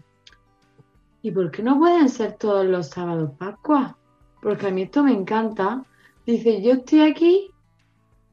¿y 1.22 1.32
por 1.32 1.50
qué 1.52 1.64
no 1.64 1.80
pueden 1.80 2.10
ser 2.10 2.34
todos 2.34 2.66
los 2.66 2.90
sábados 2.90 3.32
Pascua? 3.38 3.98
Porque 4.42 4.68
a 4.68 4.72
mí 4.72 4.84
esto 4.84 5.04
me 5.04 5.14
encanta. 5.14 5.86
Dice, 6.26 6.62
yo 6.62 6.74
estoy 6.74 7.02
aquí, 7.02 7.52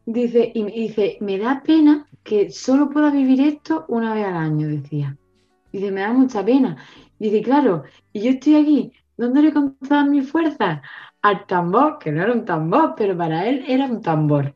dice, 0.07 0.53
y 0.55 0.65
dice, 0.65 1.19
me 1.21 1.39
da 1.39 1.63
pena 1.63 2.07
que 2.23 2.51
solo 2.51 2.91
pueda 2.91 3.11
vivir 3.11 3.41
esto 3.41 3.85
una 3.89 4.15
vez 4.15 4.27
al 4.27 4.37
año, 4.37 4.69
decía. 4.69 5.17
Dice, 5.73 5.91
me 5.91 6.01
da 6.01 6.13
mucha 6.13 6.45
pena. 6.45 6.77
Dice, 7.19 7.43
claro, 7.43 7.85
y 8.13 8.21
yo 8.23 8.31
estoy 8.31 8.57
aquí 8.57 8.93
dándole 9.17 9.53
con 9.53 9.75
todas 9.77 10.07
mis 10.09 10.31
fuerzas 10.31 10.81
al 11.23 11.47
tambor, 11.47 11.99
que 11.99 12.13
no 12.13 12.23
era 12.23 12.33
un 12.33 12.45
tambor, 12.45 12.95
pero 12.97 13.17
para 13.17 13.47
él 13.47 13.65
era 13.67 13.87
un 13.87 14.01
tambor. 14.01 14.55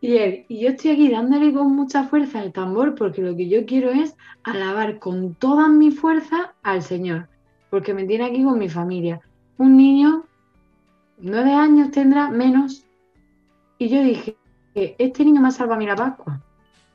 Y, 0.00 0.16
él, 0.16 0.44
y 0.48 0.60
yo 0.60 0.68
estoy 0.68 0.92
aquí 0.92 1.10
dándole 1.10 1.52
con 1.52 1.74
mucha 1.74 2.04
fuerza 2.04 2.40
al 2.40 2.52
tambor 2.52 2.94
porque 2.94 3.22
lo 3.22 3.34
que 3.34 3.48
yo 3.48 3.66
quiero 3.66 3.90
es 3.90 4.16
alabar 4.44 4.98
con 4.98 5.34
todas 5.34 5.68
mis 5.68 5.98
fuerzas 5.98 6.50
al 6.62 6.82
Señor, 6.82 7.28
porque 7.70 7.94
me 7.94 8.04
tiene 8.04 8.26
aquí 8.26 8.44
con 8.44 8.58
mi 8.58 8.68
familia. 8.68 9.20
Un 9.58 9.76
niño, 9.76 10.24
nueve 11.18 11.52
años 11.52 11.90
tendrá, 11.90 12.30
menos. 12.30 12.84
Y 13.78 13.88
yo 13.88 14.02
dije, 14.02 14.36
este 14.74 15.24
niño 15.24 15.40
me 15.40 15.48
ha 15.48 15.50
salvado 15.50 15.74
a 15.74 15.78
mí 15.78 15.86
la 15.86 15.96
Pascua. 15.96 16.42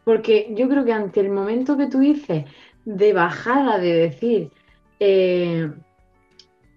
Porque 0.03 0.53
yo 0.55 0.67
creo 0.67 0.83
que 0.83 0.93
ante 0.93 1.19
el 1.19 1.29
momento 1.29 1.77
que 1.77 1.87
tú 1.87 1.99
dices 1.99 2.45
de 2.85 3.13
bajada, 3.13 3.77
de 3.77 3.93
decir, 3.93 4.51
eh, 4.99 5.71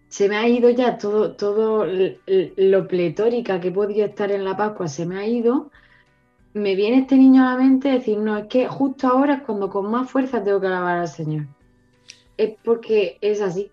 se 0.08 0.28
me 0.28 0.36
ha 0.36 0.46
ido 0.46 0.70
ya 0.70 0.98
todo, 0.98 1.32
todo 1.32 1.86
lo 1.86 2.88
pletórica 2.88 3.60
que 3.60 3.70
podía 3.70 4.06
estar 4.06 4.30
en 4.30 4.44
la 4.44 4.56
Pascua, 4.56 4.88
se 4.88 5.06
me 5.06 5.18
ha 5.18 5.26
ido, 5.26 5.70
me 6.52 6.76
viene 6.76 6.98
este 6.98 7.16
niño 7.16 7.42
a 7.42 7.52
la 7.52 7.56
mente 7.56 7.88
decir, 7.88 8.18
no, 8.18 8.36
es 8.36 8.46
que 8.46 8.68
justo 8.68 9.08
ahora 9.08 9.34
es 9.34 9.42
cuando 9.42 9.68
con 9.68 9.90
más 9.90 10.08
fuerza 10.08 10.42
tengo 10.44 10.60
que 10.60 10.68
alabar 10.68 10.98
al 10.98 11.08
Señor. 11.08 11.46
Es 12.36 12.54
porque 12.62 13.18
es 13.20 13.40
así. 13.40 13.70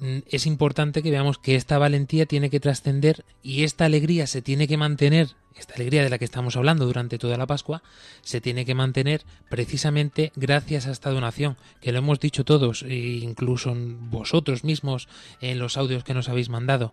Mm, 0.00 0.18
es 0.28 0.46
importante 0.46 1.02
que 1.02 1.10
veamos 1.10 1.38
que 1.38 1.54
esta 1.54 1.78
valentía 1.78 2.26
tiene 2.26 2.50
que 2.50 2.60
trascender 2.60 3.24
y 3.42 3.64
esta 3.64 3.84
alegría 3.84 4.26
se 4.26 4.42
tiene 4.42 4.66
que 4.66 4.76
mantener 4.76 5.28
esta 5.56 5.74
alegría 5.74 6.02
de 6.02 6.10
la 6.10 6.18
que 6.18 6.24
estamos 6.24 6.56
hablando 6.56 6.86
durante 6.86 7.18
toda 7.18 7.36
la 7.36 7.46
Pascua, 7.46 7.82
se 8.22 8.40
tiene 8.40 8.64
que 8.64 8.74
mantener 8.74 9.22
precisamente 9.48 10.32
gracias 10.36 10.86
a 10.86 10.92
esta 10.92 11.10
donación, 11.10 11.56
que 11.80 11.92
lo 11.92 11.98
hemos 11.98 12.20
dicho 12.20 12.44
todos, 12.44 12.82
e 12.82 13.18
incluso 13.22 13.74
vosotros 13.74 14.64
mismos 14.64 15.08
en 15.40 15.58
los 15.58 15.76
audios 15.76 16.04
que 16.04 16.14
nos 16.14 16.28
habéis 16.28 16.48
mandado. 16.48 16.92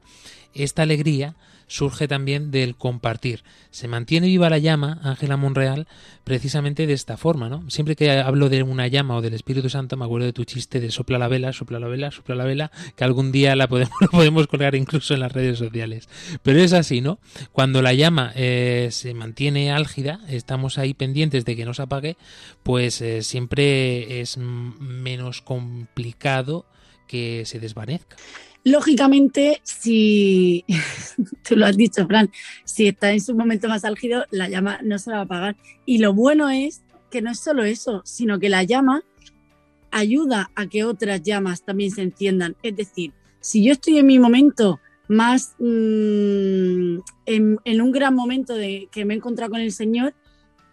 Esta 0.53 0.84
alegría 0.84 1.36
surge 1.72 2.09
también 2.09 2.51
del 2.51 2.76
compartir. 2.76 3.43
Se 3.70 3.88
mantiene 3.88 4.28
viva 4.28 4.49
la 4.49 4.57
llama, 4.57 4.99
Ángela 5.03 5.38
Monreal, 5.38 5.88
precisamente 6.26 6.86
de 6.86 6.91
esta 6.91 7.16
forma, 7.16 7.47
¿no? 7.47 7.70
Siempre 7.70 7.95
que 7.95 8.12
hablo 8.12 8.49
de 8.49 8.62
una 8.62 8.88
llama 8.88 9.16
o 9.16 9.22
del 9.22 9.34
Espíritu 9.34 9.70
Santo, 9.70 9.95
me 9.95 10.03
acuerdo 10.03 10.26
de 10.26 10.34
tu 10.34 10.43
chiste 10.43 10.82
de 10.82 10.91
sopla 10.91 11.18
la 11.18 11.30
vela, 11.30 11.53
sopla 11.53 11.80
la 11.80 11.88
vela, 11.88 12.12
sopla 12.12 12.36
la 12.36 12.43
vela, 12.43 12.72
que 12.97 13.05
algún 13.05 13.32
día 13.32 13.55
la 13.55 13.70
podemos, 13.70 13.93
podemos 14.12 14.47
colgar 14.47 14.76
incluso 14.76 15.14
en 15.14 15.22
las 15.22 15.32
redes 15.32 15.59
sociales. 15.59 16.09
Pero 16.43 16.59
es 16.59 16.74
así, 16.74 16.99
¿no? 16.99 17.20
Cuando 17.53 17.82
la 17.82 17.93
llama 17.93 18.34
eh, 18.36 18.51
se 18.91 19.14
mantiene 19.14 19.72
álgida, 19.72 20.22
estamos 20.30 20.78
ahí 20.78 20.93
pendientes 20.93 21.45
de 21.45 21.56
que 21.56 21.66
no 21.66 21.74
se 21.74 21.84
apague, 21.84 22.18
pues 22.64 23.02
eh, 23.02 23.22
siempre 23.24 24.22
es 24.22 24.38
menos 24.38 25.41
complicado 25.41 26.66
que 27.08 27.43
se 27.45 27.60
desvanezca. 27.60 28.16
Lógicamente, 28.64 29.60
si 29.64 30.66
tú 31.47 31.56
lo 31.56 31.66
has 31.66 31.78
dicho, 31.78 32.06
Fran, 32.06 32.32
si 32.64 32.88
está 32.88 33.12
en 33.12 33.22
su 33.22 33.36
momento 33.36 33.68
más 33.68 33.86
álgido, 33.86 34.26
la 34.30 34.49
llama 34.49 34.80
no 34.84 34.99
se 34.99 35.12
va 35.12 35.20
a 35.20 35.22
apagar. 35.22 35.56
Y 35.86 35.97
lo 35.97 36.14
bueno 36.14 36.49
es 36.49 36.84
que 37.10 37.22
no 37.22 37.32
es 37.32 37.39
solo 37.39 37.64
eso, 37.64 38.02
sino 38.06 38.39
que 38.39 38.49
la 38.49 38.64
llama 38.64 39.04
ayuda 39.89 40.52
a 40.56 40.68
que 40.68 40.84
otras 40.84 41.22
llamas 41.24 41.64
también 41.64 41.91
se 41.91 42.04
enciendan. 42.04 42.56
Es 42.62 42.76
decir, 42.76 43.14
si 43.39 43.64
yo 43.64 43.74
estoy 43.74 43.97
en 43.97 44.06
mi 44.06 44.20
momento 44.20 44.80
más 45.12 45.55
mm, 45.59 46.99
en, 47.26 47.82
un 47.82 47.91
gran 47.91 48.16
momento 48.16 48.55
de 48.55 48.88
que 48.93 49.03
me 49.03 49.14
he 49.14 49.18
encontrado 49.18 49.51
con 49.51 49.59
el 49.59 49.74
Señor, 49.74 50.16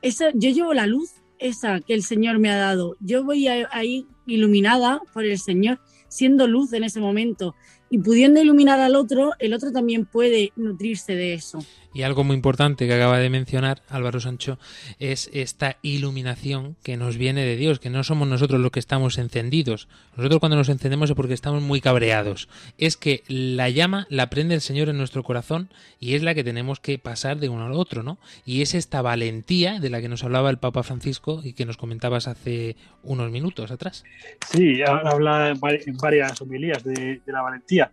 esa, 0.01 0.30
yo 0.32 0.51
llevo 0.51 0.74
la 0.74 0.86
luz 0.86 1.11
esa 1.41 1.80
que 1.80 1.93
el 1.93 2.05
Señor 2.05 2.39
me 2.39 2.49
ha 2.49 2.57
dado. 2.57 2.97
Yo 3.01 3.24
voy 3.24 3.49
ahí 3.49 4.07
iluminada 4.26 5.01
por 5.12 5.24
el 5.24 5.39
Señor, 5.39 5.80
siendo 6.07 6.47
luz 6.47 6.72
en 6.72 6.84
ese 6.84 7.01
momento 7.01 7.57
y 7.91 7.99
pudiendo 7.99 8.41
iluminar 8.41 8.78
al 8.78 8.95
otro, 8.95 9.32
el 9.41 9.55
otro 9.55 9.72
también 9.72 10.07
puede 10.07 10.53
nutrirse 10.55 11.16
de 11.16 11.34
eso. 11.34 11.59
Y 11.95 12.03
algo 12.03 12.22
muy 12.22 12.36
importante 12.36 12.86
que 12.86 12.95
acaba 12.95 13.18
de 13.18 13.30
mencionar 13.30 13.82
Álvaro 13.89 14.20
Sancho 14.20 14.59
es 14.99 15.30
esta 15.32 15.78
iluminación 15.82 16.76
que 16.82 16.97
nos 16.97 17.16
viene 17.16 17.45
de 17.45 17.57
Dios, 17.57 17.80
que 17.80 17.91
no 17.91 18.05
somos 18.05 18.28
nosotros 18.28 18.61
los 18.61 18.70
que 18.70 18.78
estamos 18.78 19.18
encendidos. 19.18 19.89
Nosotros 20.16 20.41
cuando 20.41 20.57
nos 20.57 20.68
encendemos 20.68 21.11
es 21.11 21.16
porque 21.16 21.34
estamos 21.34 21.62
muy 21.62 21.80
cabreados. 21.80 22.49
Es 22.76 22.97
que 22.97 23.22
la 23.26 23.70
llama 23.70 24.07
la 24.11 24.28
prende 24.30 24.55
el 24.55 24.61
Señor 24.61 24.89
en 24.89 24.99
nuestro 24.99 25.22
corazón 25.22 25.70
y 25.99 26.14
es 26.14 26.22
la 26.22 26.34
que 26.34 26.45
tenemos 26.45 26.78
que 26.80 26.99
pasar 26.99 27.39
de 27.39 27.49
uno 27.49 27.66
al 27.66 27.72
otro, 27.72 28.03
¿no? 28.03 28.18
Y 28.45 28.62
es 28.62 28.74
esta 28.74 29.03
valentía 29.03 29.80
de 29.80 29.91
la 29.91 30.01
que 30.01 30.09
nos 30.09 30.24
hablaba 30.24 30.51
el 30.51 30.59
Papa 30.59 30.82
Francisco 30.82 31.41
y 31.43 31.55
que 31.55 31.64
nos 31.64 31.76
comentabas 31.76 32.28
hace 32.28 32.76
unos 33.03 33.30
minutos 33.30 33.70
atrás. 33.70 34.05
Sí, 34.51 34.82
habla 34.82 35.49
en 35.51 35.97
varias 35.97 36.41
homilías 36.41 36.84
de, 36.84 37.20
de 37.24 37.32
la 37.32 37.43
valentía 37.43 37.91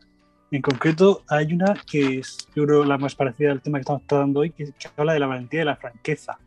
en 0.52 0.62
concreto, 0.62 1.24
hay 1.28 1.54
una 1.54 1.74
que 1.90 2.20
es, 2.20 2.48
yo 2.56 2.66
creo, 2.66 2.86
la 2.86 2.98
más 2.98 3.16
parecida 3.16 3.52
al 3.52 3.62
tema 3.62 3.78
que 3.78 3.82
estamos 3.82 4.04
tratando 4.06 4.42
hoy, 4.42 4.52
que, 4.52 4.72
habla 4.96 5.14
de 5.14 5.20
la 5.20 5.28
valentía 5.28 5.62
y 5.62 5.66
la 5.66 5.76
franqueza. 5.76 6.38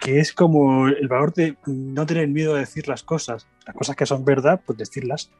Que 0.00 0.18
es 0.18 0.32
como 0.32 0.88
el 0.88 1.08
valor 1.08 1.32
de 1.32 1.56
no 1.66 2.04
tener 2.06 2.28
miedo 2.28 2.54
a 2.54 2.58
decir 2.58 2.88
las 2.88 3.02
cosas. 3.02 3.46
Las 3.66 3.76
cosas 3.76 3.96
que 3.96 4.06
son 4.06 4.24
verdad, 4.24 4.60
pues 4.64 4.78
decirlas. 4.78 5.30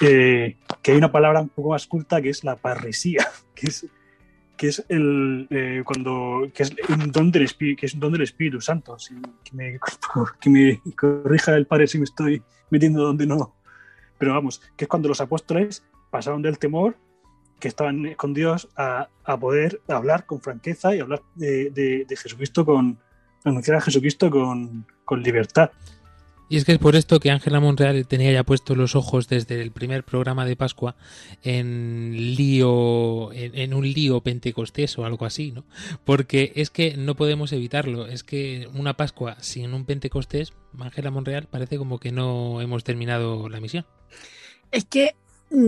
Eh, 0.00 0.56
que 0.82 0.92
hay 0.92 0.98
una 0.98 1.12
palabra 1.12 1.40
un 1.40 1.48
poco 1.48 1.70
más 1.70 1.86
culta 1.86 2.20
que 2.20 2.30
es 2.30 2.42
la 2.42 2.56
parresía, 2.56 3.28
que 3.54 3.68
es, 3.68 3.86
que 4.56 4.68
es 4.68 4.84
el 4.88 5.46
eh, 5.50 5.82
cuando 5.84 6.50
que 6.52 6.64
es 6.64 6.72
un 6.88 7.12
don 7.12 7.30
del 7.30 7.44
espíritu, 7.44 7.80
que 7.80 7.86
es 7.86 7.94
un 7.94 8.00
don 8.00 8.12
del 8.12 8.22
Espíritu 8.22 8.60
Santo. 8.60 8.96
que, 9.44 9.56
me, 9.56 9.78
que 10.40 10.50
me 10.50 10.80
corrija 10.96 11.54
el 11.54 11.66
Padre 11.66 11.86
si 11.86 11.98
me 11.98 12.04
estoy 12.04 12.42
metiendo 12.70 13.02
donde 13.02 13.26
no. 13.26 13.54
Pero 14.18 14.34
vamos, 14.34 14.60
que 14.76 14.84
es 14.84 14.88
cuando 14.88 15.08
los 15.08 15.20
apóstoles 15.20 15.84
pasaron 16.12 16.42
del 16.42 16.58
temor 16.58 16.96
que 17.58 17.68
estaban 17.68 18.14
con 18.14 18.34
Dios 18.34 18.68
a, 18.76 19.08
poder 19.40 19.80
hablar 19.88 20.26
con 20.26 20.40
franqueza 20.40 20.94
y 20.94 21.00
hablar 21.00 21.22
de, 21.34 22.06
Jesucristo 22.10 22.64
con 22.66 22.98
anunciar 23.44 23.78
a 23.78 23.80
Jesucristo 23.80 24.30
con, 24.30 24.86
con 25.04 25.22
libertad. 25.22 25.70
Y 26.48 26.58
es 26.58 26.66
que 26.66 26.72
es 26.72 26.78
por 26.78 26.96
esto 26.96 27.18
que 27.18 27.30
Ángela 27.30 27.60
Monreal 27.60 28.06
tenía 28.06 28.30
ya 28.30 28.44
puestos 28.44 28.76
los 28.76 28.94
ojos 28.94 29.26
desde 29.26 29.62
el 29.62 29.70
primer 29.70 30.04
programa 30.04 30.44
de 30.44 30.54
Pascua 30.54 30.96
en 31.42 32.12
lío, 32.36 33.32
en, 33.32 33.56
en, 33.56 33.72
un 33.72 33.90
lío 33.90 34.20
pentecostés 34.20 34.98
o 34.98 35.06
algo 35.06 35.24
así, 35.24 35.50
¿no? 35.52 35.64
Porque 36.04 36.52
es 36.56 36.68
que 36.68 36.98
no 36.98 37.16
podemos 37.16 37.52
evitarlo. 37.54 38.06
Es 38.06 38.22
que 38.22 38.68
una 38.74 38.98
Pascua 38.98 39.36
sin 39.40 39.72
un 39.72 39.86
pentecostés, 39.86 40.52
Ángela 40.78 41.10
Monreal 41.10 41.46
parece 41.46 41.78
como 41.78 41.98
que 41.98 42.12
no 42.12 42.60
hemos 42.60 42.84
terminado 42.84 43.48
la 43.48 43.60
misión. 43.60 43.86
Es 44.72 44.84
que 44.84 45.14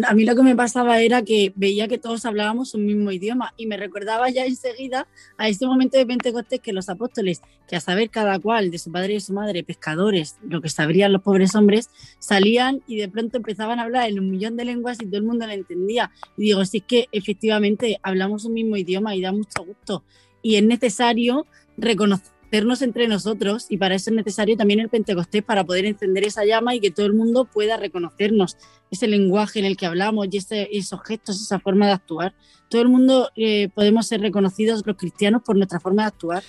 a 0.06 0.14
mí 0.14 0.24
lo 0.24 0.34
que 0.34 0.42
me 0.42 0.56
pasaba 0.56 1.00
era 1.00 1.22
que 1.22 1.52
veía 1.56 1.88
que 1.88 1.98
todos 1.98 2.24
hablábamos 2.24 2.74
un 2.74 2.86
mismo 2.86 3.12
idioma 3.12 3.52
y 3.56 3.66
me 3.66 3.76
recordaba 3.76 4.30
ya 4.30 4.46
enseguida 4.46 5.06
a 5.36 5.48
este 5.48 5.66
momento 5.66 5.98
de 5.98 6.06
Pentecostés 6.06 6.60
que 6.60 6.72
los 6.72 6.88
apóstoles, 6.88 7.42
que 7.68 7.76
a 7.76 7.80
saber 7.80 8.10
cada 8.10 8.38
cual 8.38 8.70
de 8.70 8.78
su 8.78 8.90
padre 8.90 9.12
y 9.12 9.16
de 9.16 9.20
su 9.20 9.32
madre, 9.34 9.62
pescadores, 9.62 10.36
lo 10.42 10.60
que 10.60 10.70
sabrían 10.70 11.12
los 11.12 11.22
pobres 11.22 11.54
hombres, 11.54 11.90
salían 12.18 12.82
y 12.86 12.96
de 12.96 13.08
pronto 13.08 13.36
empezaban 13.36 13.78
a 13.78 13.82
hablar 13.82 14.08
en 14.08 14.20
un 14.20 14.30
millón 14.30 14.56
de 14.56 14.64
lenguas 14.64 14.98
y 15.00 15.06
todo 15.06 15.18
el 15.18 15.24
mundo 15.24 15.46
lo 15.46 15.52
entendía. 15.52 16.10
Y 16.36 16.44
digo, 16.44 16.64
sí 16.64 16.78
es 16.78 16.84
que 16.84 17.08
efectivamente 17.12 17.98
hablamos 18.02 18.44
un 18.44 18.54
mismo 18.54 18.76
idioma 18.76 19.14
y 19.14 19.20
da 19.20 19.32
mucho 19.32 19.64
gusto. 19.64 20.04
Y 20.42 20.56
es 20.56 20.62
necesario 20.62 21.46
reconocer 21.76 22.33
entre 22.58 23.08
nosotros 23.08 23.66
y 23.68 23.78
para 23.78 23.96
eso 23.96 24.10
es 24.10 24.16
necesario 24.16 24.56
también 24.56 24.78
el 24.78 24.88
Pentecostés 24.88 25.42
para 25.42 25.64
poder 25.64 25.86
encender 25.86 26.24
esa 26.24 26.44
llama 26.44 26.74
y 26.74 26.80
que 26.80 26.90
todo 26.92 27.06
el 27.06 27.12
mundo 27.12 27.46
pueda 27.46 27.76
reconocernos 27.76 28.56
ese 28.90 29.08
lenguaje 29.08 29.58
en 29.58 29.64
el 29.64 29.76
que 29.76 29.86
hablamos 29.86 30.28
y 30.30 30.36
ese, 30.36 30.68
esos 30.70 31.02
gestos, 31.02 31.40
esa 31.40 31.58
forma 31.58 31.86
de 31.86 31.92
actuar. 31.92 32.34
Todo 32.68 32.82
el 32.82 32.88
mundo 32.88 33.30
eh, 33.34 33.70
podemos 33.74 34.06
ser 34.06 34.20
reconocidos 34.20 34.82
los 34.86 34.96
cristianos 34.96 35.42
por 35.42 35.56
nuestra 35.56 35.80
forma 35.80 36.02
de 36.02 36.08
actuar. 36.08 36.42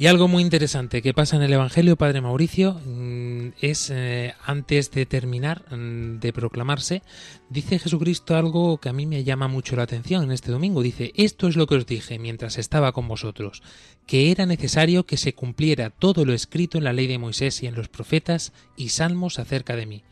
Y 0.00 0.06
algo 0.06 0.28
muy 0.28 0.42
interesante 0.42 1.02
que 1.02 1.12
pasa 1.12 1.36
en 1.36 1.42
el 1.42 1.52
Evangelio, 1.52 1.94
Padre 1.94 2.22
Mauricio, 2.22 2.80
mm, 2.86 3.48
es 3.60 3.90
eh, 3.90 4.32
antes 4.46 4.90
de 4.92 5.04
terminar 5.04 5.62
mm, 5.70 6.20
de 6.20 6.32
proclamarse, 6.32 7.02
dice 7.50 7.78
Jesucristo 7.78 8.34
algo 8.34 8.78
que 8.78 8.88
a 8.88 8.94
mí 8.94 9.04
me 9.04 9.24
llama 9.24 9.46
mucho 9.46 9.76
la 9.76 9.82
atención 9.82 10.24
en 10.24 10.32
este 10.32 10.52
domingo. 10.52 10.80
Dice, 10.82 11.12
esto 11.16 11.48
es 11.48 11.56
lo 11.56 11.66
que 11.66 11.74
os 11.74 11.84
dije 11.84 12.18
mientras 12.18 12.56
estaba 12.56 12.92
con 12.92 13.08
vosotros, 13.08 13.62
que 14.06 14.30
era 14.30 14.46
necesario 14.46 15.04
que 15.04 15.18
se 15.18 15.34
cumpliera 15.34 15.90
todo 15.90 16.24
lo 16.24 16.32
escrito 16.32 16.78
en 16.78 16.84
la 16.84 16.94
ley 16.94 17.06
de 17.06 17.18
Moisés 17.18 17.62
y 17.62 17.66
en 17.66 17.74
los 17.74 17.88
profetas 17.88 18.54
y 18.78 18.88
salmos 18.88 19.38
acerca 19.38 19.76
de 19.76 19.84
mí. 19.84 20.02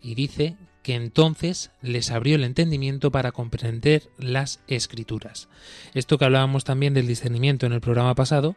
Y 0.00 0.14
dice 0.14 0.54
que 0.88 0.94
entonces 0.94 1.70
les 1.82 2.10
abrió 2.10 2.36
el 2.36 2.44
entendimiento 2.44 3.10
para 3.10 3.30
comprender 3.30 4.04
las 4.16 4.60
escrituras. 4.68 5.50
Esto 5.92 6.16
que 6.16 6.24
hablábamos 6.24 6.64
también 6.64 6.94
del 6.94 7.06
discernimiento 7.06 7.66
en 7.66 7.74
el 7.74 7.82
programa 7.82 8.14
pasado, 8.14 8.56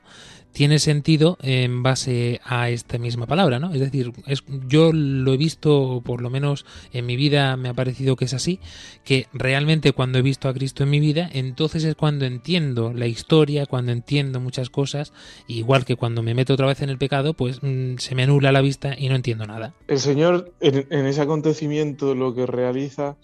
tiene 0.54 0.80
sentido 0.80 1.38
en 1.42 1.82
base 1.84 2.42
a 2.44 2.70
esta 2.70 2.98
misma 2.98 3.26
palabra, 3.26 3.60
¿no? 3.60 3.74
Es 3.74 3.80
decir, 3.80 4.12
es, 4.28 4.44
yo 4.68 4.92
lo 4.94 5.34
he 5.34 5.38
visto, 5.38 6.02
por 6.06 6.22
lo 6.22 6.30
menos 6.30 6.66
en 6.92 7.06
mi 7.06 7.16
vida 7.16 7.56
me 7.58 7.70
ha 7.70 7.74
parecido 7.74 8.16
que 8.16 8.26
es 8.26 8.34
así, 8.34 8.60
que 9.04 9.28
realmente 9.34 9.94
cuando 9.94 10.20
he 10.20 10.22
visto 10.22 10.50
a 10.50 10.54
Cristo 10.54 10.84
en 10.84 10.90
mi 10.90 11.00
vida, 11.00 11.30
entonces 11.32 11.84
es 11.84 11.96
cuando 11.96 12.26
entiendo 12.26 12.94
la 12.94 13.08
historia, 13.08 13.66
cuando 13.66 13.92
entiendo 13.92 14.40
muchas 14.40 14.70
cosas, 14.70 15.14
igual 15.48 15.86
que 15.86 15.96
cuando 15.96 16.22
me 16.22 16.34
meto 16.34 16.54
otra 16.54 16.68
vez 16.68 16.82
en 16.82 16.90
el 16.90 16.98
pecado, 16.98 17.34
pues 17.34 17.60
mmm, 17.62 17.96
se 17.98 18.16
me 18.16 18.24
anula 18.24 18.52
la 18.52 18.62
vista 18.62 18.96
y 18.98 19.08
no 19.10 19.16
entiendo 19.16 19.46
nada. 19.46 19.74
El 19.88 20.00
Señor 20.00 20.54
en 20.60 21.06
ese 21.06 21.22
acontecimiento 21.22 22.14
lo 22.22 22.34
que 22.34 22.46
realiza 22.46 23.18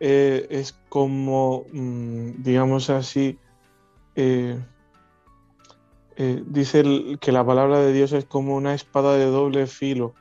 eh, 0.00 0.46
es 0.50 0.72
como, 0.88 1.64
mmm, 1.72 2.42
digamos 2.42 2.90
así, 2.90 3.38
eh, 4.16 4.58
eh, 6.16 6.42
dice 6.46 6.82
que 7.20 7.32
la 7.32 7.44
palabra 7.46 7.80
de 7.80 7.92
Dios 7.92 8.12
es 8.12 8.24
como 8.24 8.56
una 8.56 8.74
espada 8.74 9.16
de 9.16 9.26
doble 9.26 9.66
filo, 9.66 10.14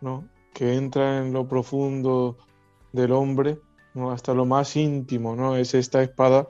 ¿no? 0.00 0.28
que 0.54 0.74
entra 0.74 1.18
en 1.18 1.32
lo 1.32 1.48
profundo 1.48 2.36
del 2.92 3.12
hombre, 3.12 3.58
¿no? 3.94 4.10
hasta 4.10 4.34
lo 4.34 4.44
más 4.44 4.76
íntimo, 4.76 5.34
¿no? 5.34 5.56
es 5.56 5.74
esta 5.74 6.02
espada 6.02 6.46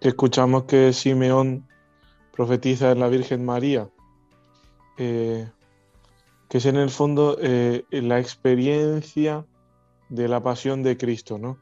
que 0.00 0.08
escuchamos 0.08 0.64
que 0.64 0.92
Simeón 0.92 1.68
profetiza 2.32 2.90
en 2.90 3.00
la 3.00 3.08
Virgen 3.08 3.44
María, 3.44 3.88
que 4.96 5.50
es 6.50 6.66
en 6.66 6.76
el 6.76 6.90
fondo 6.90 7.38
la 7.90 8.18
experiencia 8.18 9.46
de 10.10 10.28
la 10.28 10.42
pasión 10.42 10.82
de 10.82 10.96
Cristo, 10.96 11.38
¿no? 11.38 11.58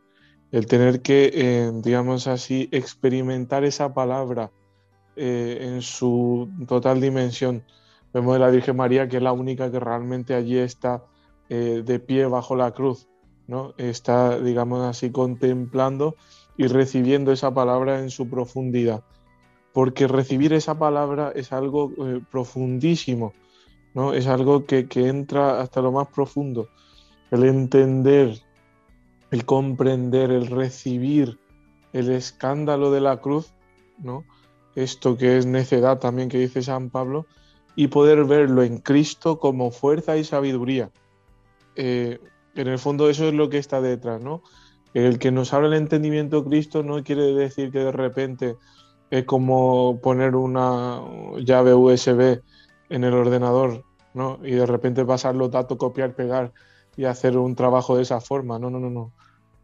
el 0.50 0.66
tener 0.66 1.02
que, 1.02 1.30
eh, 1.34 1.70
digamos 1.74 2.26
así, 2.26 2.68
experimentar 2.72 3.64
esa 3.64 3.92
palabra 3.92 4.50
eh, 5.16 5.58
en 5.60 5.82
su 5.82 6.48
total 6.66 7.00
dimensión. 7.00 7.64
Vemos 8.14 8.36
a 8.36 8.38
la 8.38 8.50
Virgen 8.50 8.76
María 8.76 9.08
que 9.08 9.18
es 9.18 9.22
la 9.22 9.32
única 9.32 9.70
que 9.70 9.80
realmente 9.80 10.34
allí 10.34 10.56
está 10.56 11.04
eh, 11.48 11.82
de 11.84 11.98
pie 11.98 12.26
bajo 12.26 12.56
la 12.56 12.72
cruz, 12.72 13.08
¿no? 13.46 13.74
Está, 13.76 14.38
digamos 14.40 14.82
así, 14.82 15.10
contemplando 15.10 16.16
y 16.56 16.66
recibiendo 16.66 17.32
esa 17.32 17.52
palabra 17.52 18.00
en 18.00 18.10
su 18.10 18.28
profundidad. 18.28 19.04
Porque 19.74 20.08
recibir 20.08 20.54
esa 20.54 20.78
palabra 20.78 21.30
es 21.34 21.52
algo 21.52 21.92
profundísimo, 22.30 23.34
¿no? 23.94 24.14
Es 24.14 24.26
algo 24.26 24.64
que 24.64 24.88
entra 24.94 25.60
hasta 25.60 25.82
lo 25.82 25.92
más 25.92 26.08
profundo. 26.08 26.68
El 27.30 27.44
entender, 27.44 28.40
el 29.30 29.44
comprender, 29.44 30.30
el 30.30 30.46
recibir 30.46 31.38
el 31.92 32.10
escándalo 32.10 32.90
de 32.90 33.00
la 33.00 33.18
cruz, 33.18 33.52
¿no? 33.98 34.24
esto 34.74 35.16
que 35.16 35.38
es 35.38 35.46
necedad 35.46 35.98
también 35.98 36.28
que 36.28 36.38
dice 36.38 36.62
San 36.62 36.90
Pablo, 36.90 37.26
y 37.74 37.88
poder 37.88 38.24
verlo 38.24 38.62
en 38.62 38.78
Cristo 38.78 39.38
como 39.38 39.70
fuerza 39.70 40.16
y 40.16 40.24
sabiduría. 40.24 40.90
Eh, 41.76 42.18
en 42.54 42.68
el 42.68 42.78
fondo 42.78 43.08
eso 43.08 43.28
es 43.28 43.34
lo 43.34 43.48
que 43.48 43.58
está 43.58 43.80
detrás, 43.80 44.20
¿no? 44.20 44.42
El 44.94 45.18
que 45.18 45.30
nos 45.30 45.52
abre 45.52 45.68
el 45.68 45.74
entendimiento 45.74 46.44
Cristo 46.44 46.82
no 46.82 47.02
quiere 47.04 47.34
decir 47.34 47.70
que 47.70 47.78
de 47.78 47.92
repente 47.92 48.56
es 49.10 49.24
como 49.24 50.00
poner 50.00 50.34
una 50.34 51.02
llave 51.38 51.74
USB 51.74 52.40
en 52.88 53.04
el 53.04 53.14
ordenador, 53.14 53.84
¿no? 54.14 54.40
Y 54.42 54.52
de 54.52 54.66
repente 54.66 55.04
pasar 55.04 55.36
los 55.36 55.50
datos, 55.50 55.78
copiar, 55.78 56.14
pegar 56.14 56.52
y 56.98 57.06
hacer 57.06 57.38
un 57.38 57.54
trabajo 57.54 57.96
de 57.96 58.02
esa 58.02 58.20
forma. 58.20 58.58
No, 58.58 58.68
no, 58.68 58.78
no, 58.78 58.90
no. 58.90 59.12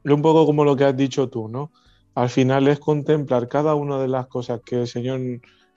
Un 0.05 0.23
poco 0.23 0.47
como 0.47 0.65
lo 0.65 0.75
que 0.75 0.85
has 0.85 0.97
dicho 0.97 1.29
tú, 1.29 1.49
¿no? 1.49 1.71
al 2.15 2.29
final 2.29 2.69
es 2.69 2.79
contemplar 2.79 3.49
cada 3.49 3.75
una 3.75 3.99
de 3.99 4.09
las 4.09 4.27
cosas 4.27 4.61
que 4.65 4.83
el 4.83 4.89
Señor 4.89 5.21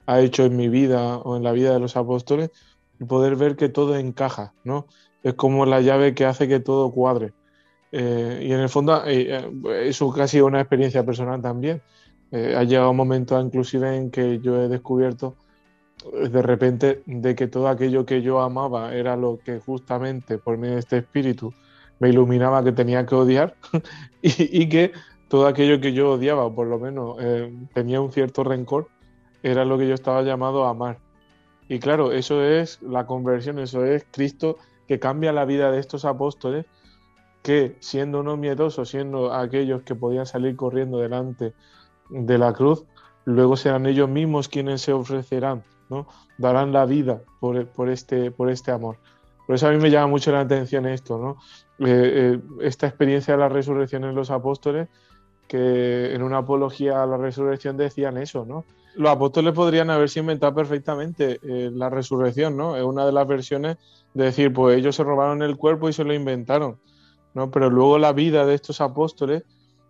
ha 0.06 0.20
hecho 0.20 0.44
en 0.44 0.56
mi 0.56 0.68
vida 0.68 1.18
o 1.18 1.36
en 1.36 1.42
la 1.42 1.52
vida 1.52 1.72
de 1.72 1.80
los 1.80 1.96
apóstoles 1.96 2.50
y 3.00 3.04
poder 3.04 3.36
ver 3.36 3.56
que 3.56 3.68
todo 3.68 3.96
encaja, 3.96 4.54
¿no? 4.64 4.86
Es 5.22 5.34
como 5.34 5.66
la 5.66 5.80
llave 5.80 6.14
que 6.14 6.24
hace 6.24 6.48
que 6.48 6.60
todo 6.60 6.92
cuadre. 6.92 7.32
Eh, 7.92 8.44
y 8.48 8.52
en 8.52 8.60
el 8.60 8.68
fondo, 8.68 9.04
eh, 9.06 9.26
eh, 9.36 9.88
eso 9.88 10.10
casi 10.12 10.40
una 10.40 10.60
experiencia 10.60 11.04
personal 11.04 11.42
también. 11.42 11.82
Eh, 12.30 12.54
ha 12.56 12.62
llegado 12.64 12.90
un 12.90 12.96
momento 12.96 13.40
inclusive 13.40 13.96
en 13.96 14.10
que 14.10 14.38
yo 14.40 14.62
he 14.62 14.68
descubierto 14.68 15.36
de 16.12 16.42
repente 16.42 17.02
de 17.06 17.34
que 17.34 17.46
todo 17.46 17.68
aquello 17.68 18.06
que 18.06 18.22
yo 18.22 18.40
amaba 18.40 18.94
era 18.94 19.16
lo 19.16 19.38
que 19.44 19.58
justamente 19.60 20.38
por 20.38 20.58
medio 20.58 20.74
de 20.74 20.80
este 20.80 20.98
espíritu 20.98 21.52
me 21.98 22.08
iluminaba 22.10 22.62
que 22.62 22.72
tenía 22.72 23.04
que 23.06 23.14
odiar 23.14 23.56
y, 24.22 24.68
que 24.68 24.92
todo 25.28 25.46
aquello 25.46 25.80
que 25.80 25.92
yo 25.92 26.12
odiaba, 26.12 26.44
o 26.44 26.54
por 26.54 26.66
lo 26.66 26.78
menos 26.78 27.16
eh, 27.20 27.52
tenía 27.74 28.00
un 28.00 28.12
cierto 28.12 28.44
rencor, 28.44 28.88
era 29.42 29.64
lo 29.64 29.78
que 29.78 29.88
yo 29.88 29.94
estaba 29.94 30.22
llamado 30.22 30.64
a 30.64 30.70
amar. 30.70 30.98
Y 31.68 31.78
claro, 31.80 32.12
eso 32.12 32.42
es 32.42 32.80
la 32.82 33.06
conversión, 33.06 33.58
eso 33.58 33.84
es 33.84 34.06
Cristo 34.10 34.56
que 34.86 34.98
cambia 34.98 35.32
la 35.32 35.44
vida 35.44 35.70
de 35.70 35.78
estos 35.78 36.04
apóstoles, 36.04 36.64
que 37.42 37.76
siendo 37.80 38.20
unos 38.20 38.38
miedosos, 38.38 38.88
siendo 38.88 39.32
aquellos 39.32 39.82
que 39.82 39.94
podían 39.94 40.26
salir 40.26 40.56
corriendo 40.56 40.98
delante 40.98 41.52
de 42.08 42.38
la 42.38 42.52
cruz, 42.54 42.84
luego 43.24 43.56
serán 43.56 43.86
ellos 43.86 44.08
mismos 44.08 44.48
quienes 44.48 44.80
se 44.80 44.94
ofrecerán, 44.94 45.62
¿no? 45.90 46.06
darán 46.36 46.72
la 46.72 46.86
vida 46.86 47.22
este, 47.88 48.30
por 48.30 48.50
este 48.50 48.70
amor. 48.70 48.96
Por 49.46 49.54
eso 49.54 49.66
a 49.66 49.70
mí 49.70 49.78
me 49.78 49.90
llama 49.90 50.08
mucho 50.08 50.30
la 50.30 50.40
atención 50.40 50.86
esto, 50.86 51.18
¿no? 51.18 51.38
Eh, 51.78 52.36
eh, 52.36 52.40
esta 52.60 52.86
experiencia 52.86 53.34
de 53.34 53.40
la 53.40 53.48
resurrección 53.48 54.04
en 54.04 54.14
los 54.14 54.30
apóstoles, 54.30 54.88
que 55.46 56.14
en 56.14 56.22
una 56.22 56.38
apología 56.38 57.02
a 57.02 57.06
la 57.06 57.16
resurrección 57.16 57.76
decían 57.78 58.18
eso, 58.18 58.44
¿no? 58.44 58.66
Los 58.94 59.10
apóstoles 59.10 59.54
podrían 59.54 59.88
haberse 59.88 60.20
inventado 60.20 60.54
perfectamente 60.54 61.40
eh, 61.42 61.70
la 61.72 61.88
resurrección, 61.88 62.56
¿no? 62.56 62.76
Es 62.76 62.82
una 62.82 63.06
de 63.06 63.12
las 63.12 63.26
versiones 63.26 63.78
de 64.12 64.24
decir, 64.24 64.52
pues 64.52 64.76
ellos 64.76 64.96
se 64.96 65.04
robaron 65.04 65.42
el 65.42 65.56
cuerpo 65.56 65.88
y 65.88 65.94
se 65.94 66.04
lo 66.04 66.12
inventaron, 66.12 66.78
¿no? 67.32 67.50
Pero 67.50 67.70
luego 67.70 67.98
la 67.98 68.12
vida 68.12 68.44
de 68.44 68.54
estos 68.54 68.82
apóstoles 68.82 69.44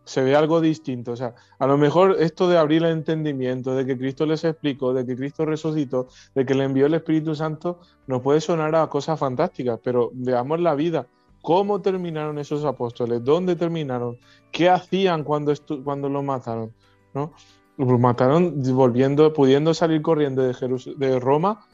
se 0.08 0.22
ve 0.22 0.34
algo 0.34 0.60
distinto. 0.60 1.12
O 1.12 1.16
sea, 1.16 1.34
a 1.58 1.66
lo 1.66 1.76
mejor 1.76 2.16
esto 2.18 2.48
de 2.48 2.58
abrir 2.58 2.82
el 2.82 2.92
entendimiento, 2.92 3.74
de 3.74 3.84
que 3.84 3.98
Cristo 3.98 4.24
les 4.26 4.42
explicó, 4.44 4.94
de 4.94 5.04
que 5.04 5.16
Cristo 5.16 5.44
resucitó, 5.44 6.08
de 6.34 6.46
que 6.46 6.54
le 6.54 6.64
envió 6.64 6.86
el 6.86 6.94
Espíritu 6.94 7.34
Santo, 7.34 7.80
nos 8.06 8.22
puede 8.22 8.40
sonar 8.40 8.74
a 8.74 8.86
cosas 8.88 9.18
fantásticas, 9.18 9.78
pero 9.82 10.10
veamos 10.14 10.60
la 10.60 10.74
vida 10.74 11.06
¿Cómo 11.42 11.80
terminaron 11.80 12.38
esos 12.38 12.64
apóstoles? 12.64 13.24
¿Dónde 13.24 13.56
terminaron? 13.56 14.18
¿Qué 14.50 14.68
hacían 14.68 15.24
cuando, 15.24 15.54
cuando 15.84 16.08
los 16.08 16.24
mataron? 16.24 16.72
¿No? 17.14 17.32
Los 17.76 17.98
mataron 18.00 18.60
volviendo, 18.74 19.32
pudiendo 19.32 19.72
salir 19.72 20.02
corriendo 20.02 20.42
de, 20.42 20.52
Jerus 20.52 20.90
de 20.98 21.20
Roma. 21.20 21.64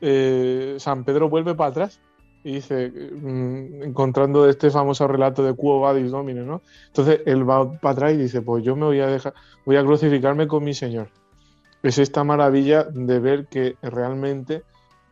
Eh, 0.00 0.76
San 0.78 1.04
Pedro 1.04 1.28
vuelve 1.28 1.54
para 1.54 1.70
atrás 1.70 2.00
y 2.44 2.56
dice, 2.56 2.90
mm, 2.90 3.82
encontrando 3.82 4.46
este 4.48 4.70
famoso 4.70 5.08
relato 5.08 5.42
de 5.42 5.54
Quo 5.54 5.80
Vadis 5.80 6.10
Domine, 6.10 6.42
¿no? 6.42 6.60
Entonces 6.88 7.20
él 7.24 7.48
va 7.48 7.72
para 7.80 7.92
atrás 7.92 8.12
y 8.12 8.18
dice, 8.18 8.42
pues 8.42 8.62
yo 8.62 8.76
me 8.76 8.84
voy 8.84 9.00
a 9.00 9.06
dejar, 9.06 9.32
voy 9.64 9.76
a 9.76 9.82
crucificarme 9.82 10.46
con 10.46 10.62
mi 10.62 10.74
Señor. 10.74 11.08
Es 11.82 11.98
esta 11.98 12.22
maravilla 12.22 12.84
de 12.84 13.18
ver 13.18 13.46
que 13.46 13.76
realmente 13.82 14.62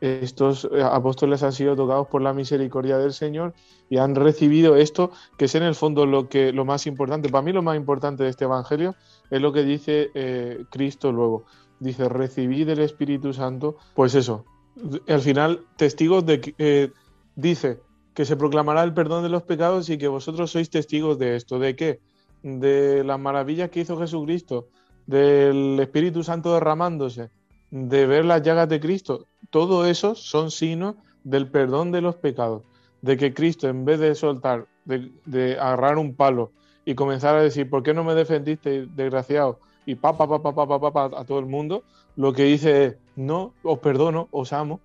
estos 0.03 0.69
eh, 0.73 0.83
apóstoles 0.83 1.43
han 1.43 1.53
sido 1.53 1.75
tocados 1.75 2.09
por 2.09 2.23
la 2.23 2.35
misericordia 2.35 2.99
del 2.99 3.13
Señor 3.13 3.55
y 3.89 3.99
han 3.99 4.15
recibido 4.15 4.77
esto, 4.77 5.13
que 5.39 5.47
es 5.47 5.55
en 5.55 5.63
el 5.63 5.75
fondo 5.75 6.07
lo, 6.07 6.29
que, 6.29 6.53
lo 6.53 6.65
más 6.65 6.87
importante. 6.87 7.29
Para 7.31 7.43
mí 7.43 7.53
lo 7.53 7.63
más 7.63 7.77
importante 7.77 8.25
de 8.25 8.31
este 8.31 8.45
Evangelio 8.45 8.95
es 9.31 9.41
lo 9.41 9.53
que 9.53 9.63
dice 9.63 10.11
eh, 10.15 10.65
Cristo 10.71 11.13
luego. 11.13 11.45
Dice, 11.79 12.09
recibid 12.09 12.69
el 12.69 12.81
Espíritu 12.81 13.33
Santo. 13.33 13.77
Pues 13.95 14.15
eso, 14.15 14.45
al 15.09 15.21
final, 15.21 15.65
testigos 15.77 16.27
de. 16.27 16.55
Eh, 16.59 16.91
dice 17.35 17.81
que 18.15 18.25
se 18.25 18.37
proclamará 18.37 18.83
el 18.83 18.95
perdón 18.95 19.23
de 19.23 19.29
los 19.29 19.43
pecados 19.43 19.89
y 19.89 19.99
que 19.99 20.09
vosotros 20.09 20.51
sois 20.51 20.71
testigos 20.71 21.19
de 21.19 21.37
esto. 21.37 21.59
¿De 21.59 21.75
qué? 21.77 22.01
De 22.43 23.05
las 23.05 23.19
maravillas 23.19 23.71
que 23.71 23.81
hizo 23.81 23.99
Jesucristo, 23.99 24.69
del 25.07 25.79
Espíritu 25.81 26.23
Santo 26.23 26.53
derramándose, 26.53 27.31
de 27.71 28.07
ver 28.07 28.25
las 28.25 28.43
llagas 28.43 28.69
de 28.69 28.81
Cristo. 28.81 29.27
Todo 29.51 29.87
eso 29.87 30.15
son 30.15 30.51
signos 30.51 30.97
del 31.25 31.51
perdón 31.51 31.93
de 31.93 32.03
los 32.03 32.17
pecados. 32.17 32.63
De 33.01 33.17
que 33.17 33.33
Cristo, 33.35 33.69
en 33.69 33.85
vez 33.85 33.99
de 33.99 34.15
soltar, 34.15 34.67
de, 34.85 35.57
agarrar 35.59 35.99
un 35.99 36.15
palo 36.15 36.53
y 36.85 36.95
comenzar 36.95 37.37
a 37.37 37.43
decir, 37.43 37.69
¿por 37.69 37.83
qué 37.83 37.95
no 37.95 38.05
me 38.05 38.15
defendiste, 38.15 38.87
desgraciado? 38.95 39.59
Y 39.87 39.95
pa, 39.97 40.17
pa, 40.17 40.29
pa, 40.29 40.41
pa, 40.41 40.55
pa, 40.55 40.81
pa, 40.81 40.93
pa, 40.93 41.21
a 41.21 41.25
todo 41.25 41.39
el 41.39 41.47
mundo, 41.47 41.83
lo 42.15 42.33
que 42.33 42.45
dice 42.45 42.85
es, 42.85 42.97
no, 43.17 43.55
os 43.63 43.79
perdono, 43.79 44.29
os 44.31 44.53
amo, 44.53 44.81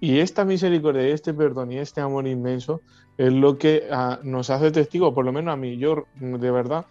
y 0.00 0.18
esta 0.18 0.44
misericordia, 0.44 1.02
este 1.08 1.32
perdón 1.32 1.72
y 1.72 1.78
este 1.78 2.00
amor 2.00 2.26
inmenso 2.26 2.80
es 3.16 3.32
lo 3.32 3.58
que 3.58 3.84
ah, 3.90 4.18
nos 4.22 4.50
hace 4.50 4.70
testigo, 4.70 5.14
por 5.14 5.24
lo 5.24 5.32
menos 5.32 5.52
a 5.52 5.56
mí. 5.56 5.76
Yo, 5.76 6.04
de 6.20 6.50
verdad, 6.50 6.86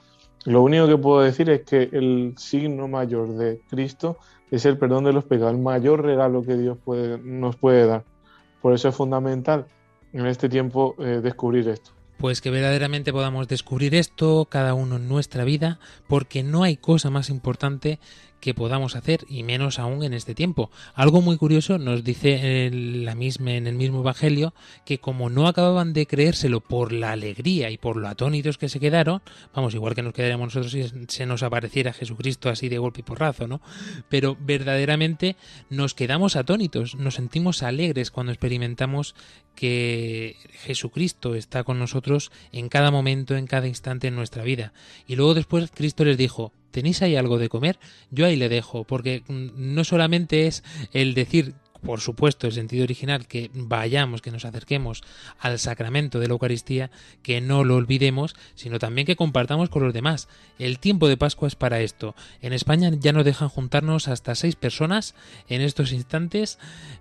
lo 0.45 0.61
único 0.61 0.87
que 0.87 0.97
puedo 0.97 1.21
decir 1.21 1.49
es 1.49 1.61
que 1.61 1.89
el 1.91 2.33
signo 2.37 2.87
mayor 2.87 3.35
de 3.35 3.61
Cristo 3.69 4.17
es 4.51 4.65
el 4.65 4.77
perdón 4.77 5.03
de 5.03 5.13
los 5.13 5.25
pecados, 5.25 5.53
el 5.53 5.61
mayor 5.61 6.03
regalo 6.03 6.43
que 6.43 6.57
Dios 6.57 6.77
nos 7.23 7.55
puede 7.55 7.87
dar. 7.87 8.03
Por 8.61 8.73
eso 8.73 8.89
es 8.89 8.95
fundamental 8.95 9.65
en 10.13 10.25
este 10.27 10.47
tiempo 10.47 10.95
eh, 10.99 11.19
descubrir 11.21 11.67
esto. 11.67 11.91
Pues 12.17 12.39
que 12.39 12.51
verdaderamente 12.51 13.11
podamos 13.11 13.47
descubrir 13.47 13.95
esto 13.95 14.47
cada 14.49 14.75
uno 14.75 14.95
en 14.95 15.09
nuestra 15.09 15.43
vida, 15.43 15.79
porque 16.07 16.43
no 16.43 16.63
hay 16.63 16.77
cosa 16.77 17.09
más 17.09 17.29
importante 17.29 17.99
que 18.43 18.53
podamos 18.53 18.97
hacer 18.97 19.25
y 19.29 19.43
menos 19.43 19.79
aún 19.79 20.03
en 20.03 20.13
este 20.13 20.35
tiempo. 20.35 20.69
Algo 20.95 21.21
muy 21.21 21.37
curioso 21.37 21.77
nos 21.77 22.03
dice 22.03 22.65
en, 22.65 23.05
la 23.05 23.15
misma, 23.15 23.53
en 23.53 23.67
el 23.67 23.75
mismo 23.75 24.01
Evangelio 24.01 24.53
que 24.83 24.97
como 24.97 25.29
no 25.29 25.47
acababan 25.47 25.93
de 25.93 26.07
creérselo 26.07 26.59
por 26.59 26.91
la 26.91 27.13
alegría 27.13 27.69
y 27.69 27.77
por 27.77 27.95
lo 27.95 28.09
atónitos 28.09 28.57
que 28.57 28.67
se 28.67 28.81
quedaron, 28.81 29.21
vamos, 29.55 29.73
igual 29.75 29.95
que 29.95 30.01
nos 30.01 30.13
quedaríamos 30.13 30.53
nosotros 30.53 30.73
si 30.73 31.05
se 31.07 31.25
nos 31.25 31.41
apareciera 31.41 31.93
Jesucristo 31.93 32.49
así 32.49 32.67
de 32.67 32.79
golpe 32.79 32.99
y 32.99 33.03
porrazo, 33.03 33.47
¿no? 33.47 33.61
Pero 34.09 34.35
verdaderamente 34.37 35.37
nos 35.69 35.93
quedamos 35.93 36.35
atónitos, 36.35 36.95
nos 36.95 37.15
sentimos 37.15 37.63
alegres 37.63 38.11
cuando 38.11 38.33
experimentamos 38.33 39.15
que 39.55 40.35
Jesucristo 40.51 41.35
está 41.35 41.63
con 41.63 41.79
nosotros 41.79 42.29
en 42.51 42.67
cada 42.67 42.91
momento, 42.91 43.37
en 43.37 43.47
cada 43.47 43.69
instante 43.69 44.07
en 44.07 44.15
nuestra 44.15 44.43
vida. 44.43 44.73
Y 45.07 45.15
luego 45.15 45.33
después 45.33 45.71
Cristo 45.73 46.03
les 46.03 46.17
dijo, 46.17 46.51
¿tenéis 46.73 47.01
ahí 47.01 47.15
algo 47.15 47.37
de 47.37 47.47
comer? 47.47 47.79
Yo 48.11 48.25
ahí 48.25 48.35
le 48.35 48.49
dejo, 48.49 48.83
porque 48.83 49.23
mm, 49.27 49.51
no 49.55 49.83
solamente 49.85 50.47
es 50.47 50.63
el 50.91 51.13
decir 51.13 51.53
por 51.85 51.99
supuesto, 51.99 52.47
el 52.47 52.53
sentido 52.53 52.83
original, 52.83 53.27
que 53.27 53.51
vayamos, 53.53 54.21
que 54.21 54.31
nos 54.31 54.45
acerquemos 54.45 55.03
al 55.39 55.59
sacramento 55.59 56.19
de 56.19 56.27
la 56.27 56.33
Eucaristía, 56.33 56.91
que 57.21 57.41
no 57.41 57.63
lo 57.63 57.75
olvidemos, 57.75 58.35
sino 58.55 58.79
también 58.79 59.05
que 59.05 59.15
compartamos 59.15 59.69
con 59.69 59.83
los 59.83 59.93
demás. 59.93 60.27
El 60.59 60.79
tiempo 60.79 61.07
de 61.07 61.17
Pascua 61.17 61.47
es 61.47 61.55
para 61.55 61.81
esto. 61.81 62.15
En 62.41 62.53
España 62.53 62.91
ya 62.97 63.11
nos 63.11 63.25
dejan 63.25 63.49
juntarnos 63.49 64.07
hasta 64.07 64.35
seis 64.35 64.55
personas 64.55 65.15
en 65.49 65.61
estos 65.61 65.91
instantes, 65.91 66.57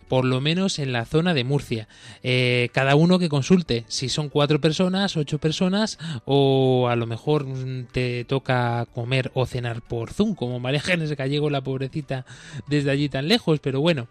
por 0.09 0.25
lo 0.25 0.41
menos 0.41 0.79
en 0.79 0.93
la 0.93 1.05
zona 1.05 1.33
de 1.33 1.45
Murcia. 1.45 1.89
Eh, 2.23 2.69
cada 2.73 2.97
uno 2.97 3.19
que 3.19 3.29
consulte 3.29 3.85
si 3.89 4.09
son 4.09 4.29
cuatro 4.29 4.61
personas, 4.61 5.17
ocho 5.17 5.39
personas, 5.39 5.99
o 6.25 6.89
a 6.89 6.97
lo 6.97 7.07
mejor 7.07 7.47
mm, 7.47 7.87
te 7.93 8.25
toca 8.25 8.87
comer 8.93 9.31
o 9.35 9.47
cenar 9.47 9.83
por 9.83 10.13
Zoom, 10.13 10.35
como 10.35 10.61
María 10.61 10.83
Gallego, 11.17 11.51
la 11.51 11.63
pobrecita, 11.63 12.27
desde 12.67 12.91
allí 12.91 13.09
tan 13.09 13.29
lejos, 13.29 13.61
pero 13.61 13.81
bueno, 13.81 14.09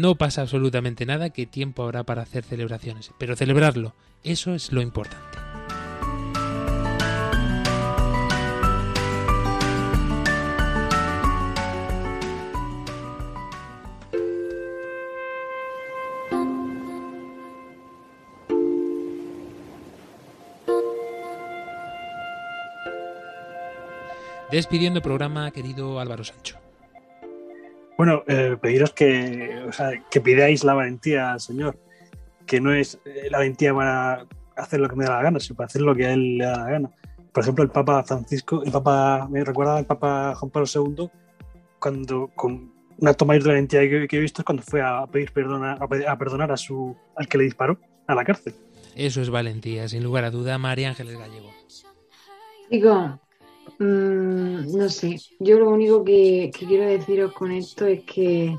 no 0.00 0.16
pasa 0.16 0.42
absolutamente 0.42 1.06
nada, 1.06 1.30
que 1.30 1.46
tiempo 1.46 1.82
habrá 1.82 2.04
para 2.04 2.22
hacer 2.22 2.44
celebraciones, 2.44 3.10
pero 3.18 3.36
celebrarlo, 3.36 3.94
eso 4.24 4.54
es 4.54 4.72
lo 4.72 4.80
importante. 4.80 5.38
Despidiendo 24.50 25.00
programa, 25.00 25.50
querido 25.50 25.98
Álvaro 25.98 26.24
Sancho. 26.24 26.58
Bueno, 28.02 28.24
eh, 28.26 28.56
pediros 28.60 28.92
que, 28.92 29.62
o 29.64 29.72
sea, 29.72 29.92
que 30.10 30.20
pidáis 30.20 30.64
la 30.64 30.74
valentía 30.74 31.34
al 31.34 31.40
Señor, 31.40 31.78
que 32.46 32.60
no 32.60 32.74
es 32.74 32.98
eh, 33.04 33.28
la 33.30 33.38
valentía 33.38 33.72
para 33.72 34.26
hacer 34.56 34.80
lo 34.80 34.88
que 34.88 34.96
me 34.96 35.04
da 35.04 35.18
la 35.18 35.22
gana, 35.22 35.38
sino 35.38 35.54
para 35.54 35.66
hacer 35.66 35.82
lo 35.82 35.94
que 35.94 36.06
a 36.06 36.12
Él 36.12 36.38
le 36.38 36.44
da 36.46 36.64
la 36.64 36.68
gana. 36.68 36.90
Por 37.32 37.44
ejemplo, 37.44 37.62
el 37.62 37.70
Papa 37.70 38.02
Francisco, 38.02 38.64
el 38.64 38.72
Papa, 38.72 39.28
me 39.30 39.44
recuerda 39.44 39.76
al 39.76 39.86
Papa 39.86 40.34
Juan 40.34 40.50
Pablo 40.50 40.68
II, 40.74 41.10
cuando 41.78 42.28
con 42.34 42.72
una 42.98 43.14
toma 43.14 43.34
de 43.34 43.38
valentía 43.38 43.82
que, 43.82 44.08
he 44.10 44.18
visto 44.18 44.40
es 44.40 44.46
cuando 44.46 44.64
fue 44.64 44.82
a 44.82 45.06
pedir 45.06 45.30
perdón, 45.30 45.62
a, 45.62 45.74
a, 45.74 46.18
perdonar 46.18 46.50
a 46.50 46.56
su, 46.56 46.96
al 47.14 47.28
que 47.28 47.38
le 47.38 47.44
disparó 47.44 47.78
a 48.08 48.16
la 48.16 48.24
cárcel. 48.24 48.52
Eso 48.96 49.22
es 49.22 49.30
valentía, 49.30 49.86
sin 49.86 50.02
lugar 50.02 50.24
a 50.24 50.32
duda, 50.32 50.58
María 50.58 50.88
Ángeles 50.88 51.16
Gallego. 51.16 51.52
Digo, 52.68 53.20
Mm, 53.78 54.76
no 54.76 54.88
sé, 54.88 55.18
yo 55.38 55.58
lo 55.58 55.70
único 55.70 56.04
que, 56.04 56.50
quiero 56.56 56.84
deciros 56.84 57.32
con 57.32 57.50
esto 57.52 57.86
es 57.86 58.02
que 58.04 58.56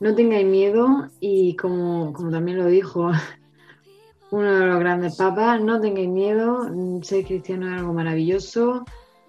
no 0.00 0.14
tengáis 0.14 0.46
miedo 0.46 1.08
y 1.20 1.56
como, 1.56 2.12
como 2.12 2.30
también 2.30 2.58
lo 2.58 2.66
dijo 2.66 3.10
uno 4.30 4.54
de 4.54 4.66
los 4.66 4.80
grandes 4.80 5.16
papas, 5.16 5.60
no 5.60 5.80
tengáis 5.80 6.08
miedo, 6.08 6.70
ser 7.02 7.24
cristiano 7.24 7.66
es 7.66 7.80
algo 7.80 7.92
maravilloso, 7.92 8.84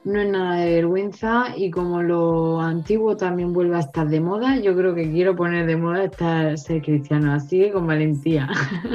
no 0.05 0.22
es 0.22 0.30
nada 0.30 0.62
de 0.62 0.76
vergüenza 0.76 1.53
y 1.58 1.70
como 1.72 2.01
lo 2.01 2.62
antiguo 2.62 3.18
también 3.18 3.51
vuelve 3.51 3.76
a 3.76 3.82
estar 3.82 4.08
de 4.08 4.22
moda, 4.22 4.58
yo 4.60 4.76
creo 4.76 4.95
que 4.95 5.12
quiero 5.12 5.36
poner 5.36 5.66
de 5.66 5.76
moda 5.76 6.05
estar, 6.05 6.58
ser 6.58 6.82
cristiano, 6.82 7.34
así 7.34 7.60
que 7.60 7.72
con 7.72 7.86
valentía. 7.86 8.47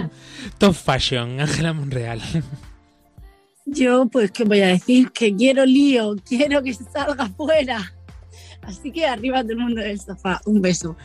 Top 0.59 0.75
Fashion, 0.75 1.41
Ángela 1.41 1.73
Monreal. 1.73 2.23
Yo, 3.65 4.07
pues, 4.07 4.31
¿qué 4.33 4.45
voy 4.45 4.61
a 4.61 4.69
decir? 4.69 5.11
Que 5.13 5.35
quiero 5.35 5.65
lío, 5.65 6.17
quiero 6.29 6.63
que 6.63 6.75
salga 6.75 7.29
fuera. 7.29 7.93
Así 8.63 8.91
que 8.93 9.07
arriba 9.07 9.43
todo 9.43 9.53
el 9.53 9.59
mundo 9.59 9.81
del 9.81 10.01
sofá. 10.01 10.41
Un 10.47 10.61
beso. 10.61 10.97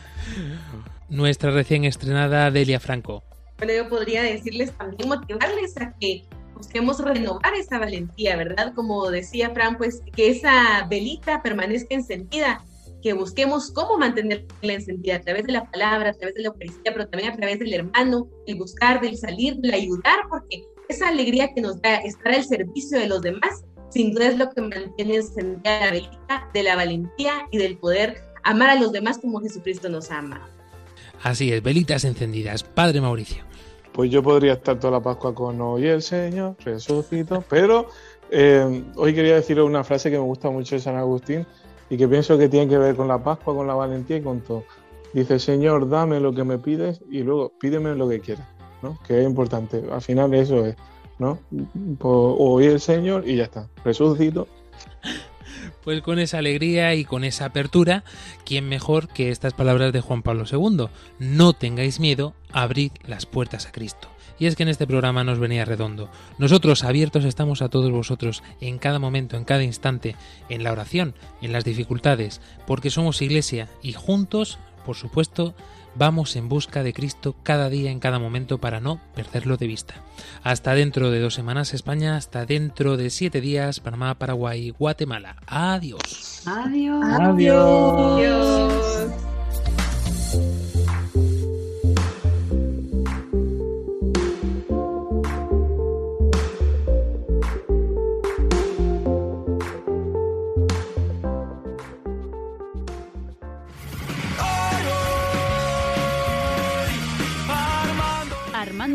Nuestra 1.08 1.50
recién 1.50 1.84
estrenada 1.84 2.50
Delia 2.50 2.80
Franco. 2.80 3.22
Bueno, 3.58 3.72
yo 3.72 3.88
podría 3.88 4.22
decirles 4.22 4.72
también, 4.76 5.08
motivarles 5.08 5.76
a 5.78 5.92
que 6.00 6.24
busquemos 6.54 6.98
renovar 7.00 7.54
esa 7.54 7.78
valentía, 7.78 8.36
¿verdad? 8.36 8.72
Como 8.74 9.10
decía 9.10 9.50
Fran, 9.50 9.76
pues 9.78 10.02
que 10.14 10.30
esa 10.30 10.86
velita 10.88 11.42
permanezca 11.42 11.94
encendida, 11.94 12.62
que 13.02 13.12
busquemos 13.12 13.70
cómo 13.70 13.98
mantenerla 13.98 14.72
encendida 14.72 15.16
a 15.16 15.20
través 15.20 15.44
de 15.44 15.52
la 15.52 15.70
palabra, 15.70 16.10
a 16.10 16.12
través 16.12 16.34
de 16.34 16.42
la 16.42 16.48
Eucaristía, 16.48 16.92
pero 16.92 17.08
también 17.08 17.32
a 17.32 17.36
través 17.36 17.58
del 17.58 17.72
hermano, 17.72 18.28
el 18.46 18.56
buscar, 18.56 19.00
del 19.00 19.16
salir, 19.16 19.56
del 19.56 19.74
ayudar, 19.74 20.20
porque 20.28 20.62
esa 20.88 21.08
alegría 21.08 21.52
que 21.54 21.60
nos 21.60 21.80
da 21.80 21.96
estar 21.96 22.34
al 22.34 22.44
servicio 22.44 22.98
de 22.98 23.06
los 23.06 23.22
demás, 23.22 23.64
sin 23.90 24.12
duda 24.12 24.28
es 24.28 24.38
lo 24.38 24.50
que 24.50 24.62
mantiene 24.62 25.16
encendida 25.16 25.80
la 25.80 25.90
velita 25.90 26.50
de 26.52 26.62
la 26.62 26.76
valentía 26.76 27.46
y 27.50 27.58
del 27.58 27.78
poder 27.78 28.22
amar 28.42 28.70
a 28.70 28.74
los 28.74 28.92
demás 28.92 29.18
como 29.18 29.40
Jesucristo 29.40 29.88
nos 29.88 30.10
ama. 30.10 30.48
Así 31.22 31.52
es, 31.52 31.62
velitas 31.62 32.04
encendidas. 32.04 32.62
Padre 32.62 33.00
Mauricio. 33.00 33.44
Pues 33.92 34.10
yo 34.10 34.22
podría 34.22 34.54
estar 34.54 34.78
toda 34.78 34.92
la 34.92 35.00
Pascua 35.00 35.34
con 35.34 35.60
hoy 35.60 35.86
el 35.86 36.02
Señor 36.02 36.56
resucitó, 36.64 37.42
pero 37.48 37.88
eh, 38.30 38.84
hoy 38.96 39.14
quería 39.14 39.34
decir 39.34 39.60
una 39.60 39.82
frase 39.82 40.10
que 40.10 40.16
me 40.16 40.24
gusta 40.24 40.50
mucho 40.50 40.76
de 40.76 40.80
San 40.80 40.96
Agustín 40.96 41.46
y 41.90 41.96
que 41.96 42.06
pienso 42.06 42.38
que 42.38 42.48
tiene 42.48 42.68
que 42.68 42.78
ver 42.78 42.94
con 42.94 43.08
la 43.08 43.22
Pascua, 43.22 43.54
con 43.54 43.66
la 43.66 43.74
valentía 43.74 44.18
y 44.18 44.22
con 44.22 44.40
todo. 44.40 44.64
Dice, 45.12 45.38
Señor, 45.38 45.88
dame 45.88 46.20
lo 46.20 46.32
que 46.32 46.44
me 46.44 46.58
pides 46.58 47.00
y 47.10 47.22
luego 47.22 47.52
pídeme 47.58 47.94
lo 47.94 48.08
que 48.08 48.20
quieras. 48.20 48.46
Que 49.06 49.20
es 49.20 49.26
importante. 49.26 49.82
Al 49.90 50.02
final 50.02 50.34
eso 50.34 50.64
es, 50.64 50.76
¿no? 51.18 51.38
Oír 52.00 52.70
el 52.70 52.80
Señor 52.80 53.28
y 53.28 53.36
ya 53.36 53.44
está. 53.44 53.68
Resucito. 53.84 54.46
Pues 55.84 56.02
con 56.02 56.18
esa 56.18 56.38
alegría 56.38 56.94
y 56.94 57.04
con 57.04 57.24
esa 57.24 57.46
apertura, 57.46 58.04
¿quién 58.44 58.68
mejor 58.68 59.08
que 59.08 59.30
estas 59.30 59.54
palabras 59.54 59.92
de 59.92 60.02
Juan 60.02 60.22
Pablo 60.22 60.44
II? 60.50 60.88
No 61.18 61.52
tengáis 61.54 61.98
miedo, 61.98 62.34
abrid 62.52 62.92
las 63.06 63.24
puertas 63.24 63.66
a 63.66 63.72
Cristo. 63.72 64.08
Y 64.38 64.46
es 64.46 64.54
que 64.54 64.62
en 64.62 64.68
este 64.68 64.86
programa 64.86 65.24
nos 65.24 65.38
venía 65.38 65.64
redondo. 65.64 66.10
Nosotros 66.38 66.84
abiertos 66.84 67.24
estamos 67.24 67.60
a 67.62 67.68
todos 67.68 67.90
vosotros 67.90 68.42
en 68.60 68.78
cada 68.78 68.98
momento, 68.98 69.36
en 69.36 69.44
cada 69.44 69.64
instante, 69.64 70.14
en 70.48 70.62
la 70.62 70.72
oración, 70.72 71.14
en 71.42 71.52
las 71.52 71.64
dificultades, 71.64 72.40
porque 72.66 72.90
somos 72.90 73.22
iglesia 73.22 73.68
y 73.82 73.94
juntos, 73.94 74.58
por 74.84 74.96
supuesto, 74.96 75.54
vamos 75.98 76.36
en 76.36 76.48
busca 76.48 76.82
de 76.82 76.92
Cristo 76.92 77.34
cada 77.42 77.68
día, 77.68 77.90
en 77.90 78.00
cada 78.00 78.18
momento, 78.18 78.58
para 78.58 78.80
no 78.80 79.00
perderlo 79.14 79.56
de 79.56 79.66
vista. 79.66 79.94
Hasta 80.42 80.74
dentro 80.74 81.10
de 81.10 81.20
dos 81.20 81.34
semanas 81.34 81.74
España, 81.74 82.16
hasta 82.16 82.46
dentro 82.46 82.96
de 82.96 83.10
siete 83.10 83.40
días 83.40 83.80
Panamá, 83.80 84.14
Paraguay, 84.14 84.70
Guatemala. 84.70 85.36
Adiós. 85.46 86.42
Adiós. 86.46 87.04
Adiós. 87.20 89.10